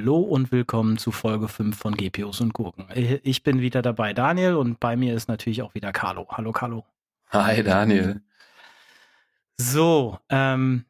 Hallo 0.00 0.20
und 0.20 0.50
willkommen 0.50 0.96
zu 0.96 1.12
Folge 1.12 1.46
5 1.46 1.76
von 1.76 1.94
GPUs 1.94 2.40
und 2.40 2.54
Gurken. 2.54 2.86
Ich 2.94 3.42
bin 3.42 3.60
wieder 3.60 3.82
dabei, 3.82 4.14
Daniel, 4.14 4.54
und 4.54 4.80
bei 4.80 4.96
mir 4.96 5.14
ist 5.14 5.28
natürlich 5.28 5.60
auch 5.60 5.74
wieder 5.74 5.92
Carlo. 5.92 6.26
Hallo, 6.30 6.52
Carlo. 6.52 6.86
Hi, 7.28 7.62
Daniel. 7.62 8.22
So, 9.58 10.18
ähm, 10.30 10.86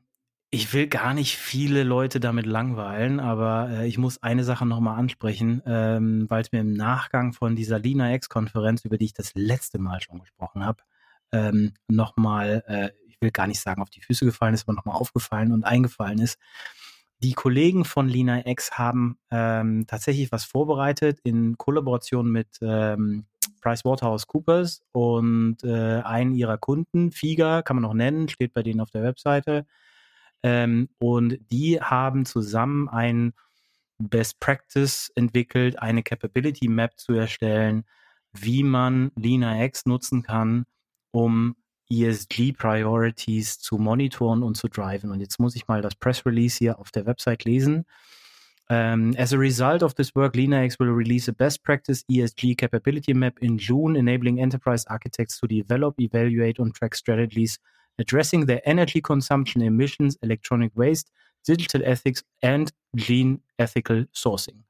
ich 0.51 0.73
will 0.73 0.87
gar 0.87 1.13
nicht 1.13 1.37
viele 1.37 1.83
Leute 1.83 2.21
damit 2.21 2.47
langweilen, 2.47 3.19
aber 3.19 3.71
äh, 3.71 3.89
ich 3.89 3.99
muss 3.99 4.23
eine 4.23 4.45
Sache 4.45 4.65
nochmal 4.65 4.97
ansprechen, 4.97 5.61
ähm, 5.67 6.27
weil 6.31 6.43
es 6.43 6.53
mir 6.53 6.61
im 6.61 6.75
Nachgang 6.75 7.33
von 7.33 7.57
dieser 7.57 7.81
Lina 7.81 8.15
X-Konferenz, 8.15 8.85
über 8.85 8.97
die 8.97 9.07
ich 9.07 9.15
das 9.15 9.35
letzte 9.35 9.81
Mal 9.81 10.01
schon 10.01 10.21
gesprochen 10.21 10.65
habe, 10.65 10.85
ähm, 11.33 11.75
nochmal, 11.89 12.63
äh, 12.69 12.91
ich 13.09 13.21
will 13.21 13.33
gar 13.33 13.49
nicht 13.49 13.61
sagen, 13.61 13.83
auf 13.83 13.91
die 13.91 14.03
Füße 14.03 14.25
gefallen 14.25 14.55
ist, 14.55 14.69
aber 14.69 14.75
nochmal 14.75 14.95
aufgefallen 14.95 15.51
und 15.51 15.65
eingefallen 15.65 16.21
ist 16.21 16.39
die 17.23 17.35
Kollegen 17.35 17.85
von 17.85 18.09
Lina 18.09 18.47
X 18.47 18.73
haben 18.73 19.19
ähm, 19.31 19.87
tatsächlich 19.87 20.33
was 20.33 20.45
vorbereitet 20.45 21.21
in 21.23 21.59
Kollaboration 21.59 22.31
mit 22.31 22.59
ähm, 22.63 23.27
PricewaterhouseCoopers 23.61 24.83
und 24.93 25.59
äh, 25.63 26.01
einen 26.03 26.35
ihrer 26.35 26.57
Kunden, 26.57 27.13
FIGA, 27.13 27.63
kann 27.63 27.77
man 27.77 27.83
noch 27.83 27.95
nennen, 27.95 28.29
steht 28.29 28.55
bei 28.55 28.63
denen 28.63 28.81
auf 28.81 28.91
der 28.91 29.03
Webseite. 29.03 29.67
Ähm, 30.43 30.89
und 30.99 31.39
die 31.51 31.81
haben 31.81 32.25
zusammen 32.25 32.89
ein 32.89 33.35
Best 33.99 34.41
Practice 34.41 35.13
entwickelt, 35.15 35.79
eine 35.79 36.03
Capability 36.03 36.69
Map 36.69 36.99
zu 36.99 37.13
erstellen, 37.13 37.85
wie 38.33 38.63
man 38.63 39.13
Lina 39.15 39.63
X 39.65 39.85
nutzen 39.85 40.23
kann, 40.23 40.65
um 41.11 41.57
ESG 41.91 42.53
Priorities 42.57 43.59
zu 43.59 43.79
monitoren 43.79 44.43
und 44.43 44.57
zu 44.57 44.69
driven. 44.69 45.11
Und 45.11 45.21
jetzt 45.21 45.39
muss 45.41 45.57
ich 45.57 45.69
mal 45.69 45.83
das 45.83 45.95
Press 45.95 46.25
Release 46.25 46.59
hier 46.59 46.79
auf 46.79 46.91
der 46.91 47.07
Website 47.07 47.45
lesen. 47.45 47.85
Um, 48.69 49.17
as 49.17 49.33
a 49.33 49.37
result 49.37 49.83
of 49.83 49.95
this 49.95 50.15
work, 50.15 50.37
LeanIX 50.37 50.79
will 50.79 50.91
release 50.91 51.29
a 51.29 51.33
best 51.33 51.65
practice 51.65 52.05
ESG 52.09 52.57
capability 52.57 53.13
map 53.13 53.37
in 53.41 53.59
June, 53.59 53.97
enabling 53.97 54.39
enterprise 54.39 54.87
architects 54.87 55.41
to 55.41 55.49
develop, 55.49 56.01
evaluate, 56.01 56.61
and 56.61 56.73
track 56.73 56.95
strategies 56.95 57.59
addressing 58.01 58.47
their 58.47 58.61
energy 58.65 59.01
consumption, 59.01 59.63
emissions, 59.63 60.17
electronic 60.23 60.73
waste, 60.75 61.11
digital 61.45 61.83
ethics, 61.85 62.23
and 62.43 62.73
lean 63.09 63.41
ethical 63.59 64.05
sourcing. 64.13 64.65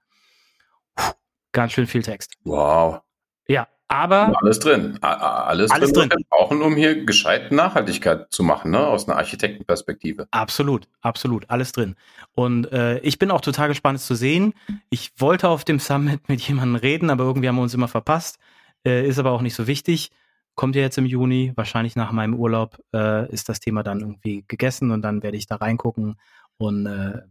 Puh, 0.97 1.15
ganz 1.53 1.73
schön 1.73 1.87
viel 1.87 2.03
Text. 2.03 2.37
Wow. 2.45 3.01
Ja, 3.49 3.67
aber 3.91 4.33
alles 4.41 4.61
drin, 4.61 4.99
alles, 5.03 5.73
alles 5.73 5.93
drin, 5.93 6.09
drin. 6.09 6.21
wir 6.21 6.27
brauchen, 6.31 6.63
um 6.63 6.77
hier 6.77 7.05
gescheit 7.05 7.51
Nachhaltigkeit 7.51 8.33
zu 8.33 8.45
machen, 8.45 8.71
ne? 8.71 8.87
aus 8.87 9.09
einer 9.09 9.19
Architektenperspektive. 9.19 10.29
Absolut, 10.31 10.87
absolut, 11.01 11.51
alles 11.51 11.73
drin. 11.73 11.97
Und 12.33 12.71
äh, 12.73 13.01
ich 13.01 13.19
bin 13.19 13.33
auch 13.33 13.41
total 13.41 13.67
gespannt, 13.67 13.99
es 13.99 14.07
zu 14.07 14.15
sehen. 14.15 14.55
Ich 14.91 15.11
wollte 15.19 15.49
auf 15.49 15.65
dem 15.65 15.81
Summit 15.81 16.29
mit 16.29 16.41
jemandem 16.41 16.77
reden, 16.77 17.11
aber 17.11 17.25
irgendwie 17.25 17.49
haben 17.49 17.57
wir 17.57 17.63
uns 17.63 17.75
immer 17.75 17.89
verpasst. 17.89 18.39
Äh, 18.87 19.09
ist 19.09 19.19
aber 19.19 19.33
auch 19.33 19.43
nicht 19.43 19.57
so 19.57 19.67
wichtig. 19.67 20.13
Kommt 20.55 20.77
ja 20.77 20.83
jetzt 20.83 20.97
im 20.97 21.07
Juni, 21.07 21.53
wahrscheinlich 21.57 21.97
nach 21.97 22.13
meinem 22.13 22.35
Urlaub 22.35 22.79
äh, 22.95 23.29
ist 23.33 23.49
das 23.49 23.59
Thema 23.59 23.83
dann 23.83 24.01
irgendwie 24.01 24.45
gegessen 24.47 24.93
und 24.93 25.03
dann 25.03 25.25
werde 25.25 25.37
ich 25.37 25.47
da 25.47 25.57
reingucken 25.57 26.17
und 26.59 26.87
äh, 26.87 27.23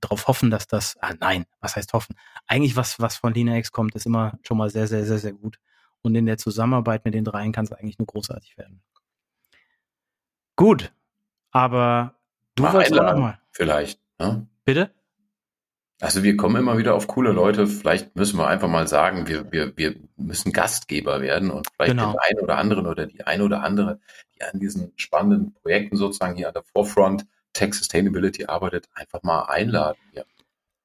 darauf 0.00 0.28
hoffen, 0.28 0.52
dass 0.52 0.68
das, 0.68 0.96
ah 1.00 1.14
nein, 1.18 1.46
was 1.60 1.74
heißt 1.74 1.92
hoffen? 1.92 2.14
Eigentlich 2.46 2.76
was, 2.76 3.00
was 3.00 3.16
von 3.16 3.34
LinaX 3.34 3.72
kommt, 3.72 3.96
ist 3.96 4.06
immer 4.06 4.38
schon 4.42 4.58
mal 4.58 4.70
sehr, 4.70 4.86
sehr, 4.86 5.04
sehr, 5.06 5.18
sehr 5.18 5.32
gut. 5.32 5.58
Und 6.04 6.14
in 6.14 6.26
der 6.26 6.36
Zusammenarbeit 6.36 7.04
mit 7.04 7.14
den 7.14 7.24
dreien 7.24 7.52
kann 7.52 7.64
es 7.64 7.72
eigentlich 7.72 7.98
nur 7.98 8.06
großartig 8.06 8.58
werden. 8.58 8.82
Gut, 10.54 10.92
aber 11.50 12.14
du 12.54 12.62
mal 12.62 12.74
wolltest 12.74 13.00
auch 13.00 13.12
nochmal. 13.12 13.38
Vielleicht. 13.50 14.00
Ne? 14.18 14.46
Bitte? 14.64 14.90
Also 16.00 16.22
wir 16.22 16.36
kommen 16.36 16.56
immer 16.56 16.76
wieder 16.76 16.94
auf 16.94 17.06
coole 17.06 17.32
Leute. 17.32 17.66
Vielleicht 17.66 18.14
müssen 18.16 18.38
wir 18.38 18.46
einfach 18.46 18.68
mal 18.68 18.86
sagen, 18.86 19.26
wir, 19.28 19.50
wir, 19.50 19.76
wir 19.76 19.94
müssen 20.16 20.52
Gastgeber 20.52 21.22
werden 21.22 21.50
und 21.50 21.68
vielleicht 21.72 21.92
genau. 21.92 22.12
den 22.12 22.18
einen 22.18 22.40
oder 22.40 22.58
anderen 22.58 22.86
oder 22.86 23.06
die 23.06 23.26
eine 23.26 23.44
oder 23.44 23.62
andere, 23.62 24.00
die 24.34 24.42
an 24.42 24.60
diesen 24.60 24.92
spannenden 24.96 25.54
Projekten 25.54 25.96
sozusagen 25.96 26.36
hier 26.36 26.48
an 26.48 26.54
der 26.54 26.64
Forefront 26.64 27.24
Tech 27.54 27.72
Sustainability 27.72 28.44
arbeitet, 28.46 28.88
einfach 28.94 29.22
mal 29.22 29.44
einladen. 29.44 29.98
Ja. 30.12 30.24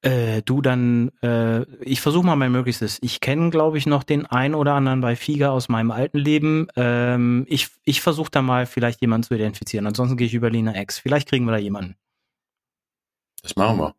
Äh, 0.02 0.40
du 0.42 0.62
dann, 0.62 1.10
äh, 1.22 1.62
ich 1.82 2.00
versuche 2.00 2.24
mal 2.24 2.36
mein 2.36 2.52
Möglichstes. 2.52 2.98
Ich 3.02 3.20
kenne, 3.20 3.50
glaube 3.50 3.76
ich, 3.76 3.84
noch 3.84 4.02
den 4.02 4.24
einen 4.24 4.54
oder 4.54 4.72
anderen 4.72 5.02
bei 5.02 5.14
FIGA 5.14 5.50
aus 5.50 5.68
meinem 5.68 5.90
alten 5.90 6.16
Leben. 6.18 6.68
Ähm, 6.76 7.44
ich 7.48 7.68
ich 7.84 8.00
versuche 8.00 8.30
da 8.30 8.40
mal 8.40 8.64
vielleicht 8.64 9.02
jemanden 9.02 9.26
zu 9.26 9.34
identifizieren. 9.34 9.86
Ansonsten 9.86 10.16
gehe 10.16 10.26
ich 10.26 10.34
über 10.34 10.48
Lina 10.48 10.74
X. 10.80 10.98
Vielleicht 10.98 11.28
kriegen 11.28 11.44
wir 11.44 11.52
da 11.52 11.58
jemanden. 11.58 11.96
Das 13.42 13.56
machen 13.56 13.78
wir. 13.78 13.94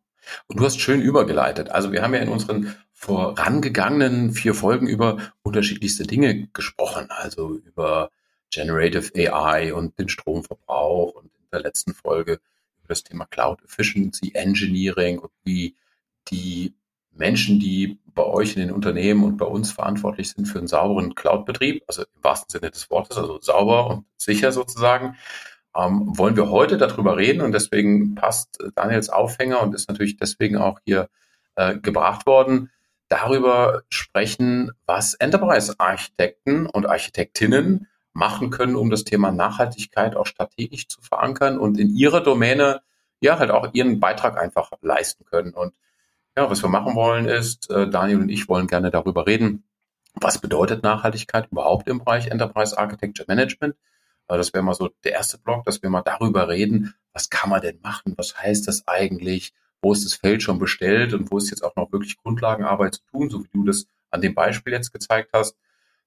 Und 0.48 0.60
du 0.60 0.66
hast 0.66 0.80
schön 0.80 1.02
übergeleitet. 1.02 1.70
Also 1.70 1.92
wir 1.92 2.02
haben 2.02 2.14
ja 2.14 2.22
in 2.22 2.30
unseren 2.30 2.76
vorangegangenen 2.94 4.34
vier 4.34 4.56
Folgen 4.56 4.88
über 4.88 5.18
unterschiedlichste 5.44 6.04
Dinge 6.04 6.48
gesprochen. 6.54 7.08
Also 7.10 7.56
über 7.56 8.10
Generative 8.52 9.12
AI 9.16 9.74
und 9.74 9.98
den 10.00 10.10
Stromverbrauch 10.10 11.14
und 11.14 11.26
in 11.26 11.48
der 11.52 11.62
letzten 11.62 11.94
Folge 11.94 12.34
über 12.80 12.88
das 12.88 13.04
Thema 13.04 13.26
Cloud 13.26 13.64
Efficiency 13.64 14.32
Engineering 14.34 15.20
und 15.20 15.32
wie 15.44 15.76
die 16.30 16.74
Menschen, 17.12 17.60
die 17.60 18.00
bei 18.14 18.24
euch 18.24 18.56
in 18.56 18.62
den 18.62 18.72
Unternehmen 18.72 19.24
und 19.24 19.38
bei 19.38 19.46
uns 19.46 19.72
verantwortlich 19.72 20.32
sind 20.32 20.46
für 20.46 20.60
einen 20.60 20.68
sauberen 20.68 21.16
Cloud-Betrieb, 21.16 21.84
also 21.88 22.04
im 22.04 22.24
wahrsten 22.24 22.50
Sinne 22.50 22.72
des 22.72 22.90
Wortes, 22.90 23.18
also 23.18 23.40
sauber 23.42 23.88
und 23.88 24.06
sicher 24.18 24.52
sozusagen, 24.52 25.18
ähm, 25.76 26.18
wollen 26.18 26.36
wir 26.36 26.50
heute 26.50 26.78
darüber 26.78 27.18
reden 27.18 27.42
und 27.42 27.54
deswegen 27.54 28.16
passt 28.16 28.58
Daniels 28.76 29.10
Aufhänger 29.10 29.62
und 29.62 29.74
ist 29.74 29.90
natürlich 29.90 30.18
deswegen 30.18 30.58
auch 30.58 30.80
hier 30.86 31.10
äh, 31.56 31.78
gebracht 31.78 32.26
worden, 32.26 32.70
darüber 33.08 33.84
sprechen, 33.90 34.72
was 34.86 35.14
Enterprise-Architekten 35.14 36.66
und 36.66 36.88
Architektinnen 36.88 37.88
machen 38.14 38.50
können, 38.50 38.76
um 38.76 38.90
das 38.90 39.04
Thema 39.04 39.32
Nachhaltigkeit 39.32 40.16
auch 40.16 40.26
strategisch 40.26 40.88
zu 40.88 41.02
verankern 41.02 41.58
und 41.58 41.80
in 41.80 41.96
ihrer 41.96 42.22
Domäne 42.22 42.82
ja 43.22 43.40
halt 43.40 43.52
auch 43.52 43.74
ihren 43.74 44.00
Beitrag 44.00 44.38
einfach 44.38 44.72
leisten 44.82 45.26
können. 45.26 45.54
Und 45.54 45.74
ja, 46.38 46.50
was 46.50 46.64
wir 46.64 46.70
machen 46.70 46.96
wollen 46.96 47.26
ist, 47.26 47.70
äh, 47.70 47.90
Daniel 47.90 48.20
und 48.20 48.30
ich 48.30 48.48
wollen 48.48 48.68
gerne 48.68 48.92
darüber 48.92 49.28
reden, 49.28 49.64
was 50.14 50.40
bedeutet 50.40 50.84
Nachhaltigkeit 50.84 51.50
überhaupt 51.52 51.88
im 51.88 52.00
Bereich 52.00 52.28
Enterprise 52.28 52.78
Architecture 52.78 53.26
Management. 53.28 53.76
Äh, 54.28 54.38
das 54.38 54.54
wäre 54.54 54.64
mal 54.64 54.74
so 54.74 54.90
der 55.04 55.14
erste 55.14 55.38
Block, 55.38 55.66
dass 55.66 55.82
wir 55.82 55.90
mal 55.90 56.02
darüber 56.02 56.48
reden, 56.48 56.94
was 57.14 57.30
kann 57.30 57.50
man 57.50 57.62
denn 57.62 57.80
machen, 57.82 58.14
was 58.18 58.38
heißt 58.38 58.68
das 58.68 58.88
eigentlich, 58.88 59.54
wo 59.82 59.92
ist 59.92 60.06
das 60.06 60.14
Feld 60.14 60.44
schon 60.44 60.60
bestellt 60.60 61.14
und 61.14 61.32
wo 61.32 61.38
ist 61.38 61.50
jetzt 61.50 61.64
auch 61.64 61.76
noch 61.76 61.92
wirklich 61.92 62.18
Grundlagenarbeit 62.18 62.96
zu 62.96 63.02
tun, 63.12 63.30
so 63.30 63.44
wie 63.44 63.50
du 63.54 63.64
das 63.66 63.88
an 64.10 64.22
dem 64.22 64.36
Beispiel 64.36 64.74
jetzt 64.74 64.94
gezeigt 64.94 65.32
hast. 65.34 65.58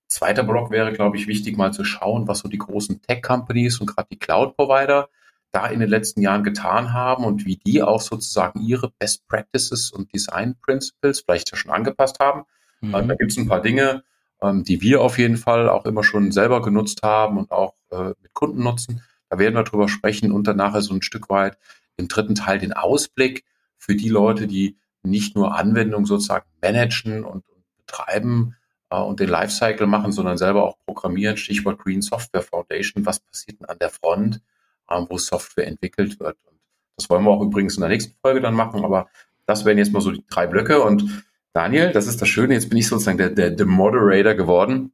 Zweiter 0.06 0.44
Block 0.44 0.70
wäre, 0.70 0.92
glaube 0.92 1.16
ich, 1.16 1.26
wichtig, 1.26 1.56
mal 1.56 1.72
zu 1.72 1.84
schauen, 1.84 2.28
was 2.28 2.40
so 2.40 2.48
die 2.48 2.58
großen 2.58 3.00
Tech-Companies 3.02 3.80
und 3.80 3.86
gerade 3.86 4.08
die 4.10 4.18
Cloud-Provider 4.18 5.08
da 5.54 5.66
in 5.66 5.80
den 5.80 5.88
letzten 5.88 6.20
Jahren 6.20 6.42
getan 6.42 6.92
haben 6.92 7.24
und 7.24 7.46
wie 7.46 7.56
die 7.56 7.82
auch 7.82 8.00
sozusagen 8.00 8.60
ihre 8.60 8.90
Best 8.98 9.26
Practices 9.28 9.90
und 9.90 10.12
Design 10.12 10.56
Principles 10.60 11.20
vielleicht 11.20 11.52
ja 11.52 11.56
schon 11.56 11.70
angepasst 11.70 12.18
haben. 12.20 12.42
Mhm. 12.80 12.92
Da 12.92 13.14
gibt 13.14 13.30
es 13.30 13.38
ein 13.38 13.48
paar 13.48 13.62
Dinge, 13.62 14.02
ähm, 14.42 14.64
die 14.64 14.80
wir 14.80 15.00
auf 15.00 15.18
jeden 15.18 15.36
Fall 15.36 15.68
auch 15.68 15.86
immer 15.86 16.02
schon 16.02 16.32
selber 16.32 16.60
genutzt 16.60 17.02
haben 17.02 17.38
und 17.38 17.52
auch 17.52 17.74
äh, 17.90 18.08
mit 18.20 18.34
Kunden 18.34 18.62
nutzen. 18.62 19.02
Da 19.30 19.38
werden 19.38 19.54
wir 19.54 19.62
drüber 19.62 19.88
sprechen 19.88 20.32
und 20.32 20.46
dann 20.46 20.56
nachher 20.56 20.82
so 20.82 20.92
ein 20.92 21.02
Stück 21.02 21.30
weit 21.30 21.56
im 21.96 22.08
dritten 22.08 22.34
Teil 22.34 22.58
den 22.58 22.72
Ausblick 22.72 23.44
für 23.76 23.94
die 23.94 24.08
Leute, 24.08 24.46
die 24.46 24.76
nicht 25.02 25.36
nur 25.36 25.56
Anwendungen 25.56 26.06
sozusagen 26.06 26.46
managen 26.62 27.24
und, 27.24 27.48
und 27.48 27.64
betreiben 27.76 28.56
äh, 28.90 28.96
und 28.96 29.20
den 29.20 29.28
Lifecycle 29.28 29.86
machen, 29.86 30.10
sondern 30.10 30.36
selber 30.36 30.64
auch 30.64 30.78
programmieren. 30.84 31.36
Stichwort 31.36 31.78
Green 31.78 32.02
Software 32.02 32.42
Foundation. 32.42 33.06
Was 33.06 33.20
passiert 33.20 33.60
denn 33.60 33.68
an 33.68 33.78
der 33.78 33.90
Front? 33.90 34.40
Wo 34.88 35.18
Software 35.18 35.66
entwickelt 35.66 36.20
wird. 36.20 36.36
Und 36.44 36.58
das 36.96 37.10
wollen 37.10 37.24
wir 37.24 37.30
auch 37.30 37.42
übrigens 37.42 37.76
in 37.76 37.80
der 37.80 37.90
nächsten 37.90 38.14
Folge 38.20 38.40
dann 38.40 38.54
machen, 38.54 38.84
aber 38.84 39.08
das 39.46 39.64
wären 39.64 39.78
jetzt 39.78 39.92
mal 39.92 40.00
so 40.00 40.10
die 40.10 40.24
drei 40.28 40.46
Blöcke. 40.46 40.82
Und 40.82 41.24
Daniel, 41.52 41.92
das 41.92 42.06
ist 42.06 42.20
das 42.20 42.28
Schöne, 42.28 42.54
jetzt 42.54 42.68
bin 42.68 42.78
ich 42.78 42.88
sozusagen 42.88 43.18
der, 43.18 43.30
der, 43.30 43.50
der 43.50 43.66
Moderator 43.66 44.34
geworden. 44.34 44.92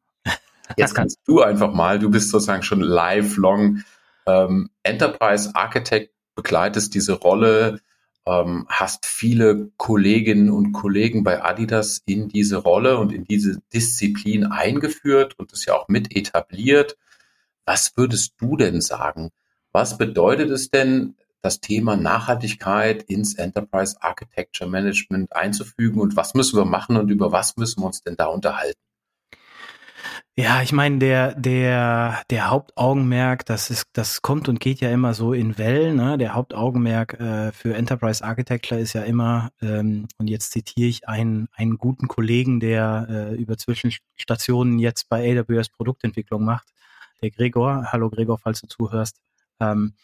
Jetzt 0.76 0.94
kannst 0.94 1.18
du 1.26 1.42
einfach 1.42 1.72
mal, 1.72 1.98
du 1.98 2.10
bist 2.10 2.30
sozusagen 2.30 2.62
schon 2.62 2.80
lifelong 2.80 3.82
ähm, 4.26 4.70
Enterprise 4.82 5.50
Architect, 5.54 6.14
begleitest 6.34 6.94
diese 6.94 7.14
Rolle, 7.14 7.80
ähm, 8.26 8.66
hast 8.68 9.06
viele 9.06 9.70
Kolleginnen 9.76 10.50
und 10.50 10.72
Kollegen 10.72 11.24
bei 11.24 11.42
Adidas 11.42 12.02
in 12.06 12.28
diese 12.28 12.56
Rolle 12.58 12.98
und 12.98 13.12
in 13.12 13.24
diese 13.24 13.60
Disziplin 13.72 14.46
eingeführt 14.46 15.38
und 15.38 15.52
das 15.52 15.64
ja 15.64 15.74
auch 15.74 15.88
mit 15.88 16.14
etabliert. 16.16 16.96
Was 17.64 17.96
würdest 17.96 18.34
du 18.38 18.56
denn 18.56 18.80
sagen? 18.80 19.30
Was 19.72 19.98
bedeutet 19.98 20.50
es 20.50 20.70
denn, 20.70 21.14
das 21.42 21.60
Thema 21.60 21.96
Nachhaltigkeit 21.96 23.02
ins 23.04 23.34
Enterprise 23.34 23.96
Architecture 24.00 24.68
Management 24.68 25.34
einzufügen 25.34 26.00
und 26.00 26.16
was 26.16 26.34
müssen 26.34 26.58
wir 26.58 26.66
machen 26.66 26.96
und 26.96 27.08
über 27.08 27.32
was 27.32 27.56
müssen 27.56 27.80
wir 27.80 27.86
uns 27.86 28.02
denn 28.02 28.16
da 28.16 28.26
unterhalten? 28.26 28.78
Ja, 30.36 30.62
ich 30.62 30.72
meine, 30.72 30.98
der, 30.98 31.34
der, 31.34 32.22
der 32.30 32.50
Hauptaugenmerk, 32.50 33.44
das 33.44 33.68
ist, 33.68 33.86
das 33.92 34.22
kommt 34.22 34.48
und 34.48 34.60
geht 34.60 34.80
ja 34.80 34.90
immer 34.90 35.12
so 35.12 35.32
in 35.32 35.58
Wellen. 35.58 35.96
Ne? 35.96 36.16
Der 36.18 36.34
Hauptaugenmerk 36.34 37.20
äh, 37.20 37.52
für 37.52 37.74
Enterprise 37.74 38.24
Architecture 38.24 38.80
ist 38.80 38.94
ja 38.94 39.02
immer, 39.02 39.50
ähm, 39.60 40.08
und 40.18 40.28
jetzt 40.28 40.52
zitiere 40.52 40.88
ich 40.88 41.08
einen, 41.08 41.48
einen 41.52 41.78
guten 41.78 42.08
Kollegen, 42.08 42.60
der 42.60 43.06
äh, 43.10 43.34
über 43.36 43.58
Zwischenstationen 43.58 44.78
jetzt 44.78 45.08
bei 45.08 45.38
AWS 45.38 45.68
Produktentwicklung 45.70 46.44
macht, 46.44 46.68
der 47.22 47.30
Gregor. 47.30 47.88
Hallo 47.92 48.08
Gregor, 48.08 48.38
falls 48.38 48.62
du 48.62 48.66
zuhörst. 48.66 49.20
Ähm, 49.60 49.94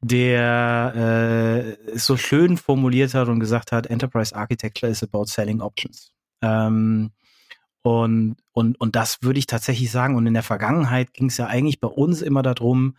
der 0.00 1.76
äh, 1.92 1.98
so 1.98 2.16
schön 2.16 2.56
formuliert 2.56 3.14
hat 3.14 3.28
und 3.28 3.40
gesagt 3.40 3.72
hat, 3.72 3.86
Enterprise 3.86 4.34
Architecture 4.36 4.90
is 4.90 5.02
about 5.02 5.24
selling 5.26 5.60
options. 5.60 6.12
Ähm, 6.42 7.10
und, 7.82 8.36
und, 8.52 8.80
und 8.80 8.96
das 8.96 9.22
würde 9.22 9.38
ich 9.38 9.46
tatsächlich 9.46 9.90
sagen. 9.90 10.16
Und 10.16 10.26
in 10.26 10.34
der 10.34 10.42
Vergangenheit 10.42 11.14
ging 11.14 11.28
es 11.28 11.36
ja 11.36 11.46
eigentlich 11.46 11.80
bei 11.80 11.88
uns 11.88 12.20
immer 12.20 12.42
darum, 12.42 12.96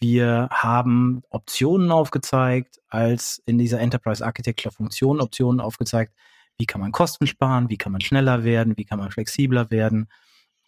wir 0.00 0.48
haben 0.50 1.22
Optionen 1.30 1.92
aufgezeigt, 1.92 2.80
als 2.88 3.40
in 3.46 3.58
dieser 3.58 3.78
Enterprise 3.78 4.24
Architecture 4.24 4.72
Funktionen 4.72 5.20
Optionen 5.20 5.60
aufgezeigt, 5.60 6.12
wie 6.58 6.66
kann 6.66 6.80
man 6.80 6.92
Kosten 6.92 7.26
sparen, 7.26 7.68
wie 7.68 7.76
kann 7.76 7.92
man 7.92 8.00
schneller 8.00 8.42
werden, 8.42 8.76
wie 8.76 8.84
kann 8.84 8.98
man 8.98 9.10
flexibler 9.10 9.70
werden. 9.70 10.08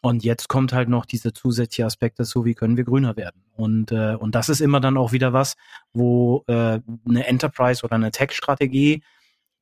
Und 0.05 0.23
jetzt 0.23 0.49
kommt 0.49 0.73
halt 0.73 0.89
noch 0.89 1.06
dieser 1.06 1.33
zusätzliche 1.33 1.87
Aspekt 1.87 2.21
dazu, 2.21 2.45
wie 2.45 2.55
können 2.55 2.77
wir 2.77 2.85
grüner 2.85 3.17
werden. 3.17 3.43
Und, 3.56 3.91
äh, 3.91 4.17
und 4.19 4.35
das 4.35 4.49
ist 4.51 4.61
immer 4.61 4.81
dann 4.81 4.97
auch 4.99 5.12
wieder 5.12 5.33
was, 5.33 5.56
wo 5.93 6.45
äh, 6.47 6.81
eine 7.09 7.27
Enterprise 7.27 7.83
oder 7.85 7.95
eine 7.95 8.11
Tech-Strategie 8.11 9.03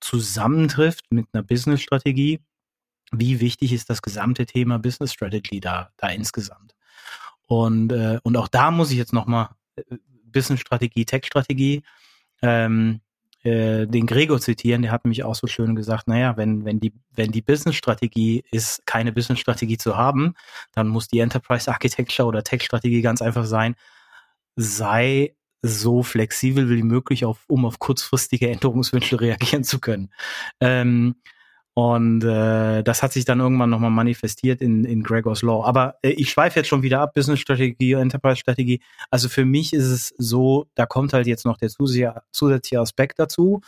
zusammentrifft 0.01 1.05
mit 1.11 1.27
einer 1.33 1.45
Business-Strategie 1.45 2.41
wie 3.13 3.41
wichtig 3.41 3.73
ist 3.73 3.91
das 3.91 4.03
gesamte 4.03 4.47
Thema 4.47 4.79
Business 4.79 5.13
Strategy 5.13 5.61
da, 5.61 5.91
da 5.99 6.09
insgesamt. 6.09 6.75
Und, 7.47 7.93
äh, 7.93 8.19
und 8.23 8.37
auch 8.37 8.49
da 8.49 8.71
muss 8.71 8.91
ich 8.91 8.97
jetzt 8.97 9.13
nochmal 9.13 9.51
äh, 9.77 9.83
Business 10.25 10.61
Strategie, 10.61 11.05
Tech 11.05 11.27
Strategie, 11.27 11.83
ähm, 12.41 13.01
äh, 13.45 13.87
den 13.87 14.07
Gregor 14.07 14.41
zitieren, 14.41 14.83
der 14.83 14.93
hat 14.93 15.05
mich 15.05 15.25
auch 15.25 15.35
so 15.35 15.47
schön 15.47 15.75
gesagt, 15.75 16.09
naja, 16.09 16.37
wenn, 16.37 16.65
wenn 16.65 16.81
die, 16.81 16.93
wenn 17.11 17.33
die 17.33 17.43
Business 17.43 17.77
Strategie 17.77 18.45
ist, 18.51 18.87
keine 18.87 19.13
Business 19.13 19.41
Strategie 19.41 19.79
zu 19.79 19.97
haben, 19.97 20.35
dann 20.75 20.89
muss 20.89 21.09
die 21.09 21.19
Enterprise 21.19 21.71
Architecture 21.71 22.29
oder 22.29 22.45
Tech 22.45 22.63
Strategie 22.63 23.03
ganz 23.03 23.21
einfach 23.21 23.45
sein, 23.45 23.75
sei 24.57 25.35
so 25.63 26.03
flexibel 26.03 26.69
wie 26.71 26.83
möglich, 26.83 27.25
auf, 27.25 27.45
um 27.49 27.65
auf 27.65 27.79
kurzfristige 27.79 28.51
Änderungswünsche 28.51 29.21
reagieren 29.21 29.65
zu 29.65 29.79
können. 29.81 30.11
Ähm, 30.61 31.17
und 31.75 32.23
äh, 32.23 32.83
das 32.83 33.03
hat 33.03 33.13
sich 33.13 33.25
dann 33.25 33.41
irgendwann 33.41 33.71
nochmal 33.71 33.91
manifestiert 33.91 34.61
in, 34.61 34.85
in 34.85 35.03
Gregor's 35.03 35.41
Law. 35.41 35.65
Aber 35.65 35.97
äh, 36.03 36.11
ich 36.11 36.31
schweife 36.31 36.61
jetzt 36.61 36.69
schon 36.69 36.83
wieder 36.83 37.01
ab, 37.01 37.15
Business-Strategie, 37.15 37.93
Enterprise-Strategie. 37.93 38.81
Also 39.11 39.31
für 39.31 39.47
mich 39.47 39.73
ist 39.73 39.87
es 39.87 40.15
so, 40.19 40.67
da 40.75 40.85
kommt 40.85 41.15
halt 41.15 41.27
jetzt 41.27 41.47
noch 41.47 41.57
der 41.57 41.71
zusätzliche, 41.71 42.81
Aspekt 42.81 43.19
dazu. 43.19 43.63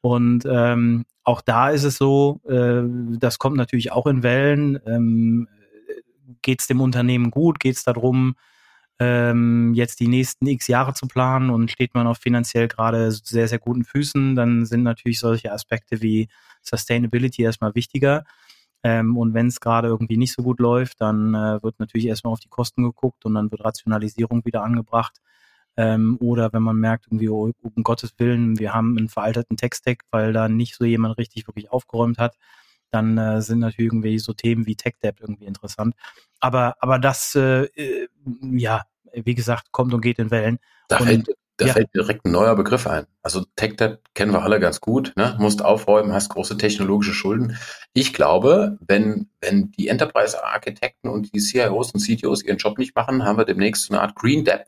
Und 0.00 0.46
ähm, 0.50 1.04
auch 1.22 1.42
da 1.42 1.68
ist 1.68 1.84
es 1.84 1.96
so, 1.96 2.40
äh, 2.48 2.82
das 3.18 3.38
kommt 3.38 3.56
natürlich 3.56 3.92
auch 3.92 4.06
in 4.06 4.22
Wellen. 4.22 4.78
Ähm, 4.86 5.48
Geht 6.42 6.60
es 6.60 6.66
dem 6.66 6.80
Unternehmen 6.80 7.30
gut? 7.30 7.60
Geht 7.60 7.76
es 7.76 7.84
darum, 7.84 8.36
ähm, 9.00 9.72
jetzt 9.74 9.98
die 10.00 10.08
nächsten 10.08 10.46
x 10.46 10.68
Jahre 10.68 10.92
zu 10.92 11.08
planen 11.08 11.48
und 11.48 11.70
steht 11.70 11.94
man 11.94 12.06
auf 12.06 12.18
finanziell 12.18 12.68
gerade 12.68 13.10
sehr, 13.10 13.48
sehr 13.48 13.58
guten 13.58 13.84
Füßen, 13.84 14.36
dann 14.36 14.66
sind 14.66 14.82
natürlich 14.82 15.18
solche 15.18 15.52
Aspekte 15.52 16.02
wie 16.02 16.28
Sustainability 16.62 17.42
erstmal 17.42 17.74
wichtiger. 17.74 18.24
Ähm, 18.82 19.16
und 19.16 19.32
wenn 19.32 19.46
es 19.46 19.60
gerade 19.60 19.88
irgendwie 19.88 20.18
nicht 20.18 20.34
so 20.34 20.42
gut 20.42 20.60
läuft, 20.60 21.00
dann 21.00 21.34
äh, 21.34 21.62
wird 21.62 21.80
natürlich 21.80 22.06
erstmal 22.06 22.34
auf 22.34 22.40
die 22.40 22.48
Kosten 22.50 22.82
geguckt 22.82 23.24
und 23.24 23.34
dann 23.34 23.50
wird 23.50 23.64
Rationalisierung 23.64 24.44
wieder 24.44 24.62
angebracht. 24.62 25.16
Ähm, 25.78 26.18
oder 26.20 26.52
wenn 26.52 26.62
man 26.62 26.76
merkt, 26.76 27.06
irgendwie, 27.06 27.30
oh, 27.30 27.52
um 27.62 27.82
Gottes 27.82 28.12
Willen, 28.18 28.58
wir 28.58 28.74
haben 28.74 28.98
einen 28.98 29.08
veralterten 29.08 29.56
Tech-Stack, 29.56 30.02
weil 30.10 30.34
da 30.34 30.48
nicht 30.50 30.74
so 30.76 30.84
jemand 30.84 31.16
richtig 31.16 31.46
wirklich 31.46 31.72
aufgeräumt 31.72 32.18
hat, 32.18 32.36
dann 32.90 33.18
äh, 33.18 33.42
sind 33.42 33.60
natürlich 33.60 33.92
irgendwie 33.92 34.18
so 34.18 34.32
Themen 34.32 34.66
wie 34.66 34.76
Tech-Debt 34.76 35.20
irgendwie 35.20 35.46
interessant. 35.46 35.94
Aber, 36.40 36.76
aber 36.80 36.98
das, 36.98 37.34
äh, 37.34 37.64
äh 37.64 38.08
ja, 38.42 38.82
wie 39.12 39.34
gesagt, 39.34 39.72
kommt 39.72 39.94
und 39.94 40.00
geht 40.00 40.18
in 40.18 40.30
Wellen. 40.30 40.58
Da, 40.88 40.98
und, 40.98 41.06
fällt, 41.06 41.28
da 41.60 41.66
ja. 41.66 41.72
fällt 41.74 41.94
direkt 41.94 42.24
ein 42.24 42.32
neuer 42.32 42.56
Begriff 42.56 42.86
ein. 42.86 43.06
Also 43.22 43.44
TechDebt 43.56 44.14
kennen 44.14 44.32
wir 44.32 44.42
alle 44.42 44.60
ganz 44.60 44.80
gut, 44.80 45.12
ne? 45.16 45.36
musst 45.38 45.62
aufräumen, 45.62 46.12
hast 46.12 46.30
große 46.30 46.56
technologische 46.56 47.12
Schulden. 47.12 47.58
Ich 47.92 48.14
glaube, 48.14 48.78
wenn, 48.80 49.28
wenn 49.40 49.70
die 49.72 49.88
Enterprise-Architekten 49.88 51.08
und 51.08 51.34
die 51.34 51.38
CIOs 51.38 51.92
und 51.92 52.00
CTOs 52.00 52.42
ihren 52.42 52.56
Job 52.56 52.78
nicht 52.78 52.96
machen, 52.96 53.24
haben 53.24 53.36
wir 53.36 53.44
demnächst 53.44 53.84
so 53.84 53.92
eine 53.92 54.02
Art 54.02 54.14
Green 54.14 54.44
Debt. 54.44 54.64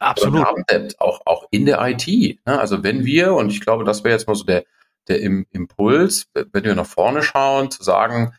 Absolut. 0.00 0.44
Debt, 0.68 1.00
auch, 1.00 1.20
auch 1.26 1.46
in 1.52 1.64
der 1.64 1.80
IT. 1.80 2.08
Ne? 2.08 2.58
Also 2.58 2.82
wenn 2.82 3.04
wir, 3.04 3.34
und 3.34 3.50
ich 3.50 3.60
glaube, 3.60 3.84
das 3.84 4.02
wäre 4.02 4.14
jetzt 4.14 4.26
mal 4.26 4.34
so 4.34 4.44
der, 4.44 4.64
der 5.08 5.20
Impuls, 5.20 6.26
wenn 6.34 6.64
wir 6.64 6.74
nach 6.74 6.86
vorne 6.86 7.22
schauen, 7.22 7.70
zu 7.70 7.82
sagen, 7.82 8.34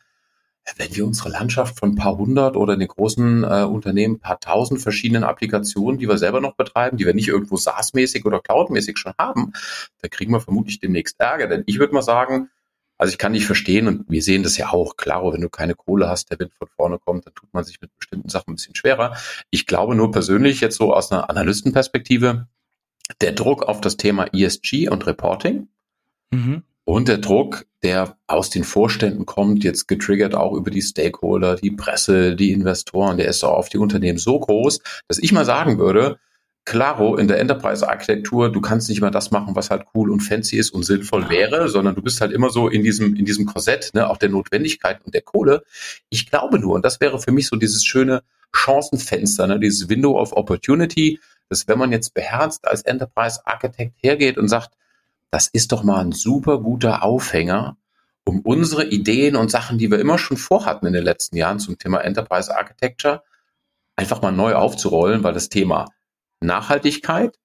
wenn 0.78 0.96
wir 0.96 1.06
unsere 1.06 1.30
Landschaft 1.30 1.78
von 1.78 1.92
ein 1.92 1.96
paar 1.96 2.18
hundert 2.18 2.56
oder 2.56 2.74
in 2.74 2.80
den 2.80 2.88
großen 2.88 3.44
äh, 3.44 3.64
Unternehmen 3.64 4.16
ein 4.16 4.20
paar 4.20 4.40
tausend 4.40 4.82
verschiedenen 4.82 5.24
Applikationen, 5.24 6.00
die 6.00 6.08
wir 6.08 6.18
selber 6.18 6.40
noch 6.40 6.56
betreiben, 6.56 6.98
die 6.98 7.06
wir 7.06 7.14
nicht 7.14 7.28
irgendwo 7.28 7.58
SaaS-mäßig 7.58 8.26
oder 8.26 8.40
Cloud-mäßig 8.40 8.98
schon 8.98 9.14
haben, 9.18 9.54
da 10.02 10.08
kriegen 10.08 10.32
wir 10.32 10.40
vermutlich 10.40 10.80
demnächst 10.80 11.20
Ärger. 11.20 11.48
Denn 11.48 11.64
ich 11.66 11.80
würde 11.80 11.94
mal 11.94 12.02
sagen, 12.02 12.50
also 12.98 13.12
ich 13.12 13.18
kann 13.18 13.34
nicht 13.34 13.46
verstehen 13.46 13.88
und 13.88 14.10
wir 14.10 14.22
sehen 14.22 14.44
das 14.44 14.58
ja 14.58 14.70
auch, 14.70 14.96
klar, 14.96 15.34
wenn 15.34 15.42
du 15.42 15.50
keine 15.50 15.76
Kohle 15.76 16.08
hast, 16.08 16.32
der 16.32 16.40
Wind 16.40 16.54
von 16.54 16.68
vorne 16.70 17.00
kommt, 17.00 17.26
dann 17.26 17.34
tut 17.34 17.54
man 17.54 17.66
sich 17.66 17.82
mit 17.82 17.94
bestimmten 17.98 18.30
Sachen 18.30 18.52
ein 18.52 18.56
bisschen 18.56 18.76
schwerer. 18.76 19.18
Ich 19.50 19.66
glaube 19.66 19.96
nur 19.96 20.12
persönlich 20.12 20.62
jetzt 20.62 20.78
so 20.78 20.94
aus 20.94 21.12
einer 21.12 21.30
Analystenperspektive, 21.30 22.48
der 23.20 23.32
Druck 23.34 23.64
auf 23.64 23.82
das 23.82 23.98
Thema 23.98 24.28
ESG 24.34 24.88
und 24.90 25.06
Reporting, 25.06 25.68
mhm. 26.34 26.64
Und 26.86 27.08
der 27.08 27.20
Druck, 27.20 27.66
der 27.82 28.18
aus 28.28 28.50
den 28.50 28.66
Vorständen 28.66 29.26
kommt, 29.26 29.64
jetzt 29.64 29.88
getriggert 29.88 30.36
auch 30.36 30.54
über 30.54 30.70
die 30.70 30.82
Stakeholder, 30.82 31.56
die 31.56 31.72
Presse, 31.72 32.36
die 32.36 32.52
Investoren, 32.52 33.16
der 33.16 33.28
ist 33.28 33.44
auch 33.46 33.54
auf 33.54 33.70
die 33.70 33.78
Unternehmen 33.78 34.18
so 34.18 34.38
groß, 34.38 34.80
dass 35.08 35.18
ich 35.18 35.32
mal 35.32 35.46
sagen 35.46 35.80
würde, 35.80 36.20
Claro, 36.66 37.18
in 37.18 37.28
der 37.28 37.42
Enterprise-Architektur, 37.42 38.50
du 38.50 38.62
kannst 38.62 38.88
nicht 38.88 39.02
mal 39.02 39.12
das 39.12 39.32
machen, 39.32 39.54
was 39.54 39.70
halt 39.70 39.84
cool 39.94 40.10
und 40.10 40.22
fancy 40.22 40.56
ist 40.56 40.70
und 40.70 40.84
sinnvoll 40.84 41.30
wäre, 41.30 41.68
sondern 41.68 41.94
du 41.94 42.02
bist 42.02 42.22
halt 42.22 42.32
immer 42.32 42.52
so 42.52 42.70
in 42.70 42.84
diesem, 42.84 43.18
in 43.18 43.26
diesem 43.26 43.46
Korsett, 43.46 43.92
ne, 43.94 44.10
auch 44.10 44.16
der 44.16 44.30
Notwendigkeit 44.30 45.02
und 45.04 45.14
der 45.14 45.24
Kohle. 45.24 45.64
Ich 46.10 46.30
glaube 46.30 46.60
nur, 46.60 46.76
und 46.76 46.86
das 46.86 47.02
wäre 47.02 47.20
für 47.20 47.34
mich 47.34 47.48
so 47.48 47.58
dieses 47.58 47.84
schöne 47.84 48.24
Chancenfenster, 48.54 49.46
ne, 49.46 49.60
dieses 49.60 49.90
Window 49.90 50.18
of 50.18 50.32
Opportunity, 50.32 51.20
dass 51.50 51.68
wenn 51.68 51.80
man 51.80 51.92
jetzt 51.92 52.14
beherzt 52.14 52.66
als 52.66 52.84
Enterprise-Architekt 52.84 53.96
hergeht 54.02 54.38
und 54.38 54.48
sagt, 54.48 54.70
das 55.34 55.48
ist 55.48 55.72
doch 55.72 55.82
mal 55.84 56.00
ein 56.00 56.12
super 56.12 56.60
guter 56.60 57.02
Aufhänger, 57.02 57.76
um 58.24 58.42
unsere 58.42 58.86
Ideen 58.86 59.36
und 59.36 59.50
Sachen, 59.50 59.80
die 59.80 59.90
wir 59.90 59.98
immer 59.98 60.20
schon 60.20 60.38
vorhatten 60.38 60.86
in 60.86 60.94
den 60.94 61.04
letzten 61.04 61.38
Jahren 61.38 61.58
zum 61.58 61.80
Thema 61.80 62.02
Enterprise 62.02 62.56
Architecture, 62.56 63.24
einfach 63.96 64.22
mal 64.22 64.32
neu 64.32 64.54
aufzurollen, 64.54 65.24
weil 65.24 65.34
das 65.34 65.50
Thema 65.50 65.88
Nachhaltigkeit, 66.40 67.40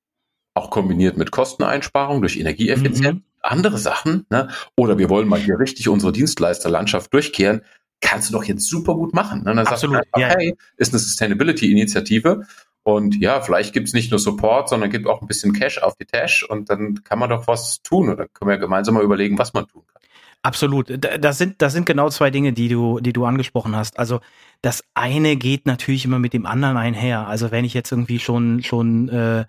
auch 0.52 0.68
kombiniert 0.68 1.16
mit 1.16 1.30
Kosteneinsparung 1.30 2.20
durch 2.20 2.36
Energieeffizienz, 2.36 3.20
mhm. 3.20 3.24
andere 3.40 3.78
Sachen, 3.78 4.26
ne? 4.28 4.50
oder 4.76 4.98
wir 4.98 5.08
wollen 5.08 5.26
mal 5.26 5.40
hier 5.40 5.58
richtig 5.58 5.88
unsere 5.88 6.12
Dienstleisterlandschaft 6.12 7.14
durchkehren, 7.14 7.62
kannst 8.02 8.28
du 8.28 8.34
doch 8.34 8.44
jetzt 8.44 8.68
super 8.68 8.96
gut 8.96 9.14
machen. 9.14 9.44
Ne? 9.44 9.54
Dann 9.54 9.66
Absolut. 9.66 9.96
Sagst 9.96 10.10
du, 10.14 10.22
okay, 10.22 10.48
ja. 10.50 10.64
ist 10.76 10.92
eine 10.92 10.98
Sustainability-Initiative 10.98 12.46
und 12.88 13.16
ja, 13.16 13.42
vielleicht 13.42 13.74
gibt 13.74 13.88
es 13.88 13.92
nicht 13.92 14.10
nur 14.10 14.18
Support, 14.18 14.70
sondern 14.70 14.88
gibt 14.88 15.06
auch 15.06 15.20
ein 15.20 15.26
bisschen 15.26 15.52
Cash 15.52 15.76
auf 15.76 15.94
die 15.96 16.06
Tash 16.06 16.42
und 16.42 16.70
dann 16.70 17.04
kann 17.04 17.18
man 17.18 17.28
doch 17.28 17.46
was 17.46 17.82
tun 17.82 18.08
oder 18.08 18.26
können 18.28 18.50
wir 18.50 18.56
gemeinsam 18.56 18.94
mal 18.94 19.04
überlegen, 19.04 19.36
was 19.36 19.52
man 19.52 19.68
tun 19.68 19.82
kann. 19.92 20.00
Absolut. 20.40 20.98
Das 21.22 21.36
sind, 21.36 21.60
das 21.60 21.74
sind 21.74 21.84
genau 21.84 22.08
zwei 22.08 22.30
Dinge, 22.30 22.54
die 22.54 22.70
du, 22.70 22.98
die 23.00 23.12
du 23.12 23.26
angesprochen 23.26 23.76
hast. 23.76 23.98
Also 23.98 24.20
das 24.62 24.82
eine 24.94 25.36
geht 25.36 25.66
natürlich 25.66 26.06
immer 26.06 26.18
mit 26.18 26.32
dem 26.32 26.46
anderen 26.46 26.78
einher. 26.78 27.28
Also 27.28 27.50
wenn 27.50 27.66
ich 27.66 27.74
jetzt 27.74 27.92
irgendwie 27.92 28.18
schon, 28.20 28.62
schon, 28.62 29.10
äh, 29.10 29.44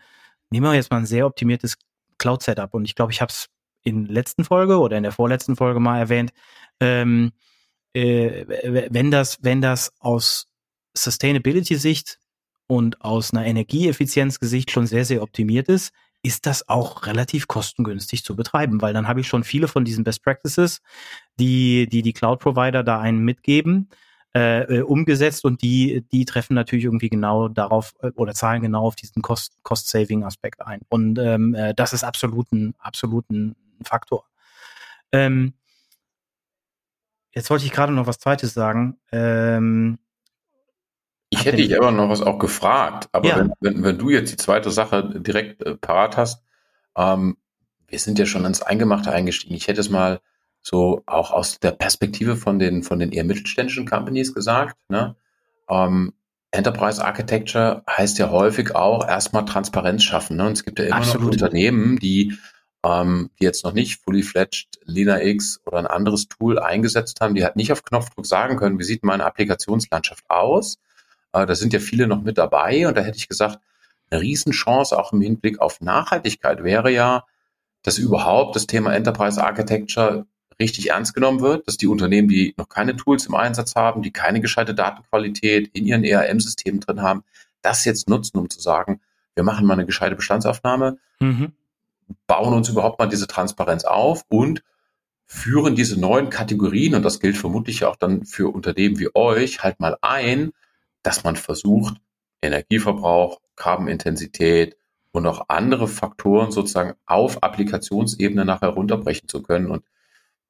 nehmen 0.50 0.65
wir 0.65 0.74
jetzt 0.74 0.91
mal 0.91 0.98
ein 0.98 1.05
sehr 1.05 1.25
optimiertes 1.25 1.77
Cloud-Setup 2.17 2.74
und 2.74 2.84
ich 2.84 2.96
glaube, 2.96 3.13
ich 3.13 3.22
habe 3.22 3.31
es 3.31 3.48
in 3.84 4.03
der 4.03 4.15
letzten 4.15 4.43
Folge 4.43 4.79
oder 4.79 4.98
in 4.98 5.03
der 5.03 5.13
vorletzten 5.13 5.55
Folge 5.55 5.79
mal 5.79 5.98
erwähnt, 5.98 6.34
ähm, 6.81 7.31
äh, 7.93 8.89
wenn 8.89 9.12
das, 9.12 9.38
wenn 9.41 9.62
das 9.62 9.93
aus 10.01 10.50
Sustainability-Sicht 10.93 12.19
und 12.70 13.02
aus 13.02 13.34
einer 13.34 13.48
Energieeffizienzgesicht 13.48 14.70
schon 14.70 14.86
sehr, 14.86 15.04
sehr 15.04 15.24
optimiert 15.24 15.70
ist, 15.70 15.92
ist 16.22 16.46
das 16.46 16.70
auch 16.70 17.08
relativ 17.08 17.48
kostengünstig 17.48 18.24
zu 18.24 18.36
betreiben, 18.36 18.80
weil 18.80 18.94
dann 18.94 19.08
habe 19.08 19.22
ich 19.22 19.28
schon 19.28 19.44
viele 19.44 19.68
von 19.68 19.86
diesen 19.86 20.04
Best 20.04 20.24
Practices, 20.24 20.82
die 21.40 21.88
die, 21.90 22.04
die 22.04 22.14
Cloud-Provider 22.14 22.84
da 22.84 23.00
einen 23.00 23.26
mitgeben, 23.26 23.90
äh, 24.36 24.62
äh 24.78 24.82
umgesetzt 24.82 25.46
und 25.46 25.64
die, 25.64 26.06
die 26.12 26.26
treffen 26.26 26.54
natürlich 26.54 26.86
irgendwie 26.86 27.10
genau 27.10 27.48
darauf 27.48 27.96
äh, 28.02 28.12
oder 28.16 28.36
zahlen 28.36 28.62
genau 28.62 28.86
auf 28.86 28.96
diesen 28.96 29.24
Cost-Saving-Aspekt 29.24 30.62
ein. 30.62 30.82
Und 30.90 31.18
ähm, 31.18 31.56
äh, 31.56 31.74
das 31.74 31.94
ist 31.94 32.04
absolut 32.04 32.52
ein, 32.52 32.76
absolut 32.78 33.28
ein 33.32 33.56
Faktor. 33.84 34.26
Ähm, 35.12 35.54
jetzt 37.34 37.50
wollte 37.50 37.66
ich 37.66 37.72
gerade 37.72 37.94
noch 37.94 38.06
was 38.06 38.20
Zweites 38.20 38.54
sagen. 38.54 39.00
Ähm, 39.12 39.98
Ich 41.29 41.45
hätte 41.45 41.57
dich 41.57 41.77
aber 41.77 41.91
noch 41.91 42.09
was 42.09 42.21
auch 42.21 42.39
gefragt, 42.39 43.07
aber 43.12 43.27
ja. 43.27 43.38
wenn, 43.38 43.53
wenn, 43.59 43.83
wenn 43.83 43.98
du 43.98 44.09
jetzt 44.09 44.31
die 44.31 44.38
zweite 44.38 44.71
Sache 44.71 45.03
direkt 45.19 45.63
äh, 45.63 45.75
parat 45.75 46.17
hast, 46.17 46.43
ähm, 46.98 47.38
wir 47.88 48.00
sind 48.00 48.19
ja 48.19 48.25
schon 48.25 48.45
ins 48.45 48.62
Eingemachte 48.62 49.12
eingestiegen. 49.12 49.55
Ich 49.55 49.67
hätte 49.67 49.81
es 49.81 49.89
mal 49.89 50.21
so 50.62 51.03
auch 51.05 51.31
aus 51.31 51.59
der 51.59 51.71
Perspektive 51.71 52.36
von 52.36 52.59
den, 52.59 52.83
von 52.83 53.00
den 53.00 53.12
eher 53.12 53.24
mittelständischen 53.24 53.88
Companies 53.88 54.33
gesagt. 54.33 54.77
Ne? 54.89 55.15
Ähm, 55.69 56.13
Enterprise 56.51 57.03
Architecture 57.03 57.83
heißt 57.89 58.17
ja 58.17 58.31
häufig 58.31 58.75
auch 58.75 59.07
erstmal 59.07 59.45
Transparenz 59.45 60.03
schaffen. 60.03 60.38
Ne? 60.38 60.48
Und 60.48 60.53
es 60.53 60.65
gibt 60.65 60.79
ja 60.79 60.86
immer 60.86 60.98
Absolut. 60.98 61.21
noch 61.21 61.31
Unternehmen, 61.31 61.98
die, 61.98 62.38
ähm, 62.83 63.29
die 63.39 63.43
jetzt 63.43 63.63
noch 63.63 63.74
nicht 63.74 64.01
fully 64.01 64.24
fledged 64.24 64.79
LinaX 64.83 65.62
oder 65.65 65.77
ein 65.77 65.88
anderes 65.88 66.27
Tool 66.27 66.59
eingesetzt 66.59 67.21
haben, 67.21 67.36
die 67.36 67.43
halt 67.43 67.55
nicht 67.55 67.71
auf 67.71 67.83
Knopfdruck 67.83 68.25
sagen 68.25 68.57
können, 68.57 68.79
wie 68.79 68.83
sieht 68.83 69.03
meine 69.03 69.25
Applikationslandschaft 69.25 70.29
aus. 70.29 70.79
Äh, 71.33 71.45
da 71.45 71.55
sind 71.55 71.74
ja 71.74 71.79
viele 71.79 72.07
noch 72.07 72.21
mit 72.21 72.38
dabei 72.38 72.88
und 72.88 72.98
da 72.98 73.01
hätte 73.01 73.17
ich 73.17 73.27
gesagt, 73.27 73.59
eine 74.09 74.21
Riesenchance 74.21 74.98
auch 74.98 75.13
im 75.13 75.21
Hinblick 75.21 75.59
auf 75.59 75.81
Nachhaltigkeit 75.81 76.63
wäre 76.63 76.91
ja, 76.91 77.25
dass 77.83 77.98
überhaupt 77.98 78.55
das 78.55 78.67
Thema 78.67 78.93
Enterprise 78.93 79.41
Architecture 79.43 80.25
richtig 80.59 80.89
ernst 80.89 81.13
genommen 81.13 81.39
wird, 81.39 81.67
dass 81.67 81.77
die 81.77 81.88
Unternehmen, 81.88 82.27
die 82.27 82.53
noch 82.57 82.67
keine 82.67 82.95
Tools 82.95 83.25
im 83.27 83.36
Einsatz 83.36 83.75
haben, 83.75 84.01
die 84.01 84.12
keine 84.12 84.41
gescheite 84.41 84.75
Datenqualität 84.75 85.69
in 85.74 85.86
ihren 85.86 86.03
ERM-Systemen 86.03 86.81
drin 86.81 87.01
haben, 87.01 87.24
das 87.62 87.86
jetzt 87.86 88.09
nutzen, 88.09 88.38
um 88.38 88.50
zu 88.50 88.59
sagen, 88.59 89.00
wir 89.36 89.43
machen 89.43 89.65
mal 89.65 89.74
eine 89.74 89.86
gescheite 89.86 90.15
Bestandsaufnahme, 90.15 90.98
mhm. 91.19 91.53
bauen 92.27 92.53
uns 92.53 92.67
überhaupt 92.67 93.00
mal 93.00 93.07
diese 93.07 93.27
Transparenz 93.27 93.86
auf 93.86 94.24
und 94.27 94.63
führen 95.25 95.75
diese 95.75 96.00
neuen 96.00 96.29
Kategorien, 96.29 96.95
und 96.95 97.03
das 97.03 97.19
gilt 97.19 97.38
vermutlich 97.38 97.86
auch 97.86 97.95
dann 97.95 98.25
für 98.25 98.53
Unternehmen 98.53 99.00
wie 99.00 99.09
euch, 99.13 99.63
halt 99.63 99.79
mal 99.79 99.98
ein, 100.01 100.51
dass 101.03 101.24
man 101.24 101.36
versucht, 101.36 101.96
Energieverbrauch, 102.41 103.39
Carbon-Intensität 103.56 104.77
und 105.12 105.25
auch 105.27 105.46
andere 105.48 105.88
Faktoren 105.88 106.51
sozusagen 106.51 106.94
auf 107.06 107.44
Applikationsebene 107.44 108.46
nachher 108.46 108.70
runterbrechen 108.70 109.27
zu 109.27 109.41
können. 109.41 109.68
Und 109.68 109.84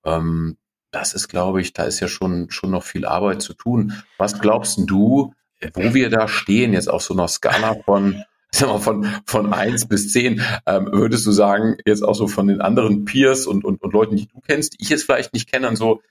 ähm, 0.06 0.58
das 0.92 1.14
ist, 1.14 1.28
glaube 1.28 1.62
ich, 1.62 1.74
da 1.74 1.84
ist 1.84 2.00
ja 2.00 2.08
schon, 2.08 2.50
schon 2.50 2.72
noch 2.72 2.84
viel 2.84 3.06
Arbeit 3.06 3.42
zu 3.42 3.54
tun. 3.54 3.94
Was 4.18 4.40
glaubst 4.40 4.80
du, 4.86 5.34
wo 5.74 5.94
wir 5.94 6.10
da 6.10 6.28
stehen, 6.28 6.74
jetzt 6.74 6.90
auf 6.90 7.04
so 7.04 7.14
einer 7.14 7.28
Skala 7.28 7.76
von, 7.86 8.24
sagen 8.52 8.74
wir, 8.74 8.80
von, 8.80 9.08
von 9.26 9.54
eins 9.54 9.88
bis 9.88 10.12
zehn, 10.12 10.42
ähm, 10.66 10.90
würdest 10.92 11.26
du 11.26 11.32
sagen, 11.32 11.78
jetzt 11.86 12.04
auch 12.04 12.16
so 12.16 12.28
von 12.28 12.48
den 12.48 12.62
anderen 12.62 13.06
Peers 13.06 13.46
und, 13.46 13.64
und, 13.64 13.82
und 13.82 13.94
Leuten, 13.94 14.16
die 14.16 14.28
du 14.28 14.40
kennst, 14.42 14.74
die 14.74 14.84
ich 14.84 14.90
jetzt 14.90 15.04
vielleicht 15.04 15.34
nicht 15.34 15.52
kenne, 15.52 15.70
und 15.70 15.76
so, 15.76 16.02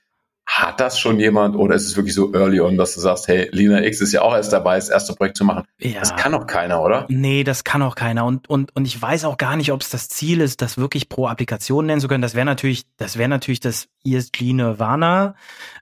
hat 0.49 0.79
das 0.79 0.99
schon 0.99 1.19
jemand 1.19 1.55
oder 1.55 1.75
ist 1.75 1.85
es 1.85 1.95
wirklich 1.95 2.15
so 2.15 2.33
early 2.33 2.59
on, 2.59 2.75
dass 2.75 2.95
du 2.95 2.99
sagst, 2.99 3.27
hey, 3.27 3.47
Lina 3.51 3.83
X 3.83 4.01
ist 4.01 4.11
ja 4.13 4.23
auch 4.23 4.33
erst 4.33 4.51
dabei, 4.51 4.77
das 4.77 4.89
erste 4.89 5.13
Projekt 5.13 5.37
zu 5.37 5.45
machen? 5.45 5.63
Ja. 5.77 5.99
Das 5.99 6.15
kann 6.15 6.31
doch 6.31 6.47
keiner, 6.47 6.81
oder? 6.81 7.05
Nee, 7.07 7.43
das 7.43 7.63
kann 7.63 7.83
auch 7.83 7.93
keiner. 7.93 8.25
Und, 8.25 8.49
und, 8.49 8.75
und 8.75 8.85
ich 8.85 8.99
weiß 8.99 9.25
auch 9.25 9.37
gar 9.37 9.55
nicht, 9.55 9.71
ob 9.71 9.81
es 9.81 9.89
das 9.89 10.09
Ziel 10.09 10.41
ist, 10.41 10.63
das 10.63 10.79
wirklich 10.79 11.07
pro 11.07 11.27
Applikation 11.27 11.85
nennen 11.85 12.01
zu 12.01 12.07
können. 12.07 12.23
Das 12.23 12.33
wäre 12.33 12.47
natürlich, 12.47 12.85
das 12.97 13.19
wäre 13.19 13.29
natürlich 13.29 13.59
das 13.59 13.89
ESG 14.03 14.53
Nirvana, 14.53 15.35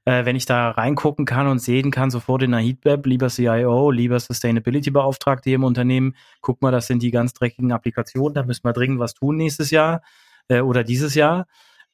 äh, 0.04 0.26
wenn 0.26 0.36
ich 0.36 0.46
da 0.46 0.72
reingucken 0.72 1.26
kann 1.26 1.48
und 1.48 1.60
sehen 1.60 1.90
kann, 1.90 2.12
sofort 2.12 2.44
in 2.44 2.52
der 2.52 2.60
Heatmap, 2.60 3.06
lieber 3.06 3.30
CIO, 3.30 3.90
lieber 3.90 4.20
Sustainability 4.20 4.92
Beauftragte 4.92 5.50
im 5.52 5.64
Unternehmen, 5.64 6.14
guck 6.42 6.62
mal, 6.62 6.72
das 6.72 6.88
sind 6.88 7.02
die 7.02 7.12
ganz 7.12 7.32
dreckigen 7.32 7.72
Applikationen, 7.72 8.34
da 8.34 8.44
müssen 8.44 8.66
wir 8.66 8.74
dringend 8.74 9.00
was 9.00 9.14
tun 9.14 9.38
nächstes 9.38 9.72
Jahr 9.72 10.02
äh, 10.50 10.60
oder 10.60 10.84
dieses 10.84 11.16
Jahr. 11.16 11.48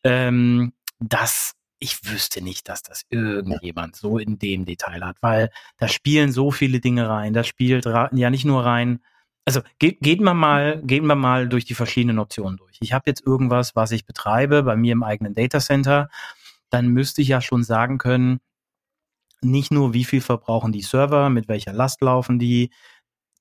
Ähm, 0.04 0.74
das 1.00 1.54
ich 1.84 2.10
wüsste 2.10 2.42
nicht, 2.42 2.70
dass 2.70 2.82
das 2.82 3.04
irgendjemand 3.10 3.98
so 3.98 4.18
in 4.18 4.40
dem 4.40 4.64
Detail 4.64 5.04
hat, 5.04 5.18
weil 5.20 5.50
da 5.78 5.90
spielen 5.90 6.32
so 6.32 6.50
viele 6.50 6.80
Dinge 6.80 7.10
rein. 7.10 7.34
Da 7.34 7.44
spielt 7.44 7.86
ja 7.86 8.30
nicht 8.30 8.46
nur 8.46 8.64
rein. 8.64 9.02
Also 9.44 9.60
geht, 9.80 10.00
geht 10.00 10.22
man 10.22 10.38
mal, 10.38 10.82
gehen 10.82 11.06
wir 11.06 11.16
mal 11.16 11.50
durch 11.50 11.66
die 11.66 11.74
verschiedenen 11.74 12.20
Optionen 12.20 12.56
durch. 12.56 12.78
Ich 12.80 12.94
habe 12.94 13.04
jetzt 13.08 13.28
irgendwas, 13.28 13.76
was 13.76 13.92
ich 13.92 14.06
betreibe 14.06 14.64
bei 14.64 14.78
mir 14.78 14.94
im 14.94 15.04
eigenen 15.04 15.34
Datacenter, 15.36 16.08
dann 16.70 16.88
müsste 16.88 17.22
ich 17.22 17.28
ja 17.28 17.42
schon 17.42 17.64
sagen 17.64 17.98
können, 17.98 18.40
nicht 19.42 19.72
nur 19.72 19.94
wie 19.94 20.06
viel 20.06 20.22
verbrauchen 20.22 20.72
die 20.72 20.84
Server, 20.84 21.30
mit 21.30 21.50
welcher 21.50 21.74
Last 21.74 22.02
laufen 22.02 22.40
die. 22.40 22.72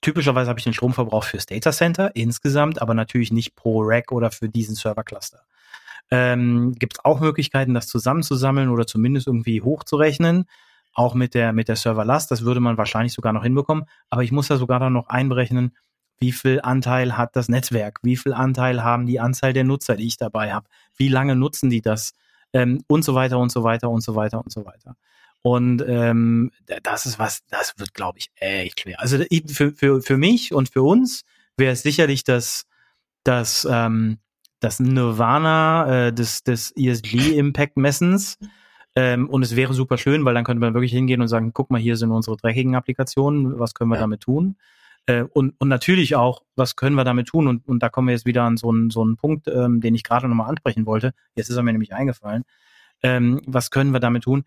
Typischerweise 0.00 0.48
habe 0.48 0.58
ich 0.58 0.64
den 0.64 0.74
Stromverbrauch 0.74 1.22
fürs 1.22 1.46
Datacenter 1.46 2.16
insgesamt, 2.16 2.82
aber 2.82 2.94
natürlich 2.94 3.30
nicht 3.30 3.54
pro 3.54 3.82
Rack 3.82 4.10
oder 4.10 4.32
für 4.32 4.48
diesen 4.48 4.74
Servercluster. 4.74 5.44
Ähm, 6.14 6.74
Gibt 6.78 6.98
es 6.98 7.04
auch 7.06 7.20
Möglichkeiten, 7.20 7.72
das 7.72 7.86
zusammenzusammeln 7.86 8.68
oder 8.68 8.86
zumindest 8.86 9.26
irgendwie 9.26 9.62
hochzurechnen? 9.62 10.44
Auch 10.92 11.14
mit 11.14 11.32
der, 11.32 11.54
mit 11.54 11.68
der 11.68 11.76
Serverlast, 11.76 12.30
das 12.30 12.44
würde 12.44 12.60
man 12.60 12.76
wahrscheinlich 12.76 13.14
sogar 13.14 13.32
noch 13.32 13.44
hinbekommen. 13.44 13.86
Aber 14.10 14.22
ich 14.22 14.30
muss 14.30 14.48
da 14.48 14.58
sogar 14.58 14.78
dann 14.78 14.92
noch 14.92 15.08
einberechnen, 15.08 15.74
wie 16.20 16.32
viel 16.32 16.60
Anteil 16.60 17.16
hat 17.16 17.34
das 17.34 17.48
Netzwerk, 17.48 18.00
wie 18.02 18.18
viel 18.18 18.34
Anteil 18.34 18.84
haben 18.84 19.06
die 19.06 19.20
Anzahl 19.20 19.54
der 19.54 19.64
Nutzer, 19.64 19.96
die 19.96 20.06
ich 20.06 20.18
dabei 20.18 20.52
habe, 20.52 20.68
wie 20.98 21.08
lange 21.08 21.34
nutzen 21.34 21.70
die 21.70 21.80
das 21.80 22.12
ähm, 22.52 22.84
und 22.88 23.06
so 23.06 23.14
weiter 23.14 23.38
und 23.38 23.50
so 23.50 23.64
weiter 23.64 23.88
und 23.88 24.02
so 24.02 24.14
weiter 24.14 24.38
und 24.44 24.52
so 24.52 24.66
weiter. 24.66 24.96
Und 25.40 25.82
ähm, 25.88 26.52
das 26.82 27.06
ist 27.06 27.18
was, 27.18 27.42
das 27.48 27.72
wird, 27.78 27.94
glaube 27.94 28.18
ich, 28.18 28.30
echt 28.36 28.80
schwer. 28.82 29.00
Also 29.00 29.16
für, 29.46 29.72
für, 29.72 30.02
für 30.02 30.16
mich 30.18 30.52
und 30.52 30.68
für 30.68 30.82
uns 30.82 31.22
wäre 31.56 31.72
es 31.72 31.82
sicherlich 31.82 32.22
das, 32.22 32.66
das 33.24 33.66
ähm, 33.68 34.18
das 34.62 34.78
Nirvana 34.78 36.06
äh, 36.06 36.12
des, 36.12 36.44
des 36.44 36.72
ESG-Impact-Messens. 36.76 38.38
Ähm, 38.94 39.28
und 39.28 39.42
es 39.42 39.56
wäre 39.56 39.74
super 39.74 39.98
schön, 39.98 40.24
weil 40.24 40.34
dann 40.34 40.44
könnte 40.44 40.60
man 40.60 40.74
wirklich 40.74 40.92
hingehen 40.92 41.20
und 41.20 41.28
sagen, 41.28 41.52
guck 41.52 41.70
mal, 41.70 41.80
hier 41.80 41.96
sind 41.96 42.10
unsere 42.10 42.36
dreckigen 42.36 42.76
Applikationen, 42.76 43.58
was 43.58 43.74
können 43.74 43.90
wir 43.90 43.96
ja. 43.96 44.02
damit 44.02 44.20
tun? 44.20 44.56
Äh, 45.06 45.22
und, 45.22 45.54
und 45.58 45.68
natürlich 45.68 46.14
auch, 46.14 46.42
was 46.54 46.76
können 46.76 46.94
wir 46.94 47.04
damit 47.04 47.28
tun? 47.28 47.48
Und, 47.48 47.66
und 47.66 47.82
da 47.82 47.88
kommen 47.88 48.08
wir 48.08 48.14
jetzt 48.14 48.26
wieder 48.26 48.44
an 48.44 48.56
so 48.56 48.70
einen, 48.70 48.90
so 48.90 49.02
einen 49.02 49.16
Punkt, 49.16 49.48
ähm, 49.48 49.80
den 49.80 49.94
ich 49.94 50.04
gerade 50.04 50.28
nochmal 50.28 50.48
ansprechen 50.48 50.86
wollte. 50.86 51.12
Jetzt 51.34 51.48
ist 51.48 51.56
er 51.56 51.62
mir 51.62 51.72
nämlich 51.72 51.92
eingefallen. 51.92 52.44
Ähm, 53.02 53.40
was 53.46 53.70
können 53.70 53.92
wir 53.92 54.00
damit 54.00 54.24
tun? 54.24 54.44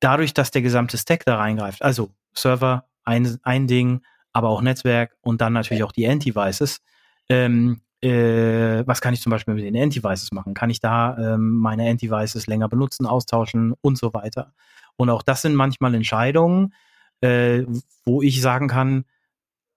Dadurch, 0.00 0.34
dass 0.34 0.50
der 0.50 0.62
gesamte 0.62 0.98
Stack 0.98 1.24
da 1.24 1.36
reingreift, 1.36 1.82
also 1.82 2.10
Server, 2.34 2.86
ein, 3.04 3.38
ein 3.42 3.66
Ding, 3.68 4.00
aber 4.32 4.48
auch 4.48 4.62
Netzwerk 4.62 5.16
und 5.20 5.40
dann 5.40 5.52
natürlich 5.52 5.84
auch 5.84 5.92
die 5.92 6.08
Antivices, 6.08 6.80
ähm, 7.28 7.80
äh, 8.00 8.86
was 8.86 9.00
kann 9.00 9.14
ich 9.14 9.20
zum 9.20 9.30
Beispiel 9.30 9.54
mit 9.54 9.64
den 9.64 9.76
Antivices 9.76 10.32
machen? 10.32 10.54
Kann 10.54 10.70
ich 10.70 10.80
da 10.80 11.16
ähm, 11.18 11.56
meine 11.56 11.88
Antivices 11.88 12.46
länger 12.46 12.68
benutzen, 12.68 13.06
austauschen 13.06 13.74
und 13.80 13.98
so 13.98 14.14
weiter? 14.14 14.52
Und 14.96 15.10
auch 15.10 15.22
das 15.22 15.42
sind 15.42 15.54
manchmal 15.54 15.94
Entscheidungen, 15.94 16.74
äh, 17.20 17.64
wo 18.04 18.22
ich 18.22 18.40
sagen 18.40 18.68
kann, 18.68 19.04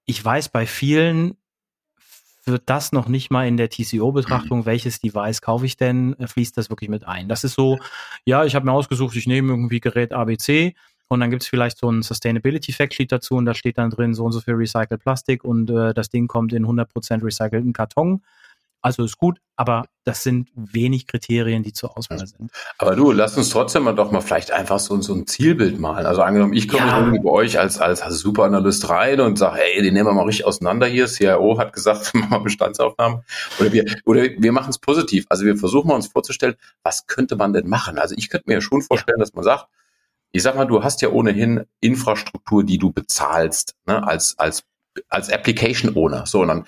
ich 0.05 0.23
weiß 0.23 0.49
bei 0.49 0.65
vielen 0.65 1.37
wird 2.43 2.63
das 2.65 2.91
noch 2.91 3.07
nicht 3.07 3.29
mal 3.29 3.47
in 3.47 3.57
der 3.57 3.69
TCO-Betrachtung, 3.69 4.59
mhm. 4.59 4.65
welches 4.65 4.99
Device 4.99 5.41
kaufe 5.41 5.65
ich 5.65 5.77
denn, 5.77 6.17
äh, 6.19 6.27
fließt 6.27 6.57
das 6.57 6.69
wirklich 6.69 6.89
mit 6.89 7.07
ein. 7.07 7.29
Das 7.29 7.43
ist 7.43 7.53
so, 7.53 7.77
ja, 8.25 8.45
ich 8.45 8.55
habe 8.55 8.65
mir 8.65 8.71
ausgesucht, 8.71 9.15
ich 9.15 9.27
nehme 9.27 9.49
irgendwie 9.49 9.79
Gerät 9.79 10.11
ABC, 10.11 10.75
und 11.11 11.19
dann 11.19 11.29
gibt 11.29 11.43
es 11.43 11.49
vielleicht 11.49 11.77
so 11.77 11.91
ein 11.91 12.03
Sustainability 12.03 12.71
Factsheet 12.71 13.11
dazu 13.11 13.35
und 13.35 13.45
da 13.45 13.53
steht 13.53 13.77
dann 13.77 13.89
drin 13.89 14.13
so 14.13 14.23
und 14.23 14.31
so 14.31 14.39
viel 14.39 14.53
Recycled 14.53 15.01
Plastik 15.01 15.43
und 15.43 15.69
äh, 15.69 15.93
das 15.93 16.09
Ding 16.09 16.27
kommt 16.27 16.53
in 16.53 16.65
100% 16.65 17.21
recycelten 17.21 17.73
Karton. 17.73 18.23
Also 18.81 19.03
ist 19.03 19.17
gut, 19.17 19.39
aber 19.57 19.83
das 20.05 20.23
sind 20.23 20.49
wenig 20.55 21.07
Kriterien, 21.07 21.63
die 21.63 21.73
zur 21.73 21.97
Auswahl 21.97 22.25
sind. 22.25 22.49
Aber 22.77 22.95
du, 22.95 23.11
lass 23.11 23.37
uns 23.37 23.49
trotzdem 23.49 23.83
mal 23.83 23.93
doch 23.93 24.09
mal 24.11 24.21
vielleicht 24.21 24.51
einfach 24.51 24.79
so, 24.79 24.99
so 25.01 25.13
ein 25.13 25.27
Zielbild 25.27 25.79
malen. 25.81 26.05
Also 26.05 26.21
angenommen, 26.21 26.53
ich 26.53 26.69
komme 26.69 26.87
ja. 26.87 26.99
irgendwie 26.99 27.19
bei 27.19 27.29
euch 27.29 27.59
als, 27.59 27.77
als, 27.77 28.01
als 28.01 28.17
Superanalyst 28.19 28.89
rein 28.89 29.19
und 29.19 29.37
sage, 29.37 29.57
hey, 29.57 29.83
den 29.83 29.93
nehmen 29.93 30.07
wir 30.07 30.13
mal 30.13 30.23
richtig 30.23 30.45
auseinander 30.45 30.87
hier. 30.87 31.07
CIO 31.07 31.59
hat 31.59 31.73
gesagt, 31.73 32.11
machen 32.15 32.31
wir 32.31 32.39
Bestandsaufnahmen. 32.39 33.23
Oder 33.59 33.73
wir, 33.73 33.85
oder 34.05 34.23
wir 34.37 34.51
machen 34.53 34.69
es 34.69 34.79
positiv. 34.79 35.25
Also 35.27 35.43
wir 35.43 35.57
versuchen 35.57 35.89
mal 35.89 35.95
uns 35.95 36.07
vorzustellen, 36.07 36.55
was 36.83 37.05
könnte 37.05 37.35
man 37.35 37.51
denn 37.51 37.67
machen? 37.67 37.99
Also 37.99 38.15
ich 38.17 38.29
könnte 38.29 38.45
mir 38.47 38.55
ja 38.55 38.61
schon 38.61 38.81
vorstellen, 38.81 39.19
ja. 39.19 39.23
dass 39.25 39.33
man 39.33 39.43
sagt, 39.43 39.67
ich 40.31 40.43
sag 40.43 40.55
mal, 40.55 40.65
du 40.65 40.83
hast 40.83 41.01
ja 41.01 41.09
ohnehin 41.09 41.65
Infrastruktur, 41.79 42.63
die 42.63 42.77
du 42.77 42.91
bezahlst, 42.91 43.75
ne, 43.85 44.05
als, 44.07 44.38
als, 44.39 44.63
als 45.09 45.29
Application 45.29 45.95
Owner. 45.95 46.25
So, 46.25 46.41
und 46.41 46.47
dann, 46.47 46.65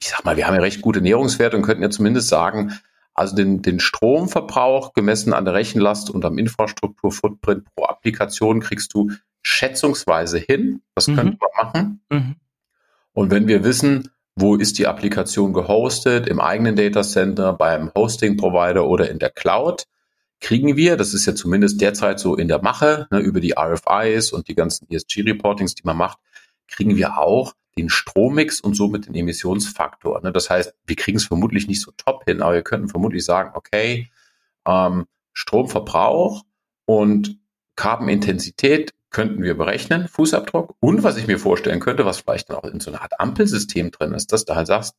ich 0.00 0.08
sag 0.08 0.24
mal, 0.24 0.36
wir 0.36 0.46
haben 0.46 0.54
ja 0.54 0.60
recht 0.60 0.80
gute 0.80 1.00
Nährungswerte 1.00 1.56
und 1.56 1.62
könnten 1.62 1.82
ja 1.82 1.90
zumindest 1.90 2.28
sagen, 2.28 2.78
also 3.14 3.34
den, 3.34 3.62
den 3.62 3.80
Stromverbrauch 3.80 4.92
gemessen 4.92 5.32
an 5.32 5.44
der 5.44 5.54
Rechenlast 5.54 6.08
und 6.08 6.24
am 6.24 6.38
Infrastrukturfootprint 6.38 7.64
pro 7.74 7.84
Applikation 7.84 8.60
kriegst 8.60 8.94
du 8.94 9.10
schätzungsweise 9.42 10.38
hin. 10.38 10.82
Das 10.94 11.08
mhm. 11.08 11.16
könnte 11.16 11.38
man 11.40 11.64
machen. 11.64 12.00
Mhm. 12.10 12.36
Und 13.12 13.30
wenn 13.32 13.48
wir 13.48 13.64
wissen, 13.64 14.10
wo 14.36 14.54
ist 14.54 14.78
die 14.78 14.86
Applikation 14.86 15.52
gehostet, 15.52 16.28
im 16.28 16.38
eigenen 16.38 16.76
Datacenter, 16.76 17.52
beim 17.52 17.90
Hosting-Provider 17.92 18.86
oder 18.86 19.10
in 19.10 19.18
der 19.18 19.30
Cloud, 19.30 19.86
kriegen 20.40 20.76
wir, 20.76 20.96
das 20.96 21.14
ist 21.14 21.26
ja 21.26 21.34
zumindest 21.34 21.80
derzeit 21.80 22.20
so 22.20 22.36
in 22.36 22.48
der 22.48 22.62
Mache, 22.62 23.06
ne, 23.10 23.18
über 23.20 23.40
die 23.40 23.54
RFIs 23.58 24.32
und 24.32 24.48
die 24.48 24.54
ganzen 24.54 24.88
ESG-Reportings, 24.90 25.74
die 25.74 25.82
man 25.84 25.96
macht, 25.96 26.18
kriegen 26.68 26.96
wir 26.96 27.18
auch 27.18 27.54
den 27.76 27.88
Strommix 27.88 28.60
und 28.60 28.74
somit 28.74 29.06
den 29.06 29.14
Emissionsfaktor. 29.14 30.20
Ne? 30.22 30.32
Das 30.32 30.50
heißt, 30.50 30.74
wir 30.86 30.96
kriegen 30.96 31.16
es 31.16 31.24
vermutlich 31.24 31.68
nicht 31.68 31.80
so 31.80 31.92
top 31.96 32.24
hin, 32.26 32.42
aber 32.42 32.54
wir 32.54 32.62
könnten 32.62 32.88
vermutlich 32.88 33.24
sagen, 33.24 33.52
okay, 33.54 34.10
ähm, 34.66 35.06
Stromverbrauch 35.32 36.44
und 36.84 37.38
Carbon-Intensität 37.76 38.94
könnten 39.10 39.42
wir 39.42 39.56
berechnen, 39.56 40.08
Fußabdruck. 40.08 40.74
Und 40.80 41.02
was 41.02 41.16
ich 41.16 41.26
mir 41.26 41.38
vorstellen 41.38 41.80
könnte, 41.80 42.04
was 42.04 42.18
vielleicht 42.18 42.50
dann 42.50 42.56
auch 42.56 42.64
in 42.64 42.80
so 42.80 42.90
einer 42.90 43.02
Art 43.02 43.20
Ampelsystem 43.20 43.90
drin 43.90 44.12
ist, 44.12 44.32
dass 44.32 44.44
du 44.44 44.54
halt 44.54 44.66
sagst, 44.66 44.96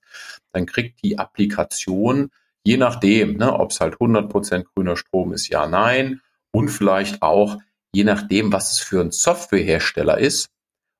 dann 0.51 0.65
kriegt 0.65 1.03
die 1.03 1.19
Applikation, 1.19 2.31
je 2.63 2.77
nachdem, 2.77 3.37
ne, 3.37 3.53
ob 3.53 3.71
es 3.71 3.79
halt 3.79 3.95
100% 3.95 4.65
grüner 4.73 4.97
Strom 4.97 5.33
ist, 5.33 5.49
ja, 5.49 5.67
nein, 5.67 6.21
und 6.51 6.69
vielleicht 6.69 7.21
auch, 7.21 7.57
je 7.91 8.03
nachdem, 8.03 8.51
was 8.51 8.73
es 8.73 8.79
für 8.79 9.01
ein 9.01 9.11
Softwarehersteller 9.11 10.17
ist 10.17 10.49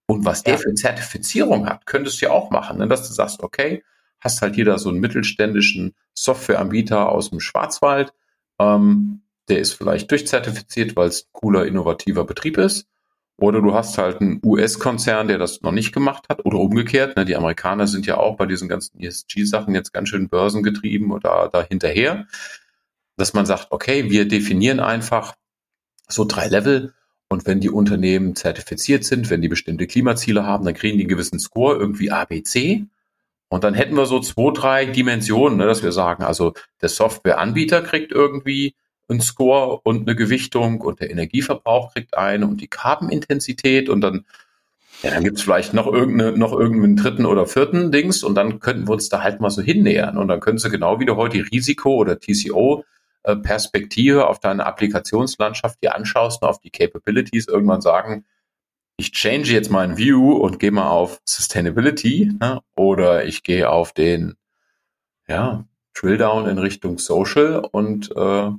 und 0.07 0.25
was 0.25 0.43
der 0.43 0.57
für 0.57 0.73
Zertifizierung 0.73 1.67
hat, 1.67 1.85
könntest 1.85 2.21
du 2.21 2.27
ja 2.27 2.31
auch 2.31 2.49
machen, 2.51 2.77
ne, 2.77 2.87
dass 2.87 3.07
du 3.07 3.13
sagst, 3.13 3.41
okay, 3.43 3.83
hast 4.19 4.41
halt 4.41 4.57
jeder 4.57 4.77
so 4.79 4.89
einen 4.89 4.99
mittelständischen 4.99 5.95
Softwareanbieter 6.13 7.09
aus 7.09 7.29
dem 7.29 7.39
Schwarzwald, 7.39 8.13
ähm, 8.59 9.21
der 9.47 9.59
ist 9.59 9.73
vielleicht 9.73 10.11
durchzertifiziert, 10.11 10.95
weil 10.95 11.07
es 11.07 11.23
ein 11.23 11.29
cooler, 11.31 11.65
innovativer 11.65 12.25
Betrieb 12.25 12.57
ist. 12.57 12.87
Oder 13.39 13.61
du 13.61 13.73
hast 13.73 13.97
halt 13.97 14.21
einen 14.21 14.41
US-Konzern, 14.43 15.27
der 15.27 15.37
das 15.37 15.61
noch 15.61 15.71
nicht 15.71 15.91
gemacht 15.91 16.25
hat. 16.29 16.45
Oder 16.45 16.59
umgekehrt. 16.59 17.15
Ne? 17.17 17.25
Die 17.25 17.35
Amerikaner 17.35 17.87
sind 17.87 18.05
ja 18.05 18.17
auch 18.17 18.37
bei 18.37 18.45
diesen 18.45 18.67
ganzen 18.67 18.99
ESG-Sachen 18.99 19.73
jetzt 19.73 19.93
ganz 19.93 20.09
schön 20.09 20.29
börsengetrieben 20.29 21.11
oder 21.11 21.49
da 21.51 21.63
hinterher. 21.63 22.27
Dass 23.17 23.33
man 23.33 23.45
sagt, 23.45 23.67
okay, 23.69 24.09
wir 24.09 24.27
definieren 24.27 24.79
einfach 24.79 25.35
so 26.07 26.25
drei 26.25 26.47
Level. 26.47 26.93
Und 27.29 27.45
wenn 27.45 27.59
die 27.59 27.69
Unternehmen 27.69 28.35
zertifiziert 28.35 29.03
sind, 29.03 29.29
wenn 29.29 29.41
die 29.41 29.49
bestimmte 29.49 29.87
Klimaziele 29.87 30.45
haben, 30.45 30.65
dann 30.65 30.73
kriegen 30.73 30.97
die 30.97 31.03
einen 31.03 31.09
gewissen 31.09 31.39
Score, 31.39 31.77
irgendwie 31.77 32.11
A, 32.11 32.25
B, 32.25 32.41
C. 32.43 32.87
Und 33.49 33.63
dann 33.63 33.73
hätten 33.73 33.95
wir 33.95 34.05
so 34.05 34.19
zwei, 34.19 34.51
drei 34.53 34.85
Dimensionen, 34.85 35.57
ne, 35.57 35.65
dass 35.65 35.83
wir 35.83 35.91
sagen, 35.91 36.23
also 36.23 36.53
der 36.81 36.89
Softwareanbieter 36.89 37.81
kriegt 37.81 38.11
irgendwie 38.11 38.75
einen 39.09 39.21
Score 39.21 39.79
und 39.83 40.07
eine 40.07 40.15
Gewichtung 40.15 40.81
und 40.81 40.99
der 40.99 41.09
Energieverbrauch 41.09 41.93
kriegt 41.93 42.17
eine 42.17 42.47
und 42.47 42.61
die 42.61 42.67
Carbon-Intensität 42.67 43.89
und 43.89 44.01
dann, 44.01 44.25
ja, 45.01 45.11
dann 45.11 45.23
gibt's 45.23 45.41
vielleicht 45.41 45.73
noch 45.73 45.87
irgendeine, 45.87 46.37
noch 46.37 46.53
irgendeinen 46.53 46.95
dritten 46.95 47.25
oder 47.25 47.47
vierten 47.47 47.91
Dings 47.91 48.23
und 48.23 48.35
dann 48.35 48.59
könnten 48.59 48.87
wir 48.87 48.93
uns 48.93 49.09
da 49.09 49.23
halt 49.23 49.41
mal 49.41 49.49
so 49.49 49.61
hinnähern 49.61 50.17
und 50.17 50.27
dann 50.27 50.39
können 50.39 50.57
Sie 50.57 50.69
genau 50.69 50.99
wie 50.99 51.05
du 51.05 51.15
heute 51.15 51.39
Risiko- 51.51 51.95
oder 51.95 52.19
TCO-Perspektive 52.19 54.27
auf 54.27 54.39
deine 54.39 54.65
Applikationslandschaft 54.65 55.79
hier 55.81 55.95
anschaust 55.95 56.41
und 56.41 56.47
auf 56.47 56.59
die 56.59 56.71
Capabilities 56.71 57.47
irgendwann 57.47 57.81
sagen, 57.81 58.25
ich 58.97 59.13
change 59.13 59.53
jetzt 59.53 59.71
meinen 59.71 59.97
View 59.97 60.33
und 60.33 60.59
gehe 60.59 60.71
mal 60.71 60.89
auf 60.89 61.21
Sustainability 61.23 62.33
ne? 62.39 62.61
oder 62.75 63.25
ich 63.25 63.43
gehe 63.43 63.69
auf 63.69 63.93
den 63.93 64.35
ja, 65.27 65.65
Drilldown 65.93 66.49
in 66.49 66.57
Richtung 66.57 66.97
Social 66.97 67.63
und 67.71 68.11
äh, 68.15 68.51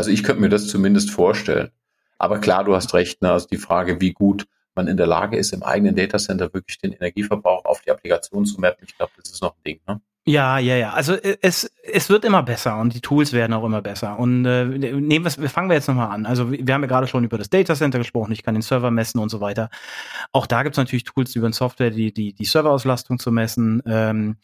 also 0.00 0.10
ich 0.10 0.24
könnte 0.24 0.40
mir 0.40 0.48
das 0.48 0.66
zumindest 0.66 1.10
vorstellen. 1.10 1.68
Aber 2.16 2.38
klar, 2.38 2.64
du 2.64 2.74
hast 2.74 2.94
recht, 2.94 3.20
ne? 3.20 3.32
also 3.32 3.46
die 3.46 3.58
Frage, 3.58 4.00
wie 4.00 4.14
gut 4.14 4.46
man 4.74 4.88
in 4.88 4.96
der 4.96 5.06
Lage 5.06 5.36
ist, 5.36 5.52
im 5.52 5.62
eigenen 5.62 5.94
Datacenter 5.94 6.54
wirklich 6.54 6.78
den 6.78 6.92
Energieverbrauch 6.92 7.66
auf 7.66 7.82
die 7.82 7.90
Applikation 7.90 8.46
zu 8.46 8.58
mappen, 8.62 8.86
ich 8.88 8.96
glaube, 8.96 9.12
das 9.18 9.30
ist 9.30 9.42
noch 9.42 9.54
ein 9.54 9.62
Ding. 9.66 9.80
Ne? 9.86 10.00
Ja, 10.24 10.58
ja, 10.58 10.76
ja. 10.76 10.94
Also 10.94 11.12
äh, 11.16 11.36
es, 11.42 11.70
es 11.82 12.08
wird 12.08 12.24
immer 12.24 12.42
besser 12.42 12.78
und 12.78 12.94
die 12.94 13.02
Tools 13.02 13.34
werden 13.34 13.52
auch 13.52 13.62
immer 13.62 13.82
besser. 13.82 14.18
Und 14.18 14.46
äh, 14.46 14.64
nehmen 14.64 15.26
wir, 15.26 15.50
fangen 15.50 15.68
wir 15.68 15.74
jetzt 15.74 15.88
nochmal 15.88 16.12
an. 16.12 16.24
Also 16.24 16.50
wir 16.50 16.72
haben 16.72 16.80
ja 16.80 16.88
gerade 16.88 17.06
schon 17.06 17.24
über 17.24 17.36
das 17.36 17.50
Datacenter 17.50 17.98
gesprochen, 17.98 18.32
ich 18.32 18.42
kann 18.42 18.54
den 18.54 18.62
Server 18.62 18.90
messen 18.90 19.20
und 19.20 19.28
so 19.28 19.42
weiter. 19.42 19.68
Auch 20.32 20.46
da 20.46 20.62
gibt 20.62 20.76
es 20.76 20.78
natürlich 20.78 21.04
Tools 21.04 21.36
über 21.36 21.52
Software, 21.52 21.90
die, 21.90 22.14
die, 22.14 22.32
die 22.32 22.44
Serverauslastung 22.46 23.18
zu 23.18 23.30
messen. 23.32 23.82
Ähm, 23.84 24.36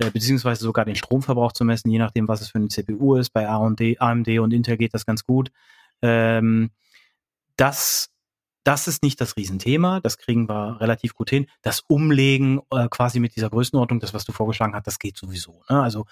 äh, 0.00 0.10
beziehungsweise 0.10 0.64
sogar 0.64 0.84
den 0.84 0.96
Stromverbrauch 0.96 1.52
zu 1.52 1.64
messen, 1.64 1.90
je 1.90 1.98
nachdem, 1.98 2.28
was 2.28 2.40
es 2.40 2.48
für 2.48 2.58
eine 2.58 2.68
CPU 2.68 3.16
ist. 3.16 3.30
Bei 3.30 3.48
AMD, 3.48 4.00
AMD 4.00 4.28
und 4.38 4.52
Intel 4.52 4.76
geht 4.76 4.94
das 4.94 5.06
ganz 5.06 5.24
gut. 5.24 5.50
Ähm, 6.02 6.70
das, 7.56 8.10
das 8.64 8.88
ist 8.88 9.02
nicht 9.02 9.20
das 9.20 9.36
Riesenthema, 9.36 10.00
das 10.00 10.16
kriegen 10.16 10.48
wir 10.48 10.80
relativ 10.80 11.14
gut 11.14 11.30
hin. 11.30 11.46
Das 11.62 11.80
Umlegen 11.86 12.60
äh, 12.70 12.88
quasi 12.88 13.20
mit 13.20 13.36
dieser 13.36 13.50
Größenordnung, 13.50 14.00
das, 14.00 14.14
was 14.14 14.24
du 14.24 14.32
vorgeschlagen 14.32 14.74
hast, 14.74 14.86
das 14.86 14.98
geht 14.98 15.16
sowieso. 15.16 15.62
Ne? 15.68 15.82
Also 15.82 16.06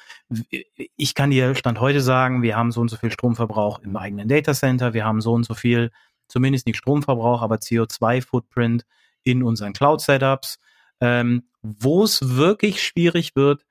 ich 0.96 1.14
kann 1.14 1.30
dir 1.30 1.54
Stand 1.54 1.80
heute 1.80 2.00
sagen, 2.00 2.42
wir 2.42 2.56
haben 2.56 2.72
so 2.72 2.80
und 2.80 2.88
so 2.88 2.96
viel 2.96 3.10
Stromverbrauch 3.10 3.80
im 3.80 3.96
eigenen 3.96 4.28
Datacenter, 4.28 4.92
wir 4.92 5.04
haben 5.04 5.20
so 5.20 5.32
und 5.32 5.44
so 5.44 5.54
viel, 5.54 5.90
zumindest 6.28 6.66
nicht 6.66 6.76
Stromverbrauch, 6.76 7.42
aber 7.42 7.56
CO2-Footprint 7.56 8.84
in 9.22 9.42
unseren 9.42 9.72
Cloud-Setups. 9.72 10.58
Ähm, 11.00 11.44
Wo 11.62 12.04
es 12.04 12.36
wirklich 12.36 12.82
schwierig 12.82 13.36
wird, 13.36 13.64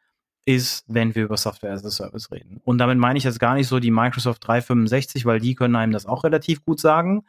ist, 0.48 0.86
wenn 0.88 1.14
wir 1.14 1.26
über 1.26 1.36
Software 1.36 1.74
as 1.74 1.86
a 1.86 1.92
Service 1.92 2.32
reden. 2.32 2.62
Und 2.64 2.78
damit 2.78 2.98
meine 2.98 3.18
ich 3.18 3.26
jetzt 3.26 3.40
gar 3.40 3.56
nicht 3.56 3.68
so 3.68 3.80
die 3.80 3.92
Microsoft 3.92 4.48
365, 4.48 5.26
weil 5.26 5.42
die 5.42 5.56
können 5.56 5.76
einem 5.76 5.92
das 5.92 6.06
auch 6.06 6.24
relativ 6.24 6.64
gut 6.64 6.80
sagen. 6.80 7.26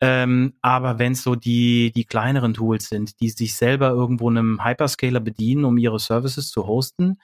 Ähm, 0.00 0.54
aber 0.62 1.00
wenn 1.00 1.12
es 1.12 1.24
so 1.24 1.34
die, 1.34 1.90
die 1.90 2.04
kleineren 2.04 2.54
Tools 2.54 2.88
sind, 2.88 3.20
die 3.20 3.30
sich 3.30 3.56
selber 3.56 3.90
irgendwo 3.90 4.30
einem 4.30 4.64
Hyperscaler 4.64 5.18
bedienen, 5.18 5.64
um 5.64 5.78
ihre 5.78 5.98
Services 5.98 6.50
zu 6.50 6.68
hosten, 6.68 7.18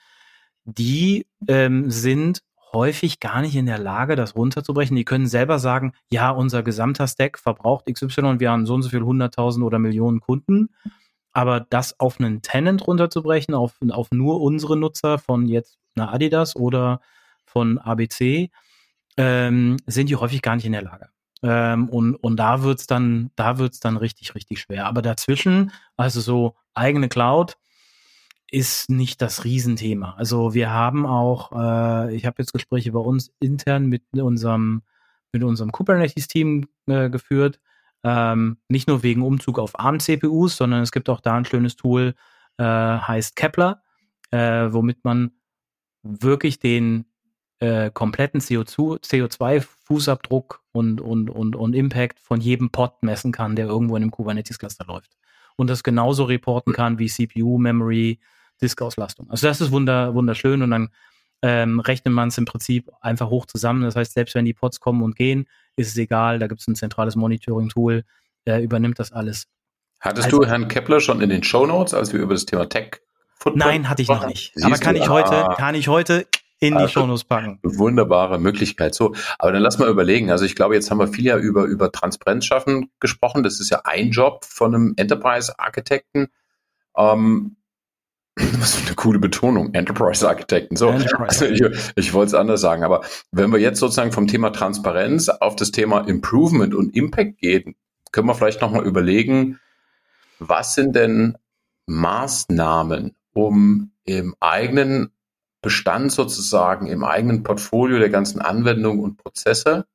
die 0.65 1.25
ähm, 1.47 1.89
sind 1.89 2.41
häufig 2.73 3.21
gar 3.21 3.41
nicht 3.41 3.55
in 3.55 3.67
der 3.67 3.79
Lage, 3.79 4.17
das 4.17 4.35
runterzubrechen. 4.35 4.97
Die 4.97 5.05
können 5.05 5.27
selber 5.27 5.59
sagen, 5.59 5.93
ja, 6.11 6.29
unser 6.31 6.61
gesamter 6.61 7.07
Stack 7.07 7.39
verbraucht 7.39 7.85
XY 7.85 8.21
und 8.21 8.39
wir 8.41 8.51
haben 8.51 8.65
so 8.65 8.73
und 8.73 8.81
so 8.81 8.89
viel 8.89 9.03
100.000 9.03 9.63
oder 9.63 9.79
Millionen 9.79 10.19
Kunden. 10.19 10.69
Aber 11.33 11.61
das 11.69 11.99
auf 11.99 12.19
einen 12.19 12.41
Tenant 12.41 12.85
runterzubrechen, 12.85 13.53
auf, 13.53 13.75
auf 13.89 14.09
nur 14.11 14.41
unsere 14.41 14.77
Nutzer 14.77 15.17
von 15.17 15.47
jetzt 15.47 15.77
einer 15.95 16.13
Adidas 16.13 16.55
oder 16.55 17.01
von 17.45 17.77
ABC, 17.77 18.49
ähm, 19.17 19.77
sind 19.87 20.09
die 20.09 20.15
häufig 20.15 20.41
gar 20.41 20.55
nicht 20.55 20.65
in 20.65 20.71
der 20.71 20.83
Lage. 20.83 21.09
Ähm, 21.43 21.89
und, 21.89 22.15
und 22.15 22.37
da 22.37 22.63
wird's 22.63 22.87
dann, 22.87 23.31
da 23.35 23.57
dann 23.79 23.97
richtig, 23.97 24.35
richtig 24.35 24.59
schwer. 24.59 24.85
Aber 24.87 25.01
dazwischen, 25.01 25.71
also 25.97 26.21
so 26.21 26.55
eigene 26.73 27.09
Cloud, 27.09 27.57
ist 28.51 28.89
nicht 28.89 29.21
das 29.21 29.45
Riesenthema. 29.45 30.15
Also 30.17 30.53
wir 30.53 30.71
haben 30.71 31.05
auch, 31.05 31.51
äh, 31.53 32.15
ich 32.15 32.25
habe 32.25 32.35
jetzt 32.39 32.51
Gespräche 32.51 32.91
bei 32.91 32.99
uns 32.99 33.31
intern 33.39 33.85
mit 33.87 34.03
unserem, 34.13 34.83
mit 35.31 35.43
unserem 35.43 35.71
Kubernetes-Team 35.71 36.67
äh, 36.87 37.09
geführt 37.09 37.59
ähm, 38.03 38.57
nicht 38.67 38.87
nur 38.87 39.03
wegen 39.03 39.21
Umzug 39.21 39.59
auf 39.59 39.79
ARM-CPUs, 39.79 40.57
sondern 40.57 40.81
es 40.81 40.91
gibt 40.91 41.07
auch 41.09 41.19
da 41.19 41.35
ein 41.35 41.45
schönes 41.45 41.75
Tool, 41.75 42.15
äh, 42.57 42.63
heißt 42.63 43.35
Kepler, 43.35 43.83
äh, 44.31 44.69
womit 44.71 45.03
man 45.03 45.33
wirklich 46.03 46.57
den 46.59 47.05
äh, 47.59 47.91
kompletten 47.91 48.41
CO2-Fußabdruck 48.41 50.61
und, 50.71 50.99
und, 50.99 51.29
und, 51.29 51.55
und 51.55 51.75
Impact 51.75 52.19
von 52.19 52.41
jedem 52.41 52.71
Pod 52.71 53.03
messen 53.03 53.31
kann, 53.31 53.55
der 53.55 53.67
irgendwo 53.67 53.95
in 53.95 54.01
einem 54.03 54.11
Kubernetes-Cluster 54.11 54.85
läuft. 54.85 55.15
Und 55.55 55.69
das 55.69 55.83
genauso 55.83 56.23
reporten 56.23 56.73
kann 56.73 56.97
wie 56.97 57.07
CPU, 57.07 57.59
Memory, 57.59 58.19
Disk-Auslastung. 58.61 59.29
Also 59.29 59.47
das 59.47 59.61
ist 59.61 59.71
wunder, 59.71 60.15
wunderschön 60.15 60.63
und 60.63 60.71
dann 60.71 60.89
ähm, 61.41 61.79
rechnet 61.79 62.13
man 62.13 62.29
es 62.29 62.37
im 62.37 62.45
Prinzip 62.45 62.89
einfach 63.01 63.29
hoch 63.29 63.45
zusammen. 63.45 63.83
Das 63.83 63.95
heißt, 63.95 64.13
selbst 64.13 64.35
wenn 64.35 64.45
die 64.45 64.53
Pods 64.53 64.79
kommen 64.79 65.01
und 65.01 65.15
gehen, 65.15 65.47
ist 65.75 65.89
es 65.89 65.97
egal. 65.97 66.39
Da 66.39 66.47
gibt 66.47 66.61
es 66.61 66.67
ein 66.67 66.75
zentrales 66.75 67.15
Monitoring-Tool, 67.15 68.03
der 68.45 68.61
übernimmt 68.61 68.99
das 68.99 69.11
alles. 69.11 69.47
Hattest 69.99 70.25
also, 70.25 70.41
du 70.41 70.47
Herrn 70.47 70.67
Kepler 70.67 70.99
schon 70.99 71.21
in 71.21 71.29
den 71.29 71.43
Show 71.43 71.65
Notes, 71.65 71.93
als 71.93 72.13
wir 72.13 72.19
über 72.19 72.33
das 72.33 72.45
Thema 72.45 72.67
Tech 72.67 73.01
Footprint 73.35 73.65
Nein, 73.65 73.89
hatte 73.89 74.01
ich 74.03 74.07
noch 74.07 74.27
nicht. 74.27 74.51
Siehst 74.53 74.65
aber 74.65 74.77
kann 74.77 74.95
du? 74.95 75.01
ich 75.01 75.09
heute, 75.09 75.45
ah. 75.45 75.55
kann 75.55 75.73
ich 75.73 75.87
heute 75.87 76.27
in 76.59 76.75
die 76.75 76.81
also, 76.81 77.01
Shownotes 77.01 77.23
packen. 77.23 77.59
Wunderbare 77.63 78.37
Möglichkeit. 78.37 78.93
So, 78.93 79.15
aber 79.39 79.51
dann 79.51 79.63
lass 79.63 79.79
mal 79.79 79.89
überlegen. 79.89 80.29
Also 80.29 80.45
ich 80.45 80.55
glaube, 80.55 80.75
jetzt 80.75 80.91
haben 80.91 80.99
wir 80.99 81.07
viel 81.07 81.25
ja 81.25 81.37
über, 81.37 81.63
über 81.63 81.91
Transparenz 81.91 82.45
schaffen 82.45 82.91
gesprochen. 82.99 83.41
Das 83.41 83.59
ist 83.59 83.71
ja 83.71 83.81
ein 83.83 84.11
Job 84.11 84.45
von 84.45 84.75
einem 84.75 84.93
Enterprise-Architekten. 84.95 86.27
Ähm, 86.95 87.57
Was 88.59 88.75
für 88.75 88.85
eine 88.85 88.95
coole 88.95 89.19
Betonung, 89.19 89.73
Enterprise-Architekten. 89.73 90.75
So, 90.75 90.89
Enterprise. 90.89 91.45
Also 91.45 91.45
ich, 91.45 91.91
ich 91.95 92.13
wollte 92.13 92.27
es 92.27 92.33
anders 92.33 92.61
sagen, 92.61 92.83
aber 92.83 93.03
wenn 93.31 93.51
wir 93.51 93.59
jetzt 93.59 93.79
sozusagen 93.79 94.11
vom 94.11 94.27
Thema 94.27 94.51
Transparenz 94.51 95.29
auf 95.29 95.55
das 95.55 95.71
Thema 95.71 96.01
Improvement 96.07 96.73
und 96.73 96.95
Impact 96.95 97.39
gehen, 97.39 97.75
können 98.11 98.27
wir 98.27 98.35
vielleicht 98.35 98.61
nochmal 98.61 98.85
überlegen, 98.85 99.59
was 100.39 100.75
sind 100.75 100.95
denn 100.95 101.37
Maßnahmen, 101.87 103.15
um 103.33 103.91
im 104.05 104.35
eigenen 104.39 105.11
Bestand 105.61 106.11
sozusagen, 106.11 106.87
im 106.87 107.03
eigenen 107.03 107.43
Portfolio 107.43 107.99
der 107.99 108.09
ganzen 108.09 108.41
Anwendungen 108.41 109.03
und 109.03 109.17
Prozesse, 109.17 109.85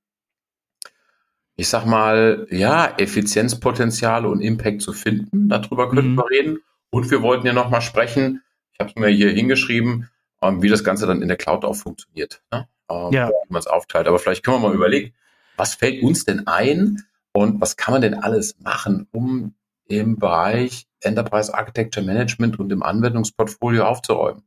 ich 1.56 1.68
sag 1.68 1.86
mal, 1.86 2.46
ja, 2.50 2.86
Effizienzpotenziale 2.98 4.28
und 4.28 4.42
Impact 4.42 4.82
zu 4.82 4.92
finden. 4.92 5.48
Darüber 5.48 5.88
könnten 5.88 6.12
mhm. 6.12 6.18
wir 6.18 6.30
reden. 6.30 6.58
Und 6.96 7.10
wir 7.10 7.20
wollten 7.20 7.46
ja 7.46 7.52
nochmal 7.52 7.82
sprechen, 7.82 8.42
ich 8.72 8.80
habe 8.80 8.88
es 8.88 8.96
mir 8.96 9.08
hier 9.08 9.30
hingeschrieben, 9.30 10.08
ähm, 10.40 10.62
wie 10.62 10.70
das 10.70 10.82
Ganze 10.82 11.06
dann 11.06 11.20
in 11.20 11.28
der 11.28 11.36
Cloud 11.36 11.62
auch 11.66 11.76
funktioniert. 11.76 12.40
Ne? 12.50 12.66
Ähm, 12.90 13.12
ja. 13.12 13.28
Wie 13.28 13.52
man 13.52 13.60
es 13.60 13.66
aufteilt. 13.66 14.08
Aber 14.08 14.18
vielleicht 14.18 14.42
können 14.42 14.62
wir 14.62 14.68
mal 14.70 14.74
überlegen, 14.74 15.12
was 15.58 15.74
fällt 15.74 16.02
uns 16.02 16.24
denn 16.24 16.46
ein 16.46 17.02
und 17.32 17.60
was 17.60 17.76
kann 17.76 17.92
man 17.92 18.00
denn 18.00 18.14
alles 18.14 18.58
machen, 18.60 19.08
um 19.12 19.54
im 19.88 20.18
Bereich 20.18 20.86
Enterprise 21.00 21.52
Architecture 21.52 22.04
Management 22.04 22.58
und 22.58 22.72
im 22.72 22.82
Anwendungsportfolio 22.82 23.84
aufzuräumen? 23.84 24.42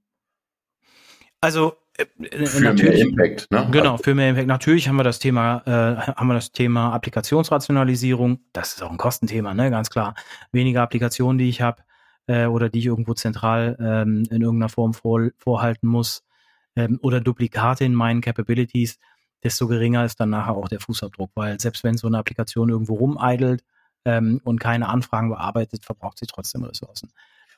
Also 1.41 1.75
äh, 1.99 2.47
für 2.47 2.73
mehr 2.73 2.93
Impact, 2.95 3.51
ne? 3.51 3.67
Genau, 3.71 3.97
für 3.97 4.15
mehr 4.15 4.31
Impact. 4.31 4.47
Natürlich 4.47 4.88
haben 4.88 4.95
wir 4.95 5.03
das 5.03 5.19
Thema, 5.19 5.62
äh, 5.67 6.13
haben 6.15 6.27
wir 6.27 6.33
das 6.33 6.51
Thema 6.51 6.93
Applikationsrationalisierung. 6.95 8.39
Das 8.53 8.73
ist 8.73 8.81
auch 8.81 8.89
ein 8.89 8.97
Kostenthema, 8.97 9.53
ne? 9.53 9.69
Ganz 9.69 9.91
klar. 9.91 10.15
Weniger 10.51 10.81
Applikationen, 10.81 11.38
die 11.38 11.47
ich 11.47 11.62
habe 11.62 11.83
äh, 12.29 12.45
oder 12.45 12.69
die 12.69 12.79
ich 12.79 12.85
irgendwo 12.85 13.15
zentral 13.15 13.75
ähm, 13.79 14.23
in 14.29 14.41
irgendeiner 14.41 14.69
Form 14.69 14.93
vor, 14.93 15.29
vorhalten 15.37 15.87
muss 15.87 16.23
ähm, 16.75 16.99
oder 17.01 17.19
Duplikate 17.19 17.83
in 17.85 17.95
meinen 17.95 18.21
Capabilities, 18.21 18.99
desto 19.43 19.67
geringer 19.67 20.05
ist 20.05 20.19
dann 20.19 20.29
nachher 20.29 20.55
auch 20.55 20.69
der 20.69 20.79
Fußabdruck, 20.79 21.31
weil 21.33 21.59
selbst 21.59 21.83
wenn 21.83 21.97
so 21.97 22.07
eine 22.07 22.19
Applikation 22.19 22.69
irgendwo 22.69 22.95
rumeidelt 22.95 23.63
ähm, 24.05 24.39
und 24.43 24.59
keine 24.59 24.89
Anfragen 24.89 25.29
bearbeitet, 25.29 25.85
verbraucht 25.85 26.19
sie 26.19 26.27
trotzdem 26.27 26.63
Ressourcen. 26.63 27.09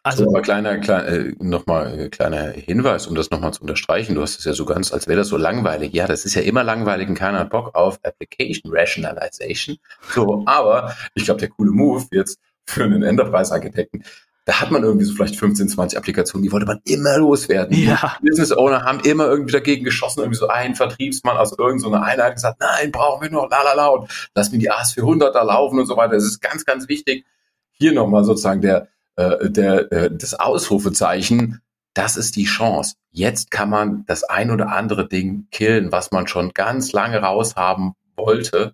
Also, 0.04 0.24
so, 0.24 0.30
aber 0.30 0.42
kleiner, 0.42 0.80
kleiner 0.80 1.08
äh, 1.08 1.36
nochmal 1.40 2.00
äh, 2.00 2.10
kleiner 2.10 2.52
Hinweis, 2.52 3.06
um 3.08 3.14
das 3.14 3.30
nochmal 3.30 3.54
zu 3.54 3.62
unterstreichen. 3.62 4.16
Du 4.16 4.22
hast 4.22 4.40
es 4.40 4.46
ja 4.46 4.54
so 4.54 4.66
ganz, 4.66 4.92
als 4.94 5.08
wäre 5.08 5.18
das 5.18 5.28
so 5.28 5.38
langweilig. 5.38 5.94
Ja, 5.94 6.08
das 6.08 6.26
ist 6.26 6.34
ja 6.34 6.42
immer 6.42 6.64
langweilig 6.64 7.10
und 7.10 7.16
keiner 7.16 7.40
hat 7.40 7.50
Bock 7.52 7.76
auf 7.76 8.00
Application 8.04 8.72
Rationalization. 8.74 9.78
So, 10.10 10.44
aber 10.48 10.96
ich 11.14 11.26
glaube, 11.26 11.42
der 11.42 11.50
coole 11.50 11.72
Move 11.72 12.06
jetzt 12.12 12.40
für 12.66 12.86
einen 12.86 13.04
Enterprise-Architekten, 13.04 14.04
da 14.46 14.60
hat 14.60 14.72
man 14.72 14.84
irgendwie 14.84 15.06
so 15.06 15.14
vielleicht 15.14 15.36
15, 15.36 15.70
20 15.70 15.98
Applikationen, 15.98 16.44
die 16.44 16.52
wollte 16.52 16.66
man 16.66 16.80
immer 16.86 17.18
loswerden. 17.18 17.78
Ja. 17.78 18.18
Business 18.22 18.52
Owner 18.52 18.84
haben 18.84 19.00
immer 19.02 19.28
irgendwie 19.28 19.52
dagegen 19.52 19.84
geschossen, 19.84 20.22
irgendwie 20.22 20.40
so 20.40 20.48
ein 20.48 20.76
Vertriebsmann 20.76 21.38
aus 21.38 21.52
irgendeiner 21.58 22.00
so 22.00 22.04
Einheit 22.04 22.34
gesagt, 22.36 22.60
nein, 22.60 22.92
brauchen 22.92 23.22
wir 23.22 23.30
noch, 23.30 23.50
la 23.50 23.62
la 23.64 23.74
la 23.74 23.88
und 23.88 24.30
lass 24.34 24.52
mir 24.52 24.58
die 24.58 24.72
AS400 24.72 25.32
da 25.32 25.44
laufen 25.44 25.80
und 25.80 25.86
so 25.86 25.96
weiter. 25.96 26.14
Das 26.14 26.24
ist 26.24 26.42
ganz, 26.42 26.66
ganz 26.66 26.88
wichtig. 26.88 27.26
Hier 27.72 27.94
nochmal 27.94 28.24
sozusagen 28.24 28.62
der, 28.62 28.88
äh, 29.16 29.50
der, 29.50 29.92
äh, 29.92 30.10
das 30.12 30.34
Ausrufezeichen, 30.34 31.62
das 31.94 32.18
ist 32.18 32.36
die 32.36 32.46
Chance. 32.46 32.96
Jetzt 33.12 33.52
kann 33.52 33.70
man 33.70 34.06
das 34.08 34.24
ein 34.24 34.50
oder 34.50 34.72
andere 34.72 35.08
Ding 35.08 35.48
killen, 35.52 35.92
was 35.92 36.12
man 36.12 36.28
schon 36.28 36.52
ganz 36.54 36.94
lange 36.94 37.20
raushaben 37.20 37.94
wollte. 38.16 38.74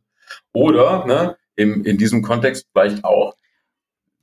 Oder 0.54 1.06
ne, 1.06 1.36
im, 1.56 1.84
in 1.84 1.98
diesem 1.98 2.22
Kontext 2.22 2.68
vielleicht 2.72 3.04
auch 3.04 3.36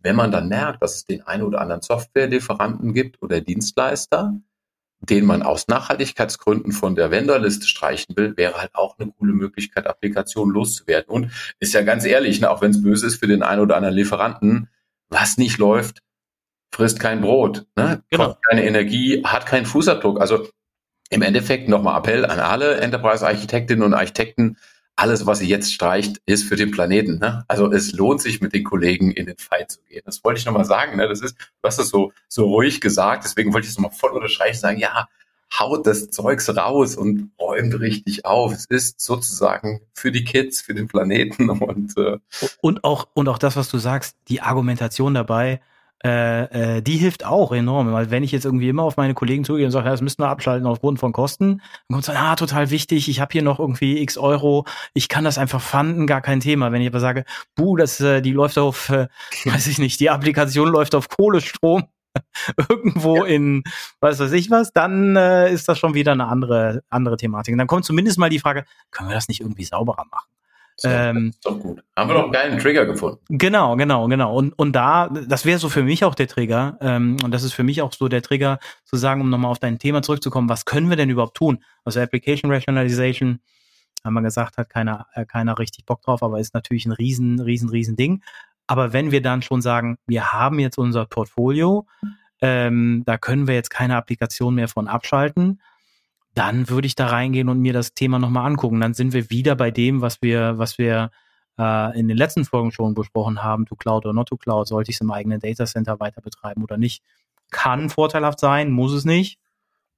wenn 0.05 0.17
man 0.17 0.31
dann 0.31 0.49
merkt, 0.49 0.83
dass 0.83 0.97
es 0.97 1.07
den 1.07 1.27
einen 1.27 1.43
oder 1.43 1.61
anderen 1.61 1.83
Softwarelieferanten 1.83 2.93
gibt 2.93 3.23
oder 3.23 3.41
Dienstleister, 3.41 4.35
den 5.01 5.25
man 5.25 5.43
aus 5.43 5.67
Nachhaltigkeitsgründen 5.67 6.73
von 6.73 6.95
der 6.95 7.11
Vendorliste 7.11 7.67
streichen 7.67 8.15
will, 8.17 8.37
wäre 8.37 8.55
halt 8.59 8.75
auch 8.75 8.99
eine 8.99 9.11
coole 9.13 9.33
Möglichkeit, 9.33 9.87
Applikationen 9.87 10.55
loszuwerden. 10.55 11.11
Und 11.11 11.31
ist 11.59 11.73
ja 11.73 11.83
ganz 11.83 12.05
ehrlich, 12.05 12.41
ne, 12.41 12.51
auch 12.51 12.61
wenn 12.61 12.71
es 12.71 12.83
böse 12.83 13.07
ist 13.07 13.17
für 13.17 13.27
den 13.27 13.43
einen 13.43 13.63
oder 13.63 13.77
anderen 13.77 13.97
Lieferanten, 13.97 14.69
was 15.09 15.39
nicht 15.39 15.59
läuft, 15.59 16.03
frisst 16.75 17.01
kein 17.01 17.23
Brot, 17.23 17.67
ne? 17.77 18.03
Genau. 18.11 18.37
keine 18.49 18.65
Energie, 18.65 19.23
hat 19.25 19.47
keinen 19.47 19.67
Fußabdruck. 19.67 20.21
Also 20.21 20.49
im 21.09 21.23
Endeffekt 21.23 21.69
nochmal 21.69 21.99
Appell 21.99 22.27
an 22.27 22.41
alle 22.41 22.77
Enterprise-Architektinnen 22.77 23.85
und 23.85 23.95
Architekten, 23.95 24.59
alles, 24.97 25.27
was 25.27 25.41
sie 25.41 25.49
jetzt 25.49 25.73
streicht, 25.73 26.21
ist 26.27 26.45
für 26.45 26.57
den 26.57 26.71
Planeten. 26.71 27.19
Ne? 27.19 27.45
Also 27.49 27.71
es 27.73 27.93
lohnt 27.93 28.21
sich, 28.21 28.41
mit 28.41 28.53
den 28.53 28.65
Kollegen 28.65 29.11
in 29.11 29.27
den 29.27 29.37
Fight 29.39 29.73
zu 29.73 29.81
gehen. 29.89 30.03
Das 30.05 30.23
wollte 30.23 30.39
ich 30.39 30.47
nochmal 30.47 30.65
sagen. 30.65 30.97
Ne? 30.97 31.09
Das 31.09 31.21
ist, 31.21 31.37
du 31.37 31.67
hast 31.67 31.79
es 31.79 31.89
so, 31.89 32.13
so 32.29 32.47
ruhig 32.47 32.81
gesagt, 32.81 33.25
deswegen 33.25 33.53
wollte 33.53 33.67
ich 33.67 33.73
es 33.73 33.79
nochmal 33.79 33.97
voll 33.97 34.13
unterstreichen, 34.13 34.59
sagen, 34.59 34.79
ja, 34.79 35.09
haut 35.59 35.87
das 35.87 36.11
Zeugs 36.11 36.49
raus 36.57 36.97
und 36.97 37.33
räumt 37.41 37.79
richtig 37.81 38.25
auf. 38.25 38.53
Es 38.53 38.67
ist 38.67 39.01
sozusagen 39.01 39.81
für 39.95 40.13
die 40.13 40.25
Kids, 40.25 40.61
für 40.61 40.75
den 40.75 40.89
Planeten 40.89 41.51
und 41.51 41.97
äh 41.97 42.19
und 42.61 42.85
auch 42.85 43.09
und 43.15 43.29
auch 43.29 43.39
das, 43.39 43.57
was 43.57 43.69
du 43.69 43.79
sagst, 43.79 44.17
die 44.29 44.41
Argumentation 44.41 45.15
dabei, 45.15 45.61
äh, 46.05 46.77
äh, 46.77 46.83
die 46.83 46.99
hilft 46.99 47.25
auch 47.25 47.53
enorm, 47.53 47.91
weil 47.93 48.11
wenn 48.11 48.23
ich 48.23 48.31
jetzt 48.31 48.45
irgendwie 48.45 48.69
immer 48.69 48.83
auf 48.83 48.99
meine 48.99 49.15
Kollegen 49.15 49.43
zugehe 49.43 49.65
und 49.65 49.73
sage, 49.73 49.87
ja, 49.87 49.93
das 49.93 50.03
müssen 50.03 50.21
wir 50.21 50.29
abschalten 50.29 50.67
aufgrund 50.67 50.99
von 50.99 51.13
Kosten, 51.13 51.63
dann 51.89 51.95
kommt 51.95 52.05
so, 52.05 52.13
ah, 52.13 52.37
total 52.37 52.69
wichtig, 52.71 53.09
ich 53.09 53.21
habe 53.21 53.33
hier 53.33 53.43
noch 53.43 53.59
irgendwie 53.59 54.03
x 54.03 54.19
Euro, 54.19 54.67
ich 54.93 55.09
kann 55.09 55.25
das 55.25 55.39
einfach 55.39 55.63
fanden, 55.63 56.07
gar 56.07 56.21
kein 56.21 56.41
Thema. 56.41 56.73
Wenn 56.73 56.83
ich 56.83 56.89
aber 56.89 57.01
sage, 57.01 57.25
buh, 57.55 57.77
das, 57.77 58.01
äh, 58.01 58.21
die 58.21 58.33
läuft 58.33 58.59
auf, 58.59 58.91
äh, 58.91 59.09
weiß 59.47 59.67
ich 59.67 59.79
nicht, 59.79 59.99
die 59.99 60.11
Applikation 60.11 60.69
läuft 60.69 60.95
auf 60.95 61.09
Kohlestrom, 61.09 61.85
irgendwo 62.69 63.25
ja. 63.25 63.25
in 63.25 63.63
was 64.01 64.21
weiß 64.21 64.33
ich 64.33 64.51
was, 64.51 64.73
dann 64.73 65.17
äh, 65.17 65.51
ist 65.51 65.69
das 65.69 65.79
schon 65.79 65.95
wieder 65.95 66.13
eine 66.13 66.27
andere 66.27 66.83
andere 66.91 67.17
Thematik. 67.17 67.53
Und 67.53 67.59
dann 67.59 67.67
kommt 67.67 67.87
zumindest 67.87 68.19
mal 68.19 68.29
die 68.29 68.39
Frage, 68.39 68.65
können 68.91 69.09
wir 69.09 69.15
das 69.15 69.29
nicht 69.29 69.41
irgendwie 69.41 69.65
sauberer 69.65 70.05
machen? 70.11 70.29
So, 70.77 70.89
ähm, 70.89 71.29
ist 71.31 71.47
doch 71.47 71.59
gut. 71.61 71.83
Haben 71.97 72.11
wir 72.11 72.15
doch 72.15 72.23
einen 72.25 72.33
geilen 72.33 72.59
Trigger 72.59 72.85
gefunden. 72.87 73.19
Genau, 73.29 73.77
genau, 73.77 74.09
genau. 74.09 74.35
Und, 74.35 74.53
und 74.59 74.73
da, 74.73 75.09
das 75.09 75.45
wäre 75.45 75.59
so 75.59 75.69
für 75.69 75.85
mich 75.85 76.05
auch 76.05 76.15
der 76.15 76.27
Trigger, 76.27 76.77
ähm, 76.81 77.17
und 77.23 77.31
das 77.31 77.45
ist 77.45 77.53
für 77.53 77.63
mich 77.63 77.81
auch 77.81 77.93
so 77.93 78.09
der 78.09 78.23
Trigger, 78.23 78.59
zu 78.85 78.97
sagen, 78.97 79.21
um 79.21 79.31
nochmal 79.31 79.51
auf 79.51 79.61
dein 79.61 79.79
Thema 79.79 80.03
zurückzukommen, 80.03 80.49
was 80.49 80.65
können 80.65 80.91
wir 80.91 80.97
denn 80.97 81.11
überhaupt 81.11 81.37
tun? 81.37 81.63
Also 81.85 82.01
Application 82.01 82.51
Rationalization, 82.51 83.41
haben 84.05 84.15
wir 84.15 84.23
gesagt, 84.23 84.59
hat 84.59 84.69
keiner, 84.69 85.07
äh, 85.15 85.25
keiner 85.25 85.59
richtig 85.59 85.87
Bock 85.87 86.03
drauf, 86.03 86.23
aber 86.23 86.41
ist 86.41 86.55
natürlich 86.55 86.87
ein 86.87 86.93
riesen, 86.93 87.41
riesen, 87.41 87.69
riesen 87.69 87.97
Ding. 87.97 88.23
Aber 88.67 88.93
wenn 88.93 89.11
wir 89.11 89.23
dann 89.23 89.43
schon 89.43 89.63
sagen, 89.63 89.99
wir 90.07 90.33
haben 90.33 90.59
jetzt 90.59 90.79
unser 90.79 91.07
Portfolio, 91.07 91.87
ähm, 92.41 93.03
da 93.07 93.17
können 93.17 93.47
wir 93.47 93.55
jetzt 93.55 93.71
keine 93.71 93.97
Applikation 93.97 94.55
mehr 94.55 94.69
von 94.69 94.89
abschalten, 94.89 95.61
dann 96.35 96.69
würde 96.69 96.87
ich 96.87 96.95
da 96.95 97.07
reingehen 97.07 97.49
und 97.49 97.61
mir 97.61 97.73
das 97.73 97.95
Thema 97.95 98.19
nochmal 98.19 98.47
angucken. 98.47 98.81
Dann 98.81 98.95
sind 98.95 99.13
wir 99.13 99.31
wieder 99.31 99.55
bei 99.55 99.71
dem, 99.71 100.01
was 100.01 100.21
wir, 100.23 100.59
was 100.59 100.79
wir 100.79 101.11
äh, 101.59 101.99
in 101.99 102.09
den 102.09 102.17
letzten 102.17 102.45
Folgen 102.45 102.73
schon 102.73 102.95
besprochen 102.95 103.43
haben, 103.43 103.67
to 103.67 103.77
Cloud 103.77 104.05
oder 104.05 104.13
not 104.13 104.29
to 104.29 104.37
Cloud, 104.37 104.67
sollte 104.67 104.91
ich 104.91 104.97
es 104.97 105.01
im 105.01 105.11
eigenen 105.11 105.41
Datacenter 105.41 106.01
weiter 106.01 106.21
betreiben 106.21 106.63
oder 106.63 106.77
nicht. 106.77 107.03
Kann 107.51 107.91
vorteilhaft 107.91 108.41
sein, 108.41 108.71
muss 108.71 108.93
es 108.93 109.05
nicht. 109.05 109.39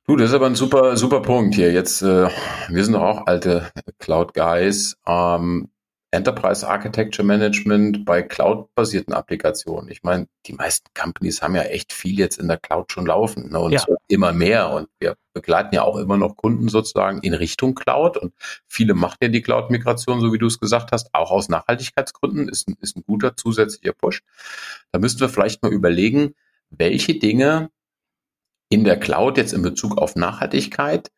Du, 0.06 0.16
das 0.16 0.30
ist 0.30 0.36
aber 0.36 0.46
ein 0.46 0.54
super, 0.54 0.96
super 0.96 1.20
Punkt 1.20 1.54
hier. 1.54 1.72
Jetzt, 1.72 2.02
äh, 2.02 2.28
wir 2.68 2.84
sind 2.84 2.92
doch 2.92 3.02
auch 3.02 3.26
alte 3.26 3.70
Cloud 3.98 4.34
Guys. 4.34 4.96
Ähm, 5.06 5.68
Enterprise 6.16 6.66
Architecture 6.66 7.26
Management 7.26 8.06
bei 8.06 8.22
Cloud-basierten 8.22 9.12
Applikationen. 9.12 9.90
Ich 9.90 10.02
meine, 10.02 10.28
die 10.46 10.54
meisten 10.54 10.88
Companies 10.98 11.42
haben 11.42 11.54
ja 11.54 11.62
echt 11.62 11.92
viel 11.92 12.18
jetzt 12.18 12.38
in 12.38 12.48
der 12.48 12.56
Cloud 12.56 12.90
schon 12.90 13.04
laufen 13.04 13.50
ne, 13.50 13.60
und 13.60 13.72
ja. 13.72 13.80
so 13.80 13.96
immer 14.08 14.32
mehr. 14.32 14.70
Und 14.70 14.88
wir 14.98 15.16
begleiten 15.34 15.74
ja 15.74 15.82
auch 15.82 15.96
immer 15.96 16.16
noch 16.16 16.36
Kunden 16.36 16.68
sozusagen 16.68 17.20
in 17.20 17.34
Richtung 17.34 17.74
Cloud. 17.74 18.16
Und 18.16 18.32
viele 18.66 18.94
machen 18.94 19.18
ja 19.20 19.28
die 19.28 19.42
Cloud-Migration, 19.42 20.22
so 20.22 20.32
wie 20.32 20.38
du 20.38 20.46
es 20.46 20.58
gesagt 20.58 20.90
hast, 20.90 21.12
auch 21.12 21.30
aus 21.30 21.50
Nachhaltigkeitsgründen. 21.50 22.48
Ist 22.48 22.66
ein, 22.66 22.78
ist 22.80 22.96
ein 22.96 23.04
guter 23.06 23.36
zusätzlicher 23.36 23.92
Push. 23.92 24.22
Da 24.92 24.98
müssten 24.98 25.20
wir 25.20 25.28
vielleicht 25.28 25.62
mal 25.62 25.72
überlegen, 25.72 26.34
welche 26.70 27.18
Dinge 27.18 27.70
in 28.70 28.84
der 28.84 28.98
Cloud 28.98 29.36
jetzt 29.36 29.52
in 29.52 29.60
Bezug 29.60 29.98
auf 29.98 30.16
Nachhaltigkeit 30.16 31.10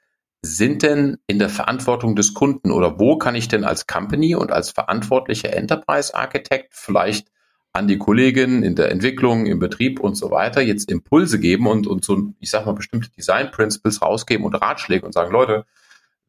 sind 0.42 0.82
denn 0.82 1.18
in 1.26 1.38
der 1.38 1.48
Verantwortung 1.48 2.14
des 2.14 2.34
Kunden 2.34 2.70
oder 2.70 2.98
wo 2.98 3.18
kann 3.18 3.34
ich 3.34 3.48
denn 3.48 3.64
als 3.64 3.86
Company 3.86 4.34
und 4.34 4.52
als 4.52 4.70
verantwortlicher 4.70 5.52
Enterprise 5.52 6.14
Architect 6.14 6.74
vielleicht 6.74 7.28
an 7.72 7.88
die 7.88 7.98
Kolleginnen 7.98 8.62
in 8.62 8.76
der 8.76 8.90
Entwicklung, 8.90 9.46
im 9.46 9.58
Betrieb 9.58 10.00
und 10.00 10.14
so 10.14 10.30
weiter 10.30 10.60
jetzt 10.60 10.90
Impulse 10.90 11.38
geben 11.38 11.66
und, 11.66 11.86
und 11.86 12.04
so, 12.04 12.32
ich 12.40 12.50
sag 12.50 12.66
mal, 12.66 12.72
bestimmte 12.72 13.10
Design 13.10 13.50
Principles 13.50 14.00
rausgeben 14.00 14.46
und 14.46 14.54
Ratschläge 14.54 15.04
und 15.04 15.12
sagen, 15.12 15.32
Leute, 15.32 15.64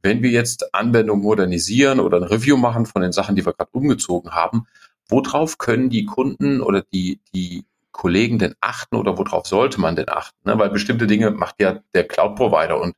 wenn 0.02 0.24
wir 0.24 0.32
jetzt 0.32 0.74
Anwendungen 0.74 1.24
modernisieren 1.24 2.00
oder 2.00 2.18
ein 2.18 2.24
Review 2.24 2.58
machen 2.58 2.86
von 2.86 3.02
den 3.02 3.12
Sachen, 3.12 3.36
die 3.36 3.46
wir 3.46 3.54
gerade 3.54 3.72
umgezogen 3.74 4.32
haben, 4.32 4.68
worauf 5.08 5.58
können 5.58 5.90
die 5.90 6.06
Kunden 6.06 6.62
oder 6.62 6.84
die, 6.94 7.20
die 7.34 7.66
Kollegen 7.92 8.40
denn 8.40 8.56
achten 8.62 8.96
oder 8.96 9.18
worauf 9.18 9.46
sollte 9.48 9.82
man 9.82 9.96
denn 9.96 10.10
achten? 10.10 10.38
Ne? 10.46 10.58
Weil 10.58 10.70
bestimmte 10.70 11.08
Dinge 11.08 11.32
macht 11.32 11.56
ja 11.60 11.80
der 11.94 12.08
Cloud-Provider 12.08 12.80
und 12.80 12.96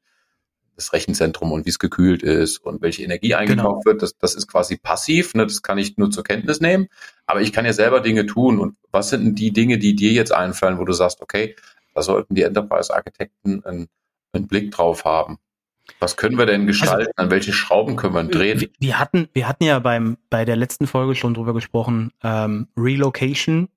das 0.81 0.93
Rechenzentrum 0.93 1.51
und 1.51 1.65
wie 1.65 1.69
es 1.69 1.79
gekühlt 1.79 2.23
ist 2.23 2.57
und 2.59 2.81
welche 2.81 3.03
Energie 3.03 3.35
eingekauft 3.35 3.83
genau. 3.83 3.85
wird, 3.85 4.01
das, 4.01 4.17
das 4.17 4.35
ist 4.35 4.47
quasi 4.47 4.77
passiv, 4.77 5.33
ne? 5.33 5.45
das 5.45 5.61
kann 5.61 5.77
ich 5.77 5.97
nur 5.97 6.11
zur 6.11 6.23
Kenntnis 6.23 6.59
nehmen, 6.59 6.87
aber 7.25 7.41
ich 7.41 7.53
kann 7.53 7.65
ja 7.65 7.73
selber 7.73 8.01
Dinge 8.01 8.25
tun 8.25 8.59
und 8.59 8.75
was 8.91 9.09
sind 9.09 9.23
denn 9.25 9.35
die 9.35 9.51
Dinge, 9.51 9.77
die 9.77 9.95
dir 9.95 10.11
jetzt 10.11 10.33
einfallen, 10.33 10.79
wo 10.79 10.85
du 10.85 10.93
sagst, 10.93 11.21
okay, 11.21 11.55
da 11.93 12.01
sollten 12.01 12.35
die 12.35 12.43
Enterprise-Architekten 12.43 13.63
einen, 13.63 13.87
einen 14.33 14.47
Blick 14.47 14.71
drauf 14.71 15.05
haben. 15.05 15.37
Was 15.99 16.15
können 16.17 16.37
wir 16.37 16.45
denn 16.45 16.67
gestalten? 16.67 16.97
Also, 16.99 17.11
an 17.17 17.31
welche 17.31 17.53
Schrauben 17.53 17.95
können 17.95 18.13
wir 18.13 18.23
drehen? 18.23 18.65
Wir 18.79 18.99
hatten, 18.99 19.27
wir 19.33 19.47
hatten 19.47 19.63
ja 19.63 19.79
beim, 19.79 20.17
bei 20.29 20.45
der 20.45 20.55
letzten 20.55 20.87
Folge 20.87 21.15
schon 21.15 21.33
drüber 21.33 21.53
gesprochen, 21.53 22.11
ähm, 22.23 22.67
Relocation, 22.77 23.69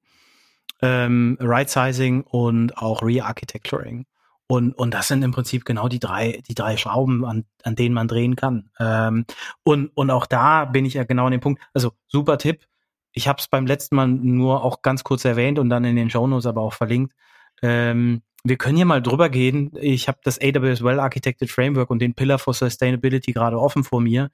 ähm, 0.80 1.36
Right-Sizing 1.40 2.22
und 2.22 2.78
auch 2.78 3.02
Re-Architecturing. 3.02 4.06
Und, 4.46 4.72
und 4.72 4.92
das 4.92 5.08
sind 5.08 5.22
im 5.22 5.32
Prinzip 5.32 5.64
genau 5.64 5.88
die 5.88 5.98
drei, 5.98 6.42
die 6.48 6.54
drei 6.54 6.76
Schrauben, 6.76 7.24
an, 7.24 7.44
an 7.62 7.76
denen 7.76 7.94
man 7.94 8.08
drehen 8.08 8.36
kann. 8.36 8.70
Ähm, 8.78 9.24
und, 9.62 9.88
und 9.94 10.10
auch 10.10 10.26
da 10.26 10.66
bin 10.66 10.84
ich 10.84 10.94
ja 10.94 11.04
genau 11.04 11.26
an 11.26 11.32
dem 11.32 11.40
Punkt. 11.40 11.62
Also 11.72 11.92
super 12.08 12.36
Tipp. 12.36 12.66
Ich 13.12 13.26
habe 13.26 13.40
es 13.40 13.48
beim 13.48 13.66
letzten 13.66 13.96
Mal 13.96 14.08
nur 14.08 14.62
auch 14.62 14.82
ganz 14.82 15.02
kurz 15.04 15.24
erwähnt 15.24 15.58
und 15.58 15.70
dann 15.70 15.84
in 15.84 15.96
den 15.96 16.10
Shownotes 16.10 16.46
aber 16.46 16.60
auch 16.60 16.74
verlinkt. 16.74 17.14
Ähm, 17.62 18.22
wir 18.42 18.58
können 18.58 18.76
hier 18.76 18.84
mal 18.84 19.00
drüber 19.00 19.30
gehen. 19.30 19.72
Ich 19.80 20.08
habe 20.08 20.18
das 20.22 20.38
AWS 20.38 20.84
Well 20.84 21.00
Architected 21.00 21.50
Framework 21.50 21.88
und 21.88 22.00
den 22.00 22.14
Pillar 22.14 22.38
for 22.38 22.52
Sustainability 22.52 23.32
gerade 23.32 23.58
offen 23.58 23.84
vor 23.84 24.02
mir. 24.02 24.30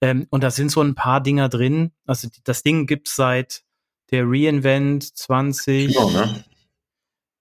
Ähm, 0.00 0.26
und 0.30 0.44
da 0.44 0.50
sind 0.50 0.70
so 0.70 0.80
ein 0.80 0.94
paar 0.94 1.20
Dinger 1.20 1.48
drin. 1.48 1.90
Also 2.06 2.28
das 2.44 2.62
Ding 2.62 2.86
gibt's 2.86 3.16
seit 3.16 3.64
der 4.12 4.24
Reinvent 4.24 5.16
20. 5.16 5.88
Genau, 5.88 6.10
ne? 6.10 6.44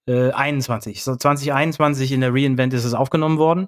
Äh, 0.07 0.31
21. 0.31 1.03
So 1.03 1.15
2021 1.15 2.11
in 2.11 2.21
der 2.21 2.33
Reinvent 2.33 2.73
ist 2.73 2.85
es 2.85 2.93
aufgenommen 2.93 3.37
worden. 3.37 3.67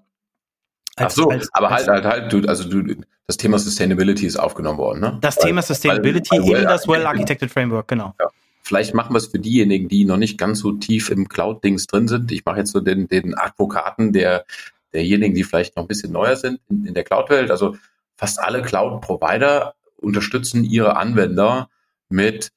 Als, 0.95 1.13
Ach 1.13 1.23
so, 1.23 1.29
als, 1.29 1.49
aber 1.53 1.71
als, 1.71 1.87
halt, 1.87 2.05
halt, 2.05 2.21
halt, 2.23 2.33
du, 2.33 2.47
also 2.47 2.67
du, 2.67 2.95
das 3.27 3.37
Thema 3.37 3.59
Sustainability 3.59 4.25
ist 4.25 4.37
aufgenommen 4.37 4.79
worden, 4.79 4.99
ne? 4.99 5.17
Das 5.21 5.37
weil, 5.37 5.45
Thema 5.45 5.61
Sustainability 5.61 6.31
weil, 6.31 6.51
weil 6.51 6.61
in 6.63 6.67
das 6.67 6.87
Well-Architected 6.87 7.51
Framework, 7.51 7.87
genau. 7.87 8.13
Ja. 8.19 8.27
Vielleicht 8.63 8.93
machen 8.93 9.13
wir 9.13 9.17
es 9.17 9.27
für 9.27 9.39
diejenigen, 9.39 9.87
die 9.87 10.05
noch 10.05 10.17
nicht 10.17 10.37
ganz 10.37 10.59
so 10.59 10.73
tief 10.73 11.09
im 11.09 11.27
Cloud-Dings 11.29 11.87
drin 11.87 12.07
sind. 12.07 12.31
Ich 12.31 12.45
mache 12.45 12.59
jetzt 12.59 12.71
so 12.71 12.81
den, 12.81 13.07
den 13.07 13.35
Advokaten 13.37 14.13
der, 14.13 14.45
derjenigen, 14.93 15.33
die 15.33 15.43
vielleicht 15.43 15.75
noch 15.75 15.83
ein 15.85 15.87
bisschen 15.87 16.11
neuer 16.11 16.35
sind 16.35 16.59
in, 16.69 16.85
in 16.85 16.93
der 16.93 17.03
Cloud-Welt. 17.03 17.49
Also 17.49 17.77
fast 18.15 18.39
alle 18.39 18.61
Cloud-Provider 18.61 19.73
unterstützen 19.97 20.63
ihre 20.63 20.97
Anwender 20.97 21.69
mit 22.09 22.51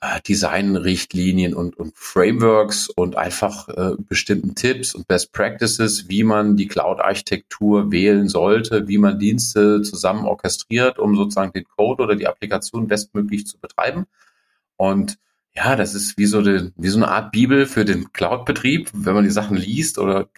äh, 0.00 0.20
Designrichtlinien 0.22 1.54
und, 1.54 1.76
und 1.76 1.96
Frameworks 1.96 2.88
und 2.88 3.16
einfach 3.16 3.68
äh, 3.68 3.92
bestimmten 3.98 4.54
Tipps 4.54 4.94
und 4.94 5.08
Best 5.08 5.32
Practices, 5.32 6.08
wie 6.08 6.22
man 6.22 6.56
die 6.56 6.66
Cloud-Architektur 6.68 7.90
wählen 7.90 8.28
sollte, 8.28 8.88
wie 8.88 8.98
man 8.98 9.18
Dienste 9.18 9.82
zusammen 9.82 10.26
orchestriert, 10.26 10.98
um 10.98 11.16
sozusagen 11.16 11.52
den 11.52 11.64
Code 11.64 12.02
oder 12.02 12.16
die 12.16 12.26
Applikation 12.26 12.88
bestmöglich 12.88 13.46
zu 13.46 13.58
betreiben. 13.58 14.06
Und 14.76 15.18
ja, 15.54 15.74
das 15.74 15.94
ist 15.94 16.18
wie 16.18 16.26
so, 16.26 16.42
die, 16.42 16.72
wie 16.76 16.88
so 16.88 16.98
eine 16.98 17.08
Art 17.08 17.32
Bibel 17.32 17.64
für 17.64 17.86
den 17.86 18.12
Cloud-Betrieb. 18.12 18.90
Wenn 18.92 19.14
man 19.14 19.24
die 19.24 19.30
Sachen 19.30 19.56
liest 19.56 19.98
oder 19.98 20.28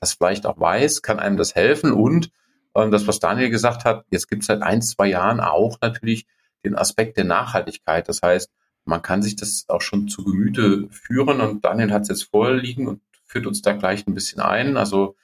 das 0.00 0.14
vielleicht 0.14 0.46
auch 0.46 0.58
weiß, 0.58 1.02
kann 1.02 1.20
einem 1.20 1.36
das 1.36 1.54
helfen. 1.54 1.92
Und 1.92 2.30
ähm, 2.74 2.90
das, 2.90 3.06
was 3.06 3.20
Daniel 3.20 3.50
gesagt 3.50 3.84
hat, 3.84 4.06
jetzt 4.10 4.28
gibt 4.28 4.42
es 4.42 4.46
seit 4.46 4.62
ein, 4.62 4.80
zwei 4.80 5.08
Jahren 5.08 5.40
auch 5.40 5.78
natürlich 5.82 6.26
den 6.64 6.76
Aspekt 6.76 7.18
der 7.18 7.24
Nachhaltigkeit. 7.24 8.08
Das 8.08 8.22
heißt, 8.22 8.50
man 8.84 9.02
kann 9.02 9.22
sich 9.22 9.36
das 9.36 9.64
auch 9.68 9.80
schon 9.80 10.08
zu 10.08 10.24
Gemüte 10.24 10.88
führen 10.90 11.40
und 11.40 11.64
Daniel 11.64 11.92
hat 11.92 12.02
es 12.02 12.08
jetzt 12.08 12.24
vorliegen 12.24 12.86
und 12.86 13.00
führt 13.24 13.46
uns 13.46 13.62
da 13.62 13.72
gleich 13.72 14.06
ein 14.06 14.14
bisschen 14.14 14.40
ein. 14.40 14.76
Also 14.76 15.16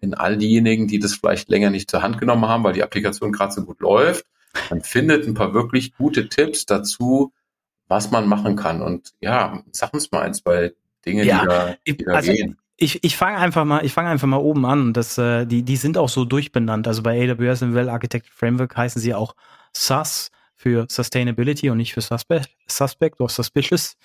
in 0.00 0.14
all 0.14 0.36
diejenigen, 0.36 0.86
die 0.86 0.98
das 0.98 1.14
vielleicht 1.14 1.48
länger 1.48 1.70
nicht 1.70 1.90
zur 1.90 2.02
Hand 2.02 2.18
genommen 2.18 2.46
haben, 2.46 2.64
weil 2.64 2.74
die 2.74 2.82
Applikation 2.82 3.32
gerade 3.32 3.52
so 3.52 3.64
gut 3.64 3.80
läuft, 3.80 4.26
man 4.70 4.82
findet 4.82 5.26
ein 5.26 5.34
paar 5.34 5.54
wirklich 5.54 5.94
gute 5.94 6.28
Tipps 6.28 6.66
dazu, 6.66 7.32
was 7.88 8.10
man 8.10 8.28
machen 8.28 8.56
kann. 8.56 8.82
Und 8.82 9.12
ja, 9.20 9.62
sag 9.72 9.94
uns 9.94 10.12
mal 10.12 10.22
eins 10.22 10.42
bei 10.42 10.74
Dinge, 11.04 11.24
ja, 11.24 11.40
die 11.40 11.46
da, 11.46 11.74
die 11.86 11.96
da 11.96 12.12
also 12.12 12.32
gehen. 12.32 12.58
Ich, 12.76 13.02
ich 13.02 13.16
fange 13.16 13.38
einfach 13.38 13.64
mal, 13.64 13.84
ich 13.84 13.92
fange 13.92 14.08
einfach 14.08 14.28
mal 14.28 14.36
oben 14.36 14.64
an. 14.64 14.92
Das, 14.92 15.18
äh, 15.18 15.46
die, 15.46 15.62
die 15.64 15.76
sind 15.76 15.98
auch 15.98 16.08
so 16.08 16.24
durchbenannt. 16.24 16.86
Also 16.86 17.02
bei 17.02 17.30
AWS 17.30 17.62
im 17.62 17.74
Well 17.74 17.88
Architected 17.88 18.32
Framework 18.32 18.76
heißen 18.76 19.02
sie 19.02 19.14
auch 19.14 19.34
SAS 19.72 20.30
für 20.58 20.86
Sustainability 20.90 21.70
und 21.70 21.78
nicht 21.78 21.94
für 21.94 22.00
Suspect, 22.00 22.50
Suspect 22.66 23.20
oder 23.20 23.30
Suspicious. 23.30 23.96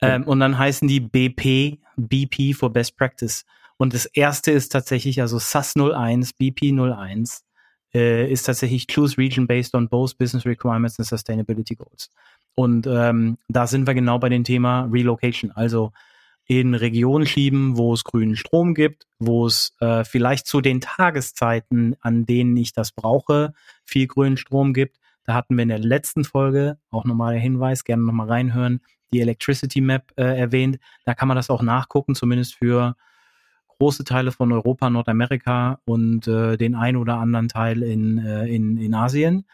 Ähm, 0.00 0.22
und 0.22 0.38
dann 0.38 0.56
heißen 0.56 0.86
die 0.86 1.00
BP, 1.00 1.78
BP 1.96 2.54
for 2.54 2.72
Best 2.72 2.96
Practice. 2.96 3.44
Und 3.76 3.92
das 3.92 4.06
erste 4.06 4.52
ist 4.52 4.70
tatsächlich, 4.70 5.20
also 5.20 5.38
SAS 5.40 5.74
01, 5.76 6.32
BP 6.34 6.72
01, 6.72 7.44
äh, 7.92 8.30
ist 8.30 8.44
tatsächlich 8.44 8.86
Choose 8.86 9.18
Region 9.18 9.48
based 9.48 9.74
on 9.74 9.88
both 9.88 10.16
Business 10.16 10.46
Requirements 10.46 10.98
and 10.98 11.08
Sustainability 11.08 11.74
Goals. 11.74 12.10
Und 12.54 12.86
ähm, 12.86 13.36
da 13.48 13.66
sind 13.66 13.86
wir 13.86 13.94
genau 13.94 14.20
bei 14.20 14.28
dem 14.28 14.44
Thema 14.44 14.88
Relocation. 14.90 15.50
Also 15.50 15.90
in 16.46 16.76
Regionen 16.76 17.26
schieben, 17.26 17.76
wo 17.76 17.92
es 17.92 18.04
grünen 18.04 18.36
Strom 18.36 18.74
gibt, 18.74 19.08
wo 19.18 19.46
es 19.46 19.74
äh, 19.80 20.04
vielleicht 20.04 20.46
zu 20.46 20.60
den 20.60 20.80
Tageszeiten, 20.80 21.96
an 22.00 22.26
denen 22.26 22.56
ich 22.56 22.72
das 22.72 22.92
brauche, 22.92 23.52
viel 23.84 24.06
grünen 24.06 24.36
Strom 24.36 24.72
gibt 24.72 24.98
da 25.26 25.34
hatten 25.34 25.56
wir 25.56 25.62
in 25.62 25.68
der 25.68 25.80
letzten 25.80 26.24
Folge 26.24 26.78
auch 26.90 27.04
nochmal 27.04 27.34
der 27.34 27.42
Hinweis, 27.42 27.84
gerne 27.84 28.04
nochmal 28.04 28.28
reinhören, 28.28 28.80
die 29.12 29.20
Electricity 29.20 29.80
Map 29.80 30.12
äh, 30.16 30.38
erwähnt. 30.38 30.78
Da 31.04 31.14
kann 31.14 31.28
man 31.28 31.36
das 31.36 31.50
auch 31.50 31.62
nachgucken, 31.62 32.14
zumindest 32.14 32.54
für 32.54 32.94
große 33.78 34.04
Teile 34.04 34.32
von 34.32 34.52
Europa, 34.52 34.88
Nordamerika 34.88 35.80
und 35.84 36.26
äh, 36.28 36.56
den 36.56 36.74
ein 36.74 36.96
oder 36.96 37.16
anderen 37.16 37.48
Teil 37.48 37.82
in, 37.82 38.18
äh, 38.18 38.46
in, 38.46 38.78
in 38.78 38.94
Asien. 38.94 39.46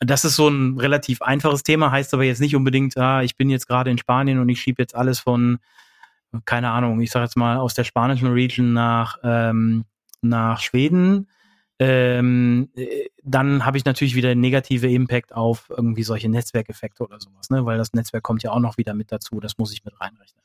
Das 0.00 0.24
ist 0.24 0.34
so 0.34 0.48
ein 0.48 0.78
relativ 0.78 1.22
einfaches 1.22 1.62
Thema, 1.62 1.92
heißt 1.92 2.12
aber 2.12 2.24
jetzt 2.24 2.40
nicht 2.40 2.56
unbedingt, 2.56 2.96
ah, 2.98 3.22
ich 3.22 3.36
bin 3.36 3.48
jetzt 3.48 3.68
gerade 3.68 3.90
in 3.90 3.98
Spanien 3.98 4.40
und 4.40 4.48
ich 4.48 4.60
schiebe 4.60 4.82
jetzt 4.82 4.96
alles 4.96 5.20
von, 5.20 5.58
keine 6.44 6.70
Ahnung, 6.70 7.00
ich 7.00 7.10
sage 7.10 7.24
jetzt 7.24 7.36
mal 7.36 7.56
aus 7.56 7.74
der 7.74 7.84
spanischen 7.84 8.32
Region 8.32 8.72
nach, 8.72 9.18
ähm, 9.22 9.84
nach 10.20 10.60
Schweden 10.60 11.28
ähm, 11.84 12.68
äh, 12.76 13.08
dann 13.24 13.66
habe 13.66 13.76
ich 13.76 13.84
natürlich 13.84 14.14
wieder 14.14 14.36
negative 14.36 14.88
Impact 14.88 15.34
auf 15.34 15.68
irgendwie 15.68 16.04
solche 16.04 16.28
Netzwerkeffekte 16.28 17.02
oder 17.02 17.18
sowas, 17.18 17.50
ne? 17.50 17.66
weil 17.66 17.76
das 17.76 17.92
Netzwerk 17.92 18.22
kommt 18.22 18.44
ja 18.44 18.52
auch 18.52 18.60
noch 18.60 18.76
wieder 18.76 18.94
mit 18.94 19.10
dazu, 19.10 19.40
das 19.40 19.58
muss 19.58 19.72
ich 19.72 19.84
mit 19.84 20.00
reinrechnen. 20.00 20.44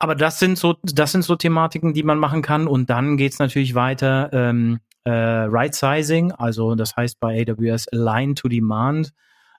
Aber 0.00 0.16
das 0.16 0.40
sind 0.40 0.58
so, 0.58 0.74
das 0.82 1.12
sind 1.12 1.22
so 1.22 1.36
Thematiken, 1.36 1.94
die 1.94 2.02
man 2.02 2.18
machen 2.18 2.42
kann. 2.42 2.66
Und 2.66 2.90
dann 2.90 3.16
geht 3.16 3.32
es 3.32 3.38
natürlich 3.38 3.76
weiter, 3.76 4.28
ähm, 4.32 4.80
äh, 5.04 5.10
Right 5.12 5.74
Sizing, 5.74 6.32
also 6.32 6.74
das 6.74 6.96
heißt 6.96 7.20
bei 7.20 7.46
AWS 7.46 7.86
Align 7.88 8.34
to 8.34 8.48
Demand. 8.48 9.12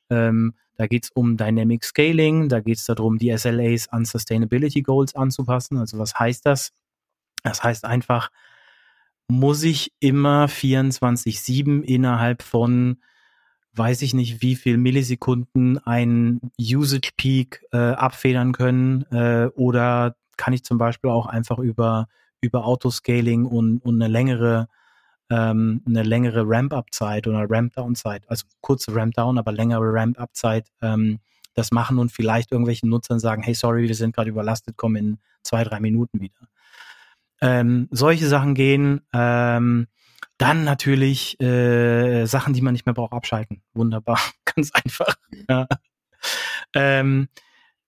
Ähm, 0.09 0.55
da 0.75 0.87
geht 0.87 1.05
es 1.05 1.11
um 1.11 1.37
Dynamic 1.37 1.85
Scaling, 1.85 2.49
da 2.49 2.59
geht 2.59 2.79
es 2.79 2.85
darum, 2.85 3.17
die 3.17 3.35
SLAs 3.37 3.87
an 3.87 4.03
Sustainability 4.03 4.81
Goals 4.81 5.15
anzupassen. 5.15 5.77
Also 5.77 5.99
was 5.99 6.19
heißt 6.19 6.45
das? 6.45 6.73
Das 7.43 7.63
heißt 7.63 7.85
einfach, 7.85 8.29
muss 9.27 9.63
ich 9.63 9.93
immer 9.99 10.45
24-7 10.45 11.81
innerhalb 11.81 12.41
von 12.41 12.97
weiß 13.77 14.03
ich 14.03 14.13
nicht, 14.13 14.41
wie 14.41 14.55
viel 14.55 14.77
Millisekunden 14.77 15.77
ein 15.79 16.39
Usage 16.59 17.09
Peak 17.17 17.65
äh, 17.73 17.77
abfedern 17.77 18.53
können 18.53 19.03
äh, 19.11 19.47
oder 19.55 20.15
kann 20.37 20.53
ich 20.53 20.63
zum 20.63 20.77
Beispiel 20.77 21.09
auch 21.09 21.25
einfach 21.25 21.59
über 21.59 22.07
über 22.41 22.65
Autoscaling 22.65 23.45
und, 23.45 23.79
und 23.79 24.01
eine 24.01 24.11
längere 24.11 24.67
ähm, 25.29 25.81
eine 25.85 26.03
längere 26.03 26.43
Ramp-up-Zeit 26.45 27.27
oder 27.27 27.49
Ramp-down-Zeit, 27.49 28.29
also 28.29 28.45
kurze 28.61 28.95
Ramp-down, 28.95 29.37
aber 29.37 29.51
längere 29.51 29.91
Ramp-up-Zeit 29.91 30.71
ähm, 30.81 31.19
das 31.55 31.71
machen 31.71 31.97
und 31.99 32.11
vielleicht 32.11 32.51
irgendwelchen 32.51 32.89
Nutzern 32.89 33.19
sagen, 33.19 33.41
hey, 33.41 33.55
sorry, 33.55 33.87
wir 33.87 33.95
sind 33.95 34.15
gerade 34.15 34.29
überlastet, 34.29 34.77
kommen 34.77 34.95
in 34.97 35.17
zwei, 35.41 35.63
drei 35.63 35.79
Minuten 35.79 36.19
wieder. 36.19 36.47
Ähm, 37.41 37.87
solche 37.91 38.27
Sachen 38.27 38.55
gehen. 38.55 39.01
Ähm, 39.13 39.87
dann 40.37 40.63
natürlich 40.65 41.39
äh, 41.39 42.25
Sachen, 42.25 42.53
die 42.53 42.61
man 42.61 42.73
nicht 42.73 42.85
mehr 42.85 42.93
braucht, 42.93 43.13
abschalten. 43.13 43.61
Wunderbar, 43.73 44.19
ganz 44.55 44.71
einfach. 44.73 45.15
Ja. 45.49 45.67
Ähm, 46.73 47.29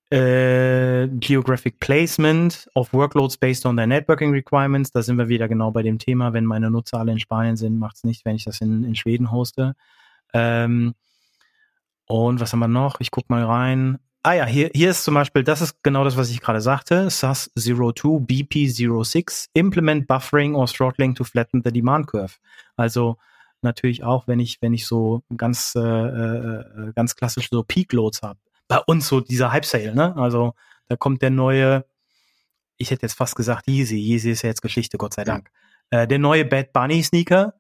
äh, 0.10 1.10
Geographic 1.10 1.80
Placement 1.82 2.70
of 2.74 2.94
Workloads 2.94 3.38
based 3.38 3.66
on 3.66 3.76
their 3.76 3.88
networking 3.88 4.32
requirements. 4.32 4.92
Da 4.92 5.02
sind 5.02 5.18
wir 5.18 5.28
wieder 5.28 5.50
genau 5.50 5.72
bei 5.72 5.84
dem 5.84 6.00
Thema. 6.00 6.32
Wenn 6.32 6.46
meine 6.46 6.72
Nutzer 6.72 7.00
alle 7.00 7.12
in 7.12 7.20
Spanien 7.20 7.58
sind, 7.58 7.78
macht 7.78 7.98
es 7.98 8.04
nicht, 8.06 8.24
wenn 8.24 8.36
ich 8.36 8.46
das 8.46 8.62
in, 8.62 8.86
in 8.86 8.96
Schweden 8.96 9.32
hoste. 9.32 9.76
Ähm, 10.34 10.94
und 12.06 12.40
was 12.40 12.54
haben 12.54 12.60
wir 12.60 12.70
noch? 12.70 13.02
Ich 13.02 13.12
guck 13.12 13.30
mal 13.30 13.44
rein. 13.44 14.00
Ah 14.28 14.34
ja, 14.34 14.46
hier, 14.46 14.70
hier 14.76 14.90
ist 14.90 15.06
zum 15.06 15.14
Beispiel, 15.14 15.42
das 15.42 15.62
ist 15.62 15.82
genau 15.84 16.04
das, 16.04 16.18
was 16.18 16.30
ich 16.30 16.42
gerade 16.42 16.60
sagte. 16.60 17.10
SAS 17.10 17.50
02 17.56 18.26
BP06 18.26 19.48
Implement 19.54 20.06
Buffering 20.06 20.54
or 20.54 20.68
Throttling 20.68 21.16
to 21.16 21.24
flatten 21.24 21.62
the 21.64 21.72
demand 21.72 22.08
curve. 22.08 22.34
Also 22.76 23.16
natürlich 23.62 24.04
auch, 24.04 24.28
wenn 24.28 24.42
ich, 24.42 24.62
wenn 24.62 24.74
ich 24.74 24.86
so 24.86 25.24
ganz, 25.38 25.76
äh, 25.78 25.80
äh, 25.80 26.92
ganz 26.94 27.16
klassisch 27.16 27.50
so 27.50 27.64
Peak 27.64 27.94
Loads 27.94 28.22
habe. 28.22 28.38
Bei 28.68 28.80
uns 28.80 29.08
so 29.08 29.22
dieser 29.22 29.54
Hype 29.54 29.64
Sale, 29.64 29.96
ne? 29.96 30.14
Also 30.18 30.56
da 30.90 30.98
kommt 30.98 31.22
der 31.22 31.30
neue, 31.30 31.86
ich 32.76 32.92
hätte 32.92 33.04
jetzt 33.04 33.16
fast 33.16 33.38
gesagt 33.38 33.70
Yeezy. 33.70 33.96
Yeezy 33.96 34.32
ist 34.32 34.42
ja 34.42 34.50
jetzt 34.50 34.62
Geschichte, 34.62 34.98
Gott 34.98 35.14
sei 35.14 35.24
Dank. 35.24 35.50
Äh, 35.90 36.06
der 36.06 36.20
neue 36.20 36.44
Bad 36.44 36.74
Bunny 36.74 37.02
Sneaker. 37.02 37.54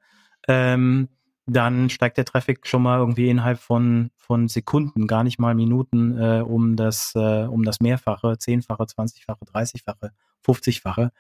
Ähm, 0.49 1.08
dann 1.48 1.90
steigt 1.90 2.18
der 2.18 2.26
Traffic 2.26 2.68
schon 2.68 2.84
mal 2.84 3.00
irgendwie 3.00 3.30
innerhalb 3.30 3.60
von, 3.60 4.12
von 4.18 4.50
Sekunden, 4.50 5.08
gar 5.08 5.24
nicht 5.24 5.40
mal 5.40 5.56
Minuten, 5.56 6.18
äh, 6.18 6.42
um 6.42 6.76
das, 6.76 7.14
äh, 7.16 7.46
um 7.46 7.64
das 7.64 7.80
Mehrfache, 7.80 8.38
Zehnfache, 8.38 8.86
Zwanzigfache, 8.86 9.46
Dreißigfache, 9.46 10.12
Fünfzigfache. 10.44 11.12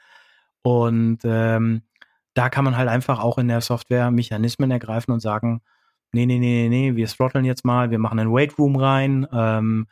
Und 0.63 1.19
ähm, 1.23 1.83
da 2.33 2.49
kann 2.49 2.65
man 2.65 2.75
halt 2.75 2.89
einfach 2.89 3.19
auch 3.19 3.37
in 3.37 3.47
der 3.47 3.61
Software 3.61 4.11
Mechanismen 4.11 4.69
ergreifen 4.69 5.13
und 5.13 5.21
sagen, 5.21 5.61
nee, 6.11 6.25
nee, 6.25 6.39
nee, 6.39 6.67
nee, 6.69 6.95
wir 6.95 7.07
throtteln 7.07 7.45
jetzt 7.45 7.63
mal, 7.63 7.89
wir 7.89 7.99
machen 7.99 8.19
einen 8.19 8.33
Wait 8.33 8.57
Room 8.59 8.75
rein, 8.75 9.25
ähm, 9.31 9.87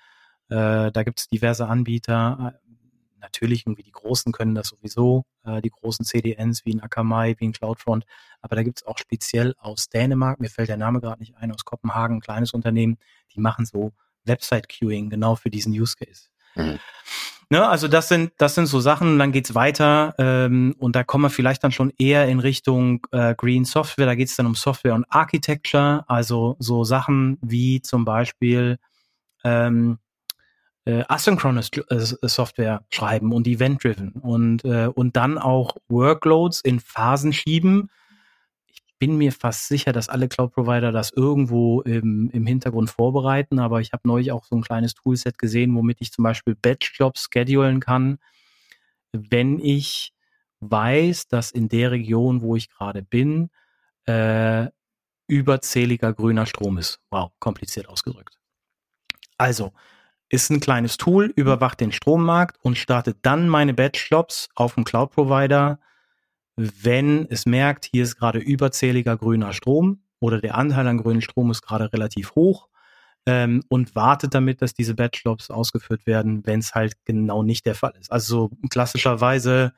äh, 0.49 0.91
da 0.91 1.03
gibt 1.03 1.19
es 1.19 1.29
diverse 1.29 1.67
Anbieter, 1.67 2.59
natürlich 3.19 3.65
irgendwie 3.65 3.83
die 3.83 3.91
Großen 3.91 4.31
können 4.31 4.55
das 4.55 4.69
sowieso, 4.69 5.25
äh, 5.43 5.61
die 5.61 5.69
großen 5.69 6.05
CDNs 6.05 6.65
wie 6.65 6.73
ein 6.73 6.81
Akamai, 6.81 7.35
wie 7.39 7.47
ein 7.47 7.53
CloudFront, 7.53 8.05
aber 8.41 8.55
da 8.55 8.63
gibt 8.63 8.79
es 8.79 8.85
auch 8.85 8.97
speziell 8.97 9.55
aus 9.57 9.89
Dänemark, 9.89 10.39
mir 10.39 10.49
fällt 10.49 10.69
der 10.69 10.77
Name 10.77 11.01
gerade 11.01 11.19
nicht 11.19 11.35
ein, 11.37 11.51
aus 11.51 11.65
Kopenhagen, 11.65 12.17
ein 12.17 12.21
kleines 12.21 12.51
Unternehmen, 12.51 12.97
die 13.33 13.39
machen 13.39 13.65
so 13.65 13.93
Website-Queuing 14.25 15.09
genau 15.09 15.35
für 15.35 15.49
diesen 15.49 15.73
Use 15.73 15.95
Case. 15.95 16.27
Mhm. 16.55 16.79
Ne, 17.51 17.67
also 17.67 17.87
das 17.87 18.07
sind 18.07 18.31
das 18.37 18.55
sind 18.55 18.65
so 18.65 18.79
Sachen, 18.79 19.19
dann 19.19 19.31
geht's 19.31 19.53
weiter 19.53 20.15
ähm, 20.17 20.75
und 20.79 20.95
da 20.95 21.03
kommen 21.03 21.25
wir 21.25 21.29
vielleicht 21.29 21.63
dann 21.63 21.71
schon 21.71 21.93
eher 21.99 22.27
in 22.27 22.39
Richtung 22.39 23.05
äh, 23.11 23.35
Green 23.35 23.65
Software. 23.65 24.07
Da 24.07 24.15
geht's 24.15 24.35
dann 24.35 24.47
um 24.47 24.55
Software 24.55 24.95
und 24.95 25.05
Architecture, 25.09 26.03
also 26.07 26.55
so 26.57 26.83
Sachen 26.83 27.37
wie 27.41 27.83
zum 27.83 28.03
Beispiel 28.03 28.77
ähm, 29.43 29.99
äh, 30.85 31.03
asynchronous 31.07 31.69
äh, 31.89 32.27
Software 32.27 32.85
schreiben 32.91 33.33
und 33.33 33.47
event-driven 33.47 34.11
und, 34.13 34.63
äh, 34.65 34.87
und 34.87 35.15
dann 35.15 35.37
auch 35.37 35.77
Workloads 35.87 36.61
in 36.61 36.79
Phasen 36.79 37.33
schieben. 37.33 37.89
Ich 38.67 38.83
bin 38.99 39.17
mir 39.17 39.31
fast 39.31 39.67
sicher, 39.67 39.91
dass 39.91 40.09
alle 40.09 40.27
Cloud-Provider 40.27 40.91
das 40.91 41.11
irgendwo 41.11 41.81
im, 41.81 42.29
im 42.31 42.45
Hintergrund 42.45 42.89
vorbereiten, 42.89 43.59
aber 43.59 43.81
ich 43.81 43.93
habe 43.93 44.07
neulich 44.07 44.31
auch 44.31 44.45
so 44.45 44.55
ein 44.55 44.61
kleines 44.61 44.93
Toolset 44.93 45.37
gesehen, 45.37 45.75
womit 45.75 45.97
ich 46.01 46.11
zum 46.11 46.23
Beispiel 46.23 46.55
Batch-Jobs 46.55 47.29
schedulen 47.33 47.79
kann, 47.79 48.19
wenn 49.11 49.59
ich 49.59 50.13
weiß, 50.59 51.27
dass 51.27 51.51
in 51.51 51.67
der 51.67 51.91
Region, 51.91 52.41
wo 52.41 52.55
ich 52.55 52.69
gerade 52.69 53.01
bin, 53.01 53.49
äh, 54.05 54.67
überzähliger 55.27 56.13
grüner 56.13 56.45
Strom 56.45 56.77
ist. 56.77 56.99
Wow, 57.09 57.31
kompliziert 57.39 57.89
ausgedrückt. 57.89 58.37
Also, 59.37 59.73
ist 60.29 60.49
ein 60.49 60.59
kleines 60.59 60.97
Tool, 60.97 61.31
überwacht 61.35 61.79
den 61.79 61.91
Strommarkt 61.91 62.57
und 62.61 62.77
startet 62.77 63.17
dann 63.21 63.47
meine 63.47 63.73
Batch-Jobs 63.73 64.49
auf 64.55 64.75
dem 64.75 64.83
Cloud-Provider, 64.83 65.79
wenn 66.55 67.27
es 67.29 67.45
merkt, 67.45 67.85
hier 67.85 68.03
ist 68.03 68.17
gerade 68.17 68.39
überzähliger 68.39 69.17
grüner 69.17 69.53
Strom 69.53 70.01
oder 70.19 70.39
der 70.39 70.55
Anteil 70.55 70.87
an 70.87 70.97
grünem 70.97 71.21
Strom 71.21 71.51
ist 71.51 71.61
gerade 71.61 71.91
relativ 71.91 72.33
hoch 72.35 72.69
ähm, 73.25 73.63
und 73.67 73.95
wartet 73.95 74.33
damit, 74.33 74.61
dass 74.61 74.73
diese 74.73 74.95
Batch-Jobs 74.95 75.51
ausgeführt 75.51 76.05
werden, 76.05 76.45
wenn 76.45 76.59
es 76.59 76.73
halt 76.73 76.93
genau 77.05 77.43
nicht 77.43 77.65
der 77.65 77.75
Fall 77.75 77.93
ist. 77.99 78.11
Also 78.11 78.51
klassischerweise 78.69 79.73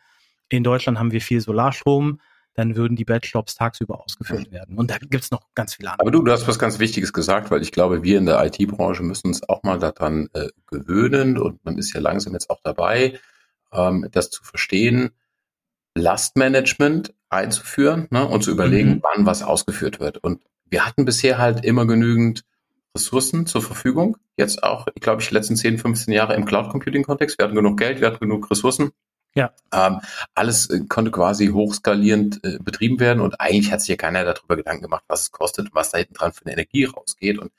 in 0.50 0.64
Deutschland 0.64 1.00
haben 1.00 1.12
wir 1.12 1.22
viel 1.22 1.42
Solarstrom, 1.42 2.20
dann 2.58 2.76
würden 2.76 2.96
die 2.96 3.06
Batch-Jobs 3.06 3.56
tagsüber 3.56 4.04
ausgeführt 4.04 4.52
werden. 4.52 4.78
Und 4.78 4.90
da 4.90 4.98
gibt 4.98 5.24
es 5.24 5.30
noch 5.30 5.44
ganz 5.54 5.76
viele 5.76 5.92
andere. 5.92 6.02
Aber 6.02 6.12
du, 6.12 6.24
du 6.24 6.32
hast 6.32 6.48
was 6.48 6.58
ganz 6.58 6.80
Wichtiges 6.80 7.14
gesagt, 7.14 7.52
weil 7.52 7.62
ich 7.62 7.72
glaube, 7.72 8.02
wir 8.02 8.18
in 8.18 8.26
der 8.26 8.44
IT-Branche 8.44 9.04
müssen 9.04 9.28
uns 9.28 9.48
auch 9.48 9.62
mal 9.62 9.78
daran 9.78 10.28
äh, 10.34 10.50
gewöhnen 10.66 11.38
und 11.38 11.64
man 11.64 11.78
ist 11.78 11.94
ja 11.94 12.02
langsam 12.02 12.34
jetzt 12.34 12.50
auch 12.50 12.60
dabei, 12.64 13.20
ähm, 13.72 14.08
das 14.12 14.32
zu 14.32 14.44
verstehen, 14.44 15.12
Lastmanagement 15.94 17.14
einzuführen 17.30 18.08
ne, 18.10 18.28
und 18.28 18.44
zu 18.44 18.50
überlegen, 18.50 18.96
mhm. 18.96 19.04
wann 19.04 19.26
was 19.28 19.44
ausgeführt 19.44 20.00
wird. 20.00 20.18
Und 20.18 20.42
wir 20.66 20.84
hatten 20.84 21.06
bisher 21.06 21.38
halt 21.38 21.64
immer 21.64 21.86
genügend 21.86 22.44
Ressourcen 22.96 23.46
zur 23.46 23.62
Verfügung. 23.62 24.18
Jetzt 24.36 24.64
auch, 24.64 24.88
ich 24.96 25.02
glaube, 25.02 25.22
ich, 25.22 25.28
die 25.28 25.36
letzten 25.36 25.56
10, 25.56 25.78
15 25.78 26.12
Jahre 26.12 26.34
im 26.34 26.46
Cloud 26.46 26.72
Computing 26.72 27.04
Kontext. 27.04 27.38
Wir 27.38 27.46
hatten 27.46 27.56
genug 27.56 27.78
Geld, 27.78 28.02
wir 28.02 28.08
hatten 28.08 28.20
genug 28.20 28.50
Ressourcen. 28.50 28.90
Ja. 29.38 29.54
Ähm, 29.72 30.00
alles 30.34 30.68
äh, 30.72 30.80
konnte 30.90 31.12
quasi 31.12 31.50
hochskalierend 31.50 32.44
äh, 32.44 32.58
betrieben 32.60 33.00
werden 33.00 33.20
und 33.22 33.40
eigentlich 33.40 33.72
hat 33.72 33.82
sich 33.82 33.90
ja 33.90 33.96
keiner 33.96 34.26
darüber 34.26 34.56
Gedanken 34.56 34.82
gemacht, 34.82 35.04
was 35.08 35.22
es 35.22 35.32
kostet 35.32 35.68
und 35.68 35.76
was 35.76 35.92
da 35.92 36.00
hinten 36.00 36.16
dran 36.16 36.34
für 36.34 36.44
eine 36.44 36.54
Energie 36.54 36.86
rausgeht. 36.86 37.38
Und 37.38 37.52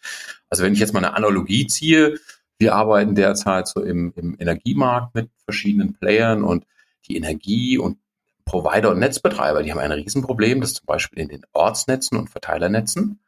also 0.51 0.64
wenn 0.64 0.73
ich 0.73 0.81
jetzt 0.81 0.93
mal 0.93 1.05
eine 1.05 1.14
Analogie 1.14 1.69
ziehe, 1.69 2.19
wir 2.59 2.75
arbeiten 2.75 3.14
derzeit 3.14 3.69
so 3.69 3.81
im, 3.81 4.12
im 4.17 4.35
Energiemarkt 4.41 5.14
mit 5.14 5.31
verschiedenen 5.45 5.95
Playern 5.95 6.43
und 6.43 6.67
die 7.09 7.17
Energie 7.17 7.79
und 7.79 7.99
Provider 8.45 8.91
und 8.91 8.99
Netzbetreiber, 8.99 9.62
die 9.62 9.71
haben 9.71 9.79
ein 9.79 9.93
Riesenproblem, 9.93 10.61
dass 10.61 10.73
zum 10.73 10.87
Beispiel 10.87 11.21
in 11.21 11.29
den 11.29 11.43
Ortsnetzen 11.53 12.19
und 12.19 12.29
Verteilernetzen 12.29 13.21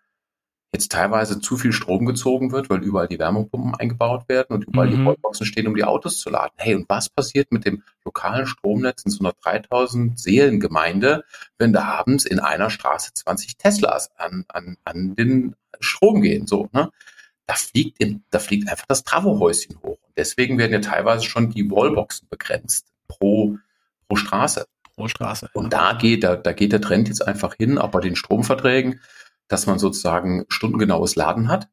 jetzt 0.73 0.93
teilweise 0.93 1.41
zu 1.41 1.57
viel 1.57 1.73
Strom 1.73 2.07
gezogen 2.07 2.53
wird, 2.53 2.71
weil 2.71 2.83
überall 2.83 3.09
die 3.09 3.19
Wärmepumpen 3.19 3.75
eingebaut 3.75 4.29
werden 4.29 4.55
und 4.55 4.65
überall 4.67 4.89
mhm. 4.89 4.97
die 4.97 5.05
Wallboxen 5.05 5.47
stehen, 5.47 5.67
um 5.67 5.75
die 5.75 5.85
Autos 5.85 6.21
zu 6.21 6.31
laden. 6.31 6.53
Hey, 6.57 6.75
und 6.75 6.89
was 6.89 7.09
passiert 7.09 7.51
mit 7.51 7.65
dem 7.65 7.83
lokalen 8.05 8.47
Stromnetz 8.47 9.03
in 9.03 9.11
so 9.11 9.25
einer 9.25 9.35
3000 9.43 10.19
Seelengemeinde, 10.19 11.25
wenn 11.59 11.73
da 11.73 11.85
abends 11.85 12.25
in 12.25 12.39
einer 12.39 12.71
Straße 12.71 13.13
20 13.15 13.57
Teslas 13.57 14.11
an, 14.17 14.45
an, 14.49 14.77
an 14.85 15.17
den 15.17 15.57
Strom 15.81 16.23
gehen? 16.23 16.47
So, 16.47 16.69
ne? 16.73 16.91
Da 17.47 17.55
fliegt, 17.55 17.99
in, 17.99 18.23
da 18.31 18.39
fliegt 18.39 18.69
einfach 18.69 18.87
das 18.87 19.03
Travohäuschen 19.03 19.77
hoch. 19.83 19.99
Und 20.07 20.17
deswegen 20.17 20.57
werden 20.57 20.73
ja 20.73 20.81
teilweise 20.81 21.25
schon 21.25 21.51
die 21.51 21.69
Wallboxen 21.69 22.29
begrenzt 22.31 22.87
pro, 23.09 23.57
pro 24.07 24.15
Straße. 24.15 24.67
Pro 24.95 25.09
Straße. 25.09 25.51
Und 25.53 25.73
ja. 25.73 25.93
da 25.93 25.99
geht, 25.99 26.23
da, 26.23 26.37
da 26.37 26.53
geht 26.53 26.71
der 26.71 26.81
Trend 26.81 27.09
jetzt 27.09 27.27
einfach 27.27 27.57
hin, 27.57 27.77
auch 27.79 27.91
bei 27.91 28.01
den 28.01 28.15
Stromverträgen 28.15 29.01
dass 29.51 29.67
man 29.67 29.79
sozusagen 29.79 30.47
stundengenaues 30.49 31.17
Laden 31.17 31.49
hat. 31.49 31.69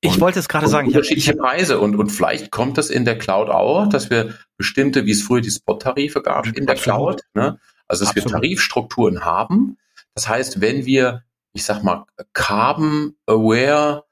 Ich 0.00 0.18
wollte 0.18 0.40
es 0.40 0.48
gerade 0.48 0.66
sagen. 0.66 0.88
Unterschiedliche 0.88 1.34
Preise 1.34 1.78
und, 1.78 1.94
und 1.94 2.10
vielleicht 2.10 2.50
kommt 2.50 2.76
das 2.76 2.90
in 2.90 3.04
der 3.04 3.16
Cloud 3.16 3.50
auch, 3.50 3.88
dass 3.88 4.10
wir 4.10 4.34
bestimmte, 4.56 5.06
wie 5.06 5.12
es 5.12 5.22
früher 5.22 5.42
die 5.42 5.50
Spot-Tarife 5.50 6.22
gab 6.22 6.46
in 6.46 6.66
der 6.66 6.74
Absolut. 6.74 7.20
Cloud, 7.20 7.22
ne? 7.34 7.60
also 7.86 8.04
dass 8.04 8.08
Absolut. 8.08 8.32
wir 8.32 8.40
Tarifstrukturen 8.40 9.24
haben. 9.24 9.76
Das 10.14 10.26
heißt, 10.26 10.60
wenn 10.60 10.86
wir, 10.86 11.22
ich 11.52 11.64
sag 11.64 11.84
mal, 11.84 12.06
Carbon-Aware 12.32 14.04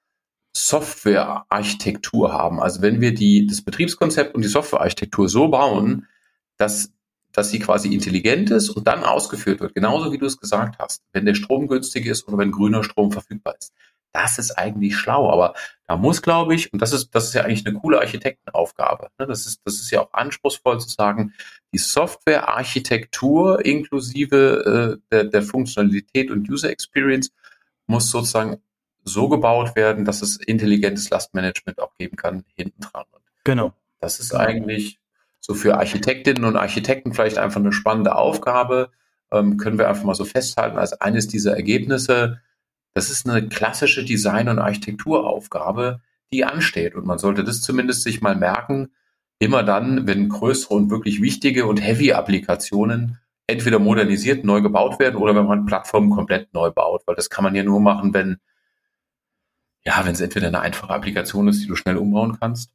Software-Architektur 0.55 2.33
haben, 2.33 2.61
also 2.61 2.83
wenn 2.83 3.01
wir 3.01 3.15
die, 3.15 3.47
das 3.47 3.63
Betriebskonzept 3.63 4.35
und 4.35 4.43
die 4.43 4.49
Software-Architektur 4.49 5.29
so 5.29 5.49
bauen, 5.49 6.07
dass 6.57 6.93
dass 7.33 7.51
sie 7.51 7.59
quasi 7.59 7.93
intelligent 7.93 8.51
ist 8.51 8.71
und 8.71 8.87
dann 8.87 9.05
ausgeführt 9.05 9.61
wird, 9.61 9.75
genauso 9.75 10.13
wie 10.13 10.19
du 10.19 10.27
es 10.27 10.39
gesagt 10.39 10.79
hast, 10.79 11.03
wenn 11.13 11.27
der 11.27 11.35
Strom 11.35 11.69
günstig 11.69 12.07
ist 12.07 12.27
oder 12.29 12.39
wenn 12.39 12.51
grüner 12.51 12.85
Strom 12.85 13.13
verfügbar 13.13 13.55
ist. 13.59 13.73
Das 14.13 14.39
ist 14.39 14.59
eigentlich 14.59 14.97
schlau, 14.97 15.31
aber 15.31 15.55
da 15.87 15.97
muss, 15.97 16.21
glaube 16.21 16.55
ich, 16.55 16.73
und 16.73 16.83
das 16.83 16.93
ist, 16.93 17.15
das 17.15 17.27
ist 17.27 17.35
ja 17.35 17.45
eigentlich 17.45 17.65
eine 17.65 17.79
coole 17.79 18.01
Architektenaufgabe. 18.01 19.09
Ne? 19.19 19.27
Das 19.27 19.47
ist, 19.47 19.61
das 19.65 19.75
ist 19.75 19.91
ja 19.93 20.01
auch 20.01 20.13
anspruchsvoll 20.13 20.81
zu 20.81 20.89
sagen, 20.89 21.33
die 21.73 21.79
Softwarearchitektur 21.79 23.65
inklusive 23.65 24.99
äh, 24.99 25.07
der, 25.13 25.25
der 25.25 25.43
Funktionalität 25.43 26.33
und 26.33 26.51
User 26.51 26.71
Experience 26.71 27.31
muss 27.87 28.11
sozusagen 28.11 28.61
so 29.05 29.29
gebaut 29.29 29.77
werden, 29.77 30.05
dass 30.05 30.23
es 30.23 30.37
intelligentes 30.37 31.09
Lastmanagement 31.11 31.81
auch 31.81 31.95
geben 31.97 32.17
kann 32.17 32.45
hinten 32.55 32.81
dran. 32.81 33.05
Genau. 33.45 33.73
Das 34.01 34.19
ist 34.21 34.35
eigentlich 34.35 35.00
so 35.41 35.55
für 35.55 35.79
Architektinnen 35.79 36.45
und 36.45 36.57
Architekten 36.57 37.13
vielleicht 37.13 37.39
einfach 37.39 37.61
eine 37.61 37.73
spannende 37.73 38.15
Aufgabe. 38.15 38.91
Ähm, 39.33 39.57
können 39.57 39.79
wir 39.79 39.89
einfach 39.89 40.05
mal 40.05 40.15
so 40.15 40.25
festhalten 40.25 40.79
als 40.79 40.93
eines 41.01 41.29
dieser 41.29 41.57
Ergebnisse. 41.57 42.41
Das 42.95 43.11
ist 43.11 43.29
eine 43.29 43.49
klassische 43.49 44.05
Design- 44.05 44.49
und 44.49 44.59
Architekturaufgabe, 44.59 46.01
die 46.33 46.45
ansteht. 46.45 46.95
Und 46.95 47.07
man 47.07 47.19
sollte 47.19 47.45
das 47.45 47.61
zumindest 47.61 48.03
sich 48.03 48.21
mal 48.21 48.37
merken, 48.37 48.91
immer 49.39 49.63
dann, 49.63 50.07
wenn 50.07 50.29
größere 50.29 50.75
und 50.75 50.91
wirklich 50.91 51.23
wichtige 51.23 51.67
und 51.67 51.81
heavy 51.81 52.13
Applikationen 52.13 53.19
entweder 53.47 53.79
modernisiert, 53.79 54.45
neu 54.45 54.61
gebaut 54.61 54.99
werden 55.01 55.17
oder 55.17 55.35
wenn 55.35 55.47
man 55.47 55.67
Plattformen 55.67 56.11
komplett 56.11 56.53
neu 56.55 56.71
baut, 56.71 57.03
weil 57.07 57.17
das 57.17 57.31
kann 57.31 57.43
man 57.43 57.55
ja 57.55 57.65
nur 57.65 57.81
machen, 57.81 58.15
wenn 58.15 58.39
ja, 59.85 60.05
wenn 60.05 60.13
es 60.13 60.21
entweder 60.21 60.49
eine 60.49 60.61
einfache 60.61 60.93
Applikation 60.93 61.49
ist, 61.49 61.63
die 61.63 61.67
du 61.67 61.75
schnell 61.75 61.97
umbauen 61.97 62.37
kannst, 62.39 62.73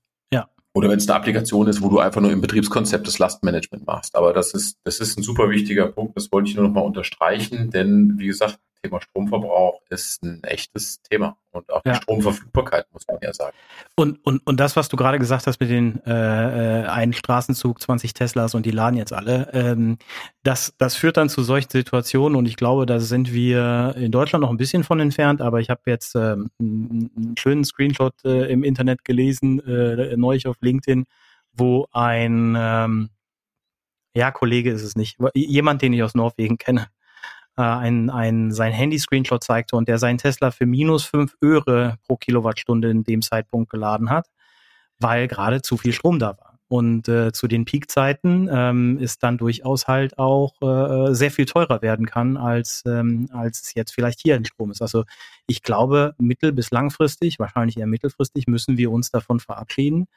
oder 0.76 0.90
wenn 0.90 0.98
es 0.98 1.08
eine 1.08 1.16
Applikation 1.16 1.68
ist, 1.70 1.82
wo 1.82 1.88
du 1.88 2.00
einfach 2.00 2.20
nur 2.20 2.32
im 2.32 2.42
Betriebskonzept 2.42 3.08
das 3.08 3.18
Lastmanagement 3.18 3.88
machst. 3.88 4.14
Aber 4.14 4.34
das 4.34 4.54
ist, 4.54 4.78
das 4.84 5.00
ist 5.00 5.18
ein 5.18 5.24
super 5.24 5.50
wichtiger 5.50 5.88
Punkt. 5.88 6.18
Das 6.18 6.30
wollte 6.34 6.50
ich 6.50 6.56
nur 6.56 6.68
noch 6.68 6.74
mal 6.74 6.82
unterstreichen, 6.82 7.72
denn 7.72 8.16
wie 8.18 8.28
gesagt, 8.28 8.60
Thema 8.86 9.02
Stromverbrauch 9.02 9.82
ist 9.90 10.24
ein 10.24 10.44
echtes 10.44 11.02
Thema 11.02 11.38
und 11.52 11.72
auch 11.72 11.82
ja. 11.86 11.94
die 11.94 11.98
Stromverfügbarkeit, 11.98 12.86
muss 12.94 13.08
man 13.08 13.18
ja 13.22 13.34
sagen. 13.34 13.56
Und, 13.96 14.24
und, 14.26 14.46
und 14.46 14.60
das, 14.60 14.76
was 14.76 14.90
du 14.90 14.98
gerade 14.98 15.18
gesagt 15.20 15.48
hast 15.48 15.60
mit 15.60 15.70
den 15.70 16.04
äh, 16.06 16.84
äh 16.84 16.86
einen 16.86 17.14
Straßenzug, 17.14 17.82
20 17.82 18.14
Teslas 18.14 18.54
und 18.54 18.66
die 18.66 18.72
laden 18.72 18.98
jetzt 18.98 19.14
alle, 19.14 19.50
ähm, 19.54 19.98
das, 20.44 20.74
das 20.78 20.96
führt 20.96 21.18
dann 21.18 21.30
zu 21.30 21.44
solchen 21.44 21.70
Situationen 21.70 22.38
und 22.38 22.46
ich 22.46 22.58
glaube, 22.58 22.86
da 22.86 23.00
sind 23.00 23.34
wir 23.34 23.96
in 23.98 24.12
Deutschland 24.12 24.44
noch 24.44 24.52
ein 24.52 24.58
bisschen 24.58 24.84
von 24.84 25.00
entfernt, 25.00 25.42
aber 25.42 25.60
ich 25.60 25.70
habe 25.70 25.82
jetzt 25.88 26.16
ähm, 26.16 26.50
einen 26.60 27.36
schönen 27.38 27.64
Screenshot 27.64 28.14
äh, 28.24 28.52
im 28.52 28.64
Internet 28.64 29.04
gelesen, 29.04 29.60
äh, 29.66 30.16
neulich 30.16 30.48
auf 30.48 30.58
LinkedIn, 30.62 31.06
wo 31.54 31.88
ein 31.92 32.56
ähm, 32.58 33.10
ja, 34.16 34.32
Kollege 34.32 34.72
ist 34.72 34.84
es 34.84 34.96
nicht, 34.96 35.18
jemand, 35.34 35.82
den 35.82 35.92
ich 35.92 36.02
aus 36.02 36.16
Norwegen 36.16 36.58
kenne, 36.58 36.88
äh, 37.58 37.62
ein, 37.62 38.10
ein, 38.10 38.52
sein 38.52 38.74
Handy-Screenshot 38.74 39.44
zeigte 39.44 39.76
und 39.76 39.88
der 39.88 39.98
seinen 39.98 40.18
Tesla 40.18 40.52
für 40.52 40.66
minus 40.66 41.06
fünf 41.06 41.36
Öre 41.42 41.98
pro 42.06 42.18
Kilowattstunde 42.18 42.90
in 42.90 43.04
dem 43.04 43.22
Zeitpunkt 43.22 43.70
geladen 43.70 44.10
hat, 44.10 44.28
weil 45.00 45.28
gerade 45.28 45.62
zu 45.62 45.78
viel 45.78 45.94
Strom 45.94 46.20
da 46.20 46.38
war. 46.38 46.60
Und 46.68 47.08
äh, 47.08 47.32
zu 47.32 47.48
den 47.48 47.66
Peakzeiten 47.66 48.50
ähm, 48.52 48.98
ist 48.98 49.22
dann 49.22 49.38
durchaus 49.38 49.88
halt 49.88 50.18
auch 50.18 50.60
äh, 50.64 51.14
sehr 51.14 51.30
viel 51.30 51.46
teurer 51.46 51.84
werden 51.84 52.08
kann, 52.08 52.38
als, 52.38 52.82
ähm, 52.88 53.30
als 53.32 53.62
es 53.62 53.76
jetzt 53.76 53.94
vielleicht 53.94 54.20
hier 54.20 54.36
ein 54.36 54.46
Strom 54.46 54.72
ist. 54.72 54.82
Also 54.82 55.06
ich 55.46 55.62
glaube, 55.62 56.16
mittel- 56.18 56.54
bis 56.54 56.72
langfristig, 56.72 57.38
wahrscheinlich 57.38 57.78
eher 57.78 57.86
mittelfristig, 57.86 58.48
müssen 58.48 58.80
wir 58.80 58.90
uns 58.92 59.12
davon 59.12 59.40
verabschieden, 59.40 60.08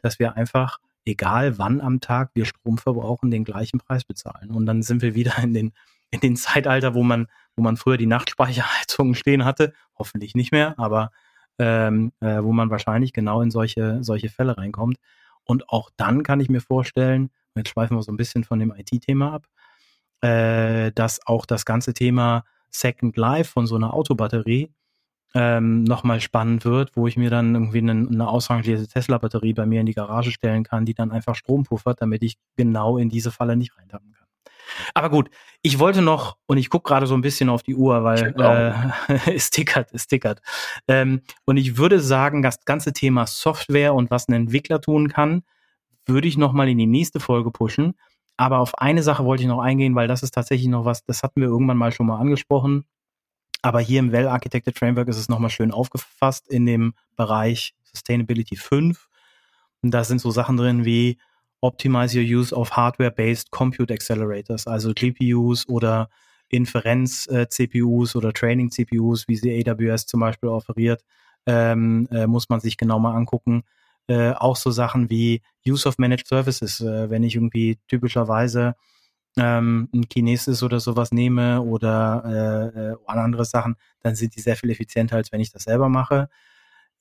dass 0.00 0.18
wir 0.18 0.34
einfach, 0.34 0.78
egal 1.04 1.58
wann 1.58 1.82
am 1.82 2.00
Tag 2.00 2.30
wir 2.32 2.46
Strom 2.46 2.78
verbrauchen, 2.78 3.30
den 3.30 3.44
gleichen 3.44 3.78
Preis 3.78 4.04
bezahlen. 4.04 4.50
Und 4.50 4.64
dann 4.64 4.80
sind 4.80 5.02
wir 5.02 5.14
wieder 5.14 5.36
in 5.42 5.52
den 5.52 5.72
in 6.10 6.20
den 6.20 6.36
Zeitalter, 6.36 6.94
wo 6.94 7.02
man, 7.02 7.26
wo 7.56 7.62
man 7.62 7.76
früher 7.76 7.96
die 7.96 8.06
Nachtspeicherheizungen 8.06 9.14
stehen 9.14 9.44
hatte, 9.44 9.72
hoffentlich 9.98 10.34
nicht 10.34 10.52
mehr, 10.52 10.78
aber 10.78 11.10
ähm, 11.58 12.12
äh, 12.20 12.42
wo 12.42 12.52
man 12.52 12.70
wahrscheinlich 12.70 13.12
genau 13.12 13.42
in 13.42 13.50
solche, 13.50 14.02
solche 14.02 14.28
Fälle 14.28 14.56
reinkommt. 14.56 14.98
Und 15.44 15.68
auch 15.68 15.90
dann 15.96 16.22
kann 16.22 16.40
ich 16.40 16.48
mir 16.48 16.60
vorstellen, 16.60 17.30
jetzt 17.56 17.70
schweifen 17.70 17.96
wir 17.96 18.02
so 18.02 18.12
ein 18.12 18.16
bisschen 18.16 18.44
von 18.44 18.58
dem 18.58 18.72
IT-Thema 18.72 19.32
ab, 19.32 19.46
äh, 20.20 20.92
dass 20.92 21.26
auch 21.26 21.46
das 21.46 21.64
ganze 21.64 21.94
Thema 21.94 22.44
Second 22.70 23.16
Life 23.16 23.52
von 23.52 23.66
so 23.66 23.76
einer 23.76 23.94
Autobatterie 23.94 24.72
ähm, 25.34 25.84
nochmal 25.84 26.20
spannend 26.20 26.64
wird, 26.64 26.96
wo 26.96 27.06
ich 27.06 27.16
mir 27.16 27.30
dann 27.30 27.54
irgendwie 27.54 27.78
eine, 27.78 27.92
eine 27.92 28.28
ausrangierte 28.28 28.88
Tesla-Batterie 28.88 29.52
bei 29.52 29.66
mir 29.66 29.80
in 29.80 29.86
die 29.86 29.94
Garage 29.94 30.32
stellen 30.32 30.64
kann, 30.64 30.84
die 30.84 30.94
dann 30.94 31.10
einfach 31.10 31.34
Strom 31.34 31.64
puffert, 31.64 32.00
damit 32.00 32.22
ich 32.22 32.38
genau 32.56 32.96
in 32.98 33.08
diese 33.08 33.30
Falle 33.30 33.56
nicht 33.56 33.76
reintappen 33.76 34.12
kann. 34.12 34.17
Aber 34.94 35.10
gut, 35.10 35.30
ich 35.62 35.78
wollte 35.78 36.02
noch, 36.02 36.36
und 36.46 36.58
ich 36.58 36.70
gucke 36.70 36.88
gerade 36.88 37.06
so 37.06 37.14
ein 37.14 37.20
bisschen 37.20 37.48
auf 37.48 37.62
die 37.62 37.74
Uhr, 37.74 38.04
weil 38.04 38.34
äh, 38.38 39.30
es 39.34 39.50
tickert, 39.50 39.90
es 39.92 40.06
tickert. 40.06 40.40
Ähm, 40.86 41.22
und 41.44 41.56
ich 41.56 41.76
würde 41.76 42.00
sagen, 42.00 42.42
das 42.42 42.64
ganze 42.64 42.92
Thema 42.92 43.26
Software 43.26 43.94
und 43.94 44.10
was 44.10 44.28
ein 44.28 44.34
Entwickler 44.34 44.80
tun 44.80 45.08
kann, 45.08 45.42
würde 46.06 46.28
ich 46.28 46.36
noch 46.36 46.52
mal 46.52 46.68
in 46.68 46.78
die 46.78 46.86
nächste 46.86 47.20
Folge 47.20 47.50
pushen. 47.50 47.94
Aber 48.36 48.58
auf 48.58 48.78
eine 48.78 49.02
Sache 49.02 49.24
wollte 49.24 49.42
ich 49.42 49.48
noch 49.48 49.60
eingehen, 49.60 49.94
weil 49.94 50.08
das 50.08 50.22
ist 50.22 50.32
tatsächlich 50.32 50.68
noch 50.68 50.84
was, 50.84 51.04
das 51.04 51.22
hatten 51.22 51.40
wir 51.40 51.48
irgendwann 51.48 51.76
mal 51.76 51.92
schon 51.92 52.06
mal 52.06 52.18
angesprochen. 52.18 52.84
Aber 53.62 53.80
hier 53.80 53.98
im 53.98 54.12
Well 54.12 54.28
Architected 54.28 54.78
Framework 54.78 55.08
ist 55.08 55.18
es 55.18 55.28
nochmal 55.28 55.50
schön 55.50 55.72
aufgefasst 55.72 56.48
in 56.48 56.64
dem 56.64 56.94
Bereich 57.16 57.74
Sustainability 57.82 58.56
5. 58.56 59.08
Und 59.82 59.90
da 59.92 60.04
sind 60.04 60.20
so 60.20 60.30
Sachen 60.30 60.56
drin 60.56 60.84
wie 60.84 61.18
Optimize 61.60 62.14
your 62.14 62.22
use 62.22 62.52
of 62.54 62.70
hardware-based 62.70 63.50
compute 63.50 63.90
accelerators, 63.92 64.66
also 64.66 64.92
GPUs 64.92 65.68
oder 65.68 66.08
Inferenz-CPUs 66.48 68.14
äh, 68.14 68.18
oder 68.18 68.32
Training-CPUs, 68.32 69.28
wie 69.28 69.36
sie 69.36 69.66
AWS 69.66 70.06
zum 70.06 70.20
Beispiel 70.20 70.48
offeriert, 70.48 71.04
ähm, 71.46 72.08
äh, 72.10 72.26
muss 72.26 72.48
man 72.48 72.60
sich 72.60 72.76
genau 72.76 72.98
mal 72.98 73.14
angucken. 73.14 73.64
Äh, 74.06 74.32
auch 74.32 74.56
so 74.56 74.70
Sachen 74.70 75.10
wie 75.10 75.42
Use 75.66 75.86
of 75.86 75.98
Managed 75.98 76.26
Services, 76.26 76.80
äh, 76.80 77.10
wenn 77.10 77.22
ich 77.22 77.34
irgendwie 77.34 77.78
typischerweise 77.88 78.74
ähm, 79.36 79.88
ein 79.92 80.08
Kinesis 80.08 80.62
oder 80.62 80.80
sowas 80.80 81.12
nehme 81.12 81.62
oder 81.62 82.72
äh, 82.74 82.90
äh, 82.92 82.96
andere 83.06 83.44
Sachen, 83.44 83.76
dann 84.00 84.14
sind 84.14 84.34
die 84.36 84.40
sehr 84.40 84.56
viel 84.56 84.70
effizienter, 84.70 85.16
als 85.16 85.32
wenn 85.32 85.40
ich 85.40 85.52
das 85.52 85.64
selber 85.64 85.88
mache. 85.88 86.28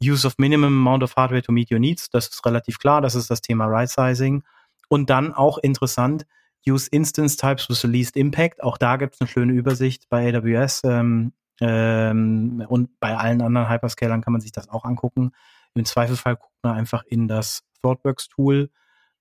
Use 0.03 0.25
of 0.25 0.37
Minimum 0.37 0.87
Amount 0.87 1.03
of 1.03 1.15
Hardware 1.15 1.41
to 1.41 1.51
Meet 1.51 1.71
Your 1.71 1.79
Needs, 1.79 2.09
das 2.09 2.27
ist 2.27 2.45
relativ 2.45 2.79
klar, 2.79 3.01
das 3.01 3.15
ist 3.15 3.29
das 3.29 3.41
Thema 3.41 3.65
Right 3.65 3.89
Sizing. 3.89 4.43
Und 4.89 5.09
dann 5.09 5.33
auch 5.33 5.57
interessant, 5.57 6.25
Use 6.67 6.87
Instance 6.91 7.37
Types 7.37 7.69
with 7.69 7.81
the 7.81 7.87
least 7.87 8.15
impact. 8.17 8.61
Auch 8.61 8.77
da 8.77 8.97
gibt 8.97 9.15
es 9.15 9.21
eine 9.21 9.27
schöne 9.27 9.53
Übersicht 9.53 10.09
bei 10.09 10.33
AWS 10.35 10.81
ähm, 10.83 11.33
ähm, 11.61 12.63
und 12.67 12.99
bei 12.99 13.15
allen 13.15 13.41
anderen 13.41 13.69
Hyperscalern 13.69 14.21
kann 14.21 14.33
man 14.33 14.41
sich 14.41 14.51
das 14.51 14.69
auch 14.69 14.85
angucken. 14.85 15.31
Im 15.73 15.85
Zweifelsfall 15.85 16.35
guckt 16.35 16.55
man 16.63 16.75
einfach 16.75 17.03
in 17.03 17.27
das 17.27 17.63
ThoughtWorks 17.81 18.29
Tool, 18.29 18.69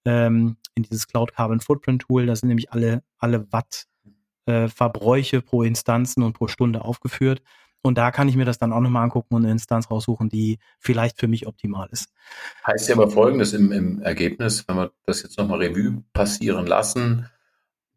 ähm, 0.05 0.57
in 0.75 0.83
dieses 0.83 1.07
Cloud 1.07 1.33
Carbon 1.35 1.61
Footprint 1.61 2.03
Tool. 2.03 2.27
Da 2.27 2.37
sind 2.37 2.49
nämlich 2.49 2.73
alle, 2.73 3.03
alle 3.19 3.51
Watt 3.53 3.87
äh, 4.47 4.69
Verbräuche 4.69 5.43
pro 5.43 5.63
Instanzen 5.63 6.23
und 6.23 6.35
pro 6.35 6.49
Stunde 6.49 6.85
aufgeführt. 6.85 7.43
Und 7.83 7.99
da 7.99 8.11
kann 8.11 8.29
ich 8.29 8.37
mir 8.37 8.45
das 8.45 8.59
dann 8.59 8.73
auch 8.73 8.81
nochmal 8.81 9.05
angucken 9.05 9.35
und 9.35 9.45
eine 9.45 9.53
Instanz 9.53 9.91
raussuchen, 9.91 10.29
die 10.29 10.59
vielleicht 10.81 11.21
für 11.21 11.29
mich 11.29 11.47
optimal 11.47 11.89
ist. 11.93 12.09
Heißt 12.67 12.89
ja 12.89 12.97
aber 12.97 13.11
folgendes 13.11 13.53
im, 13.53 13.71
im 13.71 14.03
Ergebnis, 14.03 14.67
wenn 14.67 14.77
wir 14.77 14.91
das 15.05 15.23
jetzt 15.23 15.39
nochmal 15.39 15.63
Revue 15.63 16.03
passieren 16.13 16.67
lassen, 16.67 17.29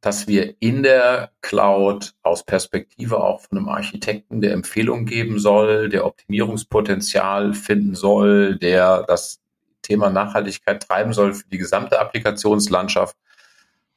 dass 0.01 0.27
wir 0.27 0.55
in 0.61 0.83
der 0.83 1.31
Cloud 1.41 2.13
aus 2.23 2.45
Perspektive 2.45 3.21
auch 3.21 3.41
von 3.41 3.57
einem 3.57 3.69
Architekten, 3.69 4.41
der 4.41 4.53
Empfehlung 4.53 5.05
geben 5.05 5.39
soll, 5.39 5.89
der 5.89 6.05
Optimierungspotenzial 6.05 7.53
finden 7.53 7.95
soll, 7.95 8.57
der 8.57 9.03
das 9.03 9.41
Thema 9.81 10.09
Nachhaltigkeit 10.09 10.83
treiben 10.83 11.13
soll 11.13 11.33
für 11.33 11.47
die 11.49 11.57
gesamte 11.57 11.99
Applikationslandschaft, 11.99 13.17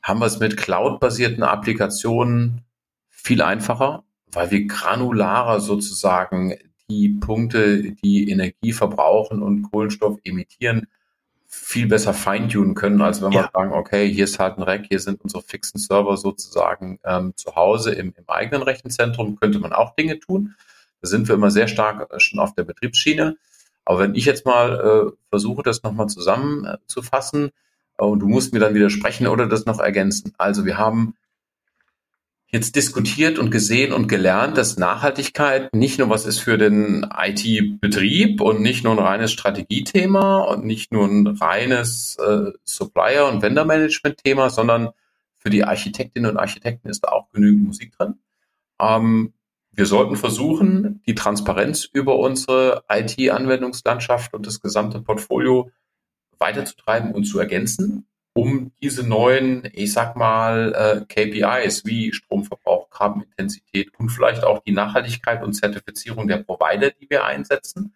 haben 0.03 0.21
wir 0.21 0.27
es 0.27 0.41
mit 0.41 0.57
cloud-basierten 0.57 1.45
Applikationen 1.45 2.63
viel 3.09 3.43
einfacher, 3.43 4.03
weil 4.33 4.51
wir 4.51 4.67
granularer 4.67 5.61
sozusagen 5.61 6.55
die 6.89 7.09
Punkte, 7.09 7.93
die 7.93 8.31
Energie 8.31 8.73
verbrauchen 8.73 9.43
und 9.43 9.71
Kohlenstoff 9.71 10.19
emittieren, 10.25 10.89
viel 11.47 11.87
besser 11.87 12.15
feintunen 12.15 12.75
können, 12.75 13.03
als 13.03 13.23
wenn 13.23 13.33
wir 13.33 13.43
ja. 13.43 13.51
sagen, 13.53 13.73
okay, 13.73 14.11
hier 14.11 14.25
ist 14.25 14.39
halt 14.39 14.57
ein 14.57 14.63
Rack, 14.63 14.87
hier 14.89 15.01
sind 15.01 15.21
unsere 15.21 15.43
fixen 15.43 15.79
Server 15.79 16.17
sozusagen 16.17 16.99
ähm, 17.05 17.35
zu 17.37 17.55
Hause 17.55 17.93
im, 17.93 18.15
im 18.17 18.25
eigenen 18.27 18.63
Rechenzentrum, 18.63 19.37
könnte 19.39 19.59
man 19.59 19.73
auch 19.73 19.95
Dinge 19.95 20.19
tun. 20.19 20.55
Da 21.03 21.09
sind 21.09 21.29
wir 21.29 21.35
immer 21.35 21.51
sehr 21.51 21.69
stark 21.69 22.11
äh, 22.11 22.21
schon 22.21 22.41
auf 22.41 22.55
der 22.55 22.65
Betriebsschiene. 22.65 23.37
Aber 23.85 23.99
wenn 23.99 24.15
ich 24.15 24.25
jetzt 24.25 24.47
mal 24.47 25.13
äh, 25.13 25.17
versuche, 25.29 25.63
das 25.63 25.83
nochmal 25.83 26.09
zusammenzufassen, 26.09 27.51
äh, 27.99 28.05
und 28.05 28.21
du 28.21 28.29
musst 28.29 28.53
mir 28.53 28.61
dann 28.61 28.75
widersprechen 28.75 29.27
oder 29.27 29.47
das 29.47 29.67
noch 29.67 29.79
ergänzen. 29.79 30.33
Also 30.39 30.65
wir 30.65 30.79
haben 30.79 31.15
jetzt 32.53 32.77
diskutiert 32.77 33.39
und 33.39 33.51
gesehen 33.51 33.93
und 33.93 34.09
gelernt, 34.09 34.59
dass 34.59 34.77
Nachhaltigkeit 34.77 35.75
nicht 35.75 35.99
nur 35.99 36.11
was 36.11 36.27
ist 36.27 36.39
für 36.39 36.59
den 36.59 37.07
IT-Betrieb 37.17 38.43
und 38.43 38.61
nicht 38.61 38.85
nur 38.85 38.93
ein 38.93 38.99
reines 38.99 39.33
Strategiethema 39.33 40.43
und 40.43 40.67
nicht 40.67 40.93
nur 40.93 41.07
ein 41.07 41.27
reines 41.27 42.17
äh, 42.17 42.53
Supplier- 42.65 43.29
und 43.29 43.41
Vendor-Management-Thema, 43.41 44.51
sondern 44.51 44.91
für 45.39 45.49
die 45.49 45.65
Architektinnen 45.65 46.31
und 46.31 46.37
Architekten 46.37 46.89
ist 46.89 47.05
da 47.05 47.09
auch 47.09 47.31
genügend 47.31 47.65
Musik 47.65 47.97
drin. 47.97 48.21
Ähm, 48.79 49.33
wir 49.75 49.87
sollten 49.87 50.17
versuchen, 50.17 51.03
die 51.07 51.15
Transparenz 51.15 51.89
über 51.91 52.19
unsere 52.19 52.85
IT-Anwendungslandschaft 52.91 54.35
und 54.35 54.47
das 54.47 54.61
gesamte 54.61 55.01
Portfolio 55.01 55.71
weiterzutreiben 56.39 57.13
und 57.13 57.25
zu 57.25 57.39
ergänzen 57.39 58.07
um 58.35 58.73
diese 58.83 59.07
neuen, 59.07 59.69
ich 59.73 59.93
sag 59.93 60.17
mal, 60.17 60.75
äh, 60.75 61.05
KPIs 61.07 61.85
wie 61.85 62.13
Stromverbrauch, 62.13 62.89
Carbonintensität 62.91 63.91
und 63.99 64.09
vielleicht 64.09 64.43
auch 64.45 64.61
die 64.61 64.73
Nachhaltigkeit 64.73 65.43
und 65.43 65.53
Zertifizierung 65.53 66.29
der 66.29 66.39
Provider, 66.39 66.91
die 66.91 67.11
wir 67.11 67.25
einsetzen, 67.25 67.95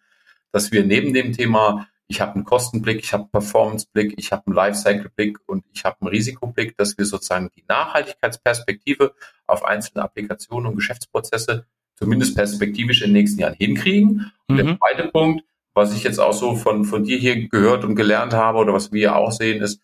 dass 0.51 0.71
wir 0.71 0.83
neben 0.85 1.13
dem 1.13 1.33
Thema, 1.33 1.87
ich 2.07 2.21
habe 2.21 2.35
einen 2.35 2.45
Kostenblick, 2.45 2.99
ich 3.03 3.13
habe 3.13 3.23
einen 3.23 3.31
Performanceblick, 3.31 4.13
ich 4.17 4.31
habe 4.31 4.43
einen 4.45 4.55
Lifecycle-Blick 4.55 5.39
und 5.47 5.65
ich 5.73 5.83
habe 5.83 5.97
einen 6.01 6.09
Risikoblick, 6.09 6.77
dass 6.77 6.97
wir 6.97 7.05
sozusagen 7.05 7.49
die 7.57 7.65
Nachhaltigkeitsperspektive 7.67 9.13
auf 9.47 9.65
einzelne 9.65 10.03
Applikationen 10.03 10.67
und 10.69 10.75
Geschäftsprozesse 10.75 11.65
zumindest 11.95 12.35
perspektivisch 12.35 13.01
in 13.01 13.07
den 13.07 13.13
nächsten 13.13 13.41
Jahren 13.41 13.55
hinkriegen. 13.55 14.31
Und 14.47 14.55
mhm. 14.55 14.57
der 14.57 14.77
zweite 14.77 15.07
Punkt, 15.09 15.43
was 15.73 15.95
ich 15.95 16.03
jetzt 16.03 16.19
auch 16.19 16.33
so 16.33 16.55
von, 16.55 16.85
von 16.85 17.03
dir 17.03 17.17
hier 17.17 17.47
gehört 17.49 17.83
und 17.83 17.95
gelernt 17.95 18.33
habe 18.33 18.59
oder 18.59 18.73
was 18.73 18.91
wir 18.91 19.15
auch 19.15 19.31
sehen, 19.31 19.61
ist, 19.61 19.81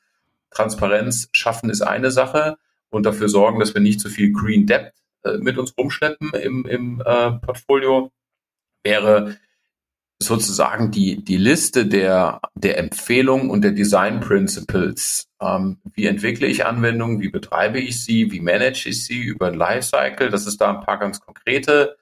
Transparenz 0.53 1.29
schaffen 1.33 1.69
ist 1.69 1.81
eine 1.81 2.11
Sache 2.11 2.57
und 2.89 3.05
dafür 3.05 3.29
sorgen, 3.29 3.59
dass 3.59 3.73
wir 3.73 3.81
nicht 3.81 3.99
zu 3.99 4.09
viel 4.09 4.31
Green 4.31 4.65
Debt 4.65 4.93
äh, 5.23 5.37
mit 5.37 5.57
uns 5.57 5.73
rumschleppen 5.77 6.31
im, 6.33 6.65
im 6.65 7.01
äh, 7.05 7.31
Portfolio, 7.31 8.11
wäre 8.83 9.37
sozusagen 10.21 10.91
die, 10.91 11.23
die 11.23 11.37
Liste 11.37 11.85
der, 11.85 12.39
der 12.55 12.77
Empfehlungen 12.77 13.49
und 13.49 13.61
der 13.61 13.71
Design 13.71 14.19
Principles. 14.19 15.27
Ähm, 15.41 15.79
wie 15.93 16.05
entwickle 16.05 16.47
ich 16.47 16.65
Anwendungen? 16.65 17.19
Wie 17.21 17.29
betreibe 17.29 17.79
ich 17.79 18.03
sie? 18.03 18.31
Wie 18.31 18.39
manage 18.39 18.87
ich 18.87 19.05
sie 19.05 19.21
über 19.21 19.47
ein 19.47 19.55
Lifecycle? 19.55 20.29
Dass 20.29 20.45
es 20.45 20.57
da 20.57 20.73
ein 20.73 20.85
paar 20.85 20.99
ganz 20.99 21.19
konkrete 21.19 21.97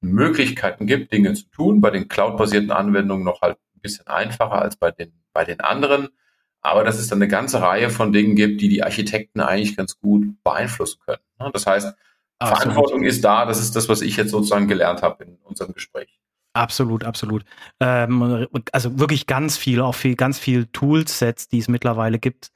Möglichkeiten 0.00 0.86
gibt, 0.86 1.12
Dinge 1.12 1.34
zu 1.34 1.44
tun. 1.50 1.80
Bei 1.80 1.90
den 1.90 2.08
cloud-basierten 2.08 2.70
Anwendungen 2.70 3.24
noch 3.24 3.42
halt 3.42 3.58
ein 3.74 3.80
bisschen 3.80 4.06
einfacher 4.06 4.62
als 4.62 4.76
bei 4.76 4.90
den, 4.90 5.12
bei 5.32 5.44
den 5.44 5.60
anderen 5.60 6.08
aber 6.62 6.84
dass 6.84 6.98
es 6.98 7.08
dann 7.08 7.18
eine 7.18 7.28
ganze 7.28 7.60
Reihe 7.62 7.90
von 7.90 8.12
Dingen 8.12 8.36
gibt, 8.36 8.60
die 8.60 8.68
die 8.68 8.82
Architekten 8.82 9.40
eigentlich 9.40 9.76
ganz 9.76 9.98
gut 9.98 10.26
beeinflussen 10.42 11.00
können. 11.06 11.52
Das 11.52 11.66
heißt, 11.66 11.94
absolut. 12.38 12.62
Verantwortung 12.62 13.04
ist 13.04 13.24
da. 13.24 13.46
Das 13.46 13.60
ist 13.60 13.76
das, 13.76 13.88
was 13.88 14.02
ich 14.02 14.16
jetzt 14.16 14.30
sozusagen 14.30 14.68
gelernt 14.68 15.02
habe 15.02 15.24
in 15.24 15.38
unserem 15.44 15.72
Gespräch. 15.72 16.20
Absolut, 16.52 17.04
absolut. 17.04 17.44
Ähm, 17.78 18.48
also 18.72 18.98
wirklich 18.98 19.26
ganz 19.26 19.56
viel, 19.56 19.80
auch 19.80 19.94
viel, 19.94 20.16
ganz 20.16 20.38
viel 20.38 20.66
Toolsets, 20.66 21.48
die 21.48 21.58
es 21.58 21.68
mittlerweile 21.68 22.18
gibt, 22.18 22.50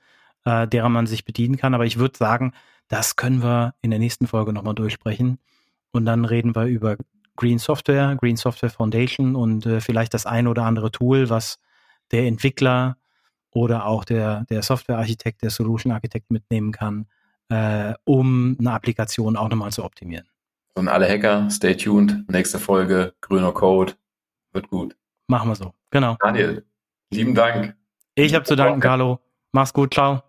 äh, 0.45 0.67
derer 0.67 0.89
man 0.89 1.07
sich 1.07 1.25
bedienen 1.25 1.57
kann. 1.57 1.75
Aber 1.75 1.87
ich 1.87 1.99
würde 1.99 2.19
sagen, 2.19 2.53
das 2.89 3.17
können 3.17 3.43
wir 3.43 3.75
in 3.83 3.91
der 3.91 4.01
nächsten 4.01 4.27
Folge 4.27 4.53
nochmal 4.53 4.75
durchsprechen. 4.75 5.39
Und 5.93 6.07
dann 6.07 6.25
reden 6.25 6.57
wir 6.57 6.67
über 6.67 6.97
Green 7.37 7.59
Software, 7.59 8.17
Green 8.17 8.37
Software 8.37 8.71
Foundation 8.71 9.37
und 9.37 9.65
äh, 9.65 9.81
vielleicht 9.81 10.13
das 10.13 10.27
ein 10.27 10.49
oder 10.49 10.65
andere 10.65 10.91
Tool, 10.91 11.31
was 11.31 11.59
der 12.11 12.27
Entwickler 12.27 12.97
oder 13.55 13.87
auch 13.87 14.05
der, 14.05 14.45
der 14.51 14.63
Softwarearchitekt, 14.63 15.43
der 15.43 15.51
Solution 15.51 15.93
Architekt 15.93 16.31
mitnehmen 16.31 16.73
kann, 16.73 17.07
äh, 17.49 17.95
um 18.05 18.57
eine 18.59 18.73
Applikation 18.73 19.37
auch 19.37 19.49
nochmal 19.49 19.73
zu 19.73 19.85
optimieren. 19.85 20.29
Und 20.77 20.89
alle 20.89 21.09
Hacker, 21.09 21.49
stay 21.51 21.75
tuned. 21.75 22.29
Nächste 22.29 22.59
Folge, 22.59 23.15
grüner 23.21 23.53
Code, 23.53 23.95
wird 24.53 24.69
gut. 24.69 24.97
Machen 25.29 25.49
wir 25.49 25.55
so, 25.55 25.73
genau. 25.91 26.17
Daniel, 26.21 26.65
lieben 27.11 27.35
Dank. 27.35 27.77
Ich 28.17 28.35
habe 28.35 28.45
zu 28.45 28.57
danken, 28.57 28.81
Carlo. 28.81 29.21
Mach's 29.53 29.73
gut, 29.73 29.95
ciao. 29.95 30.23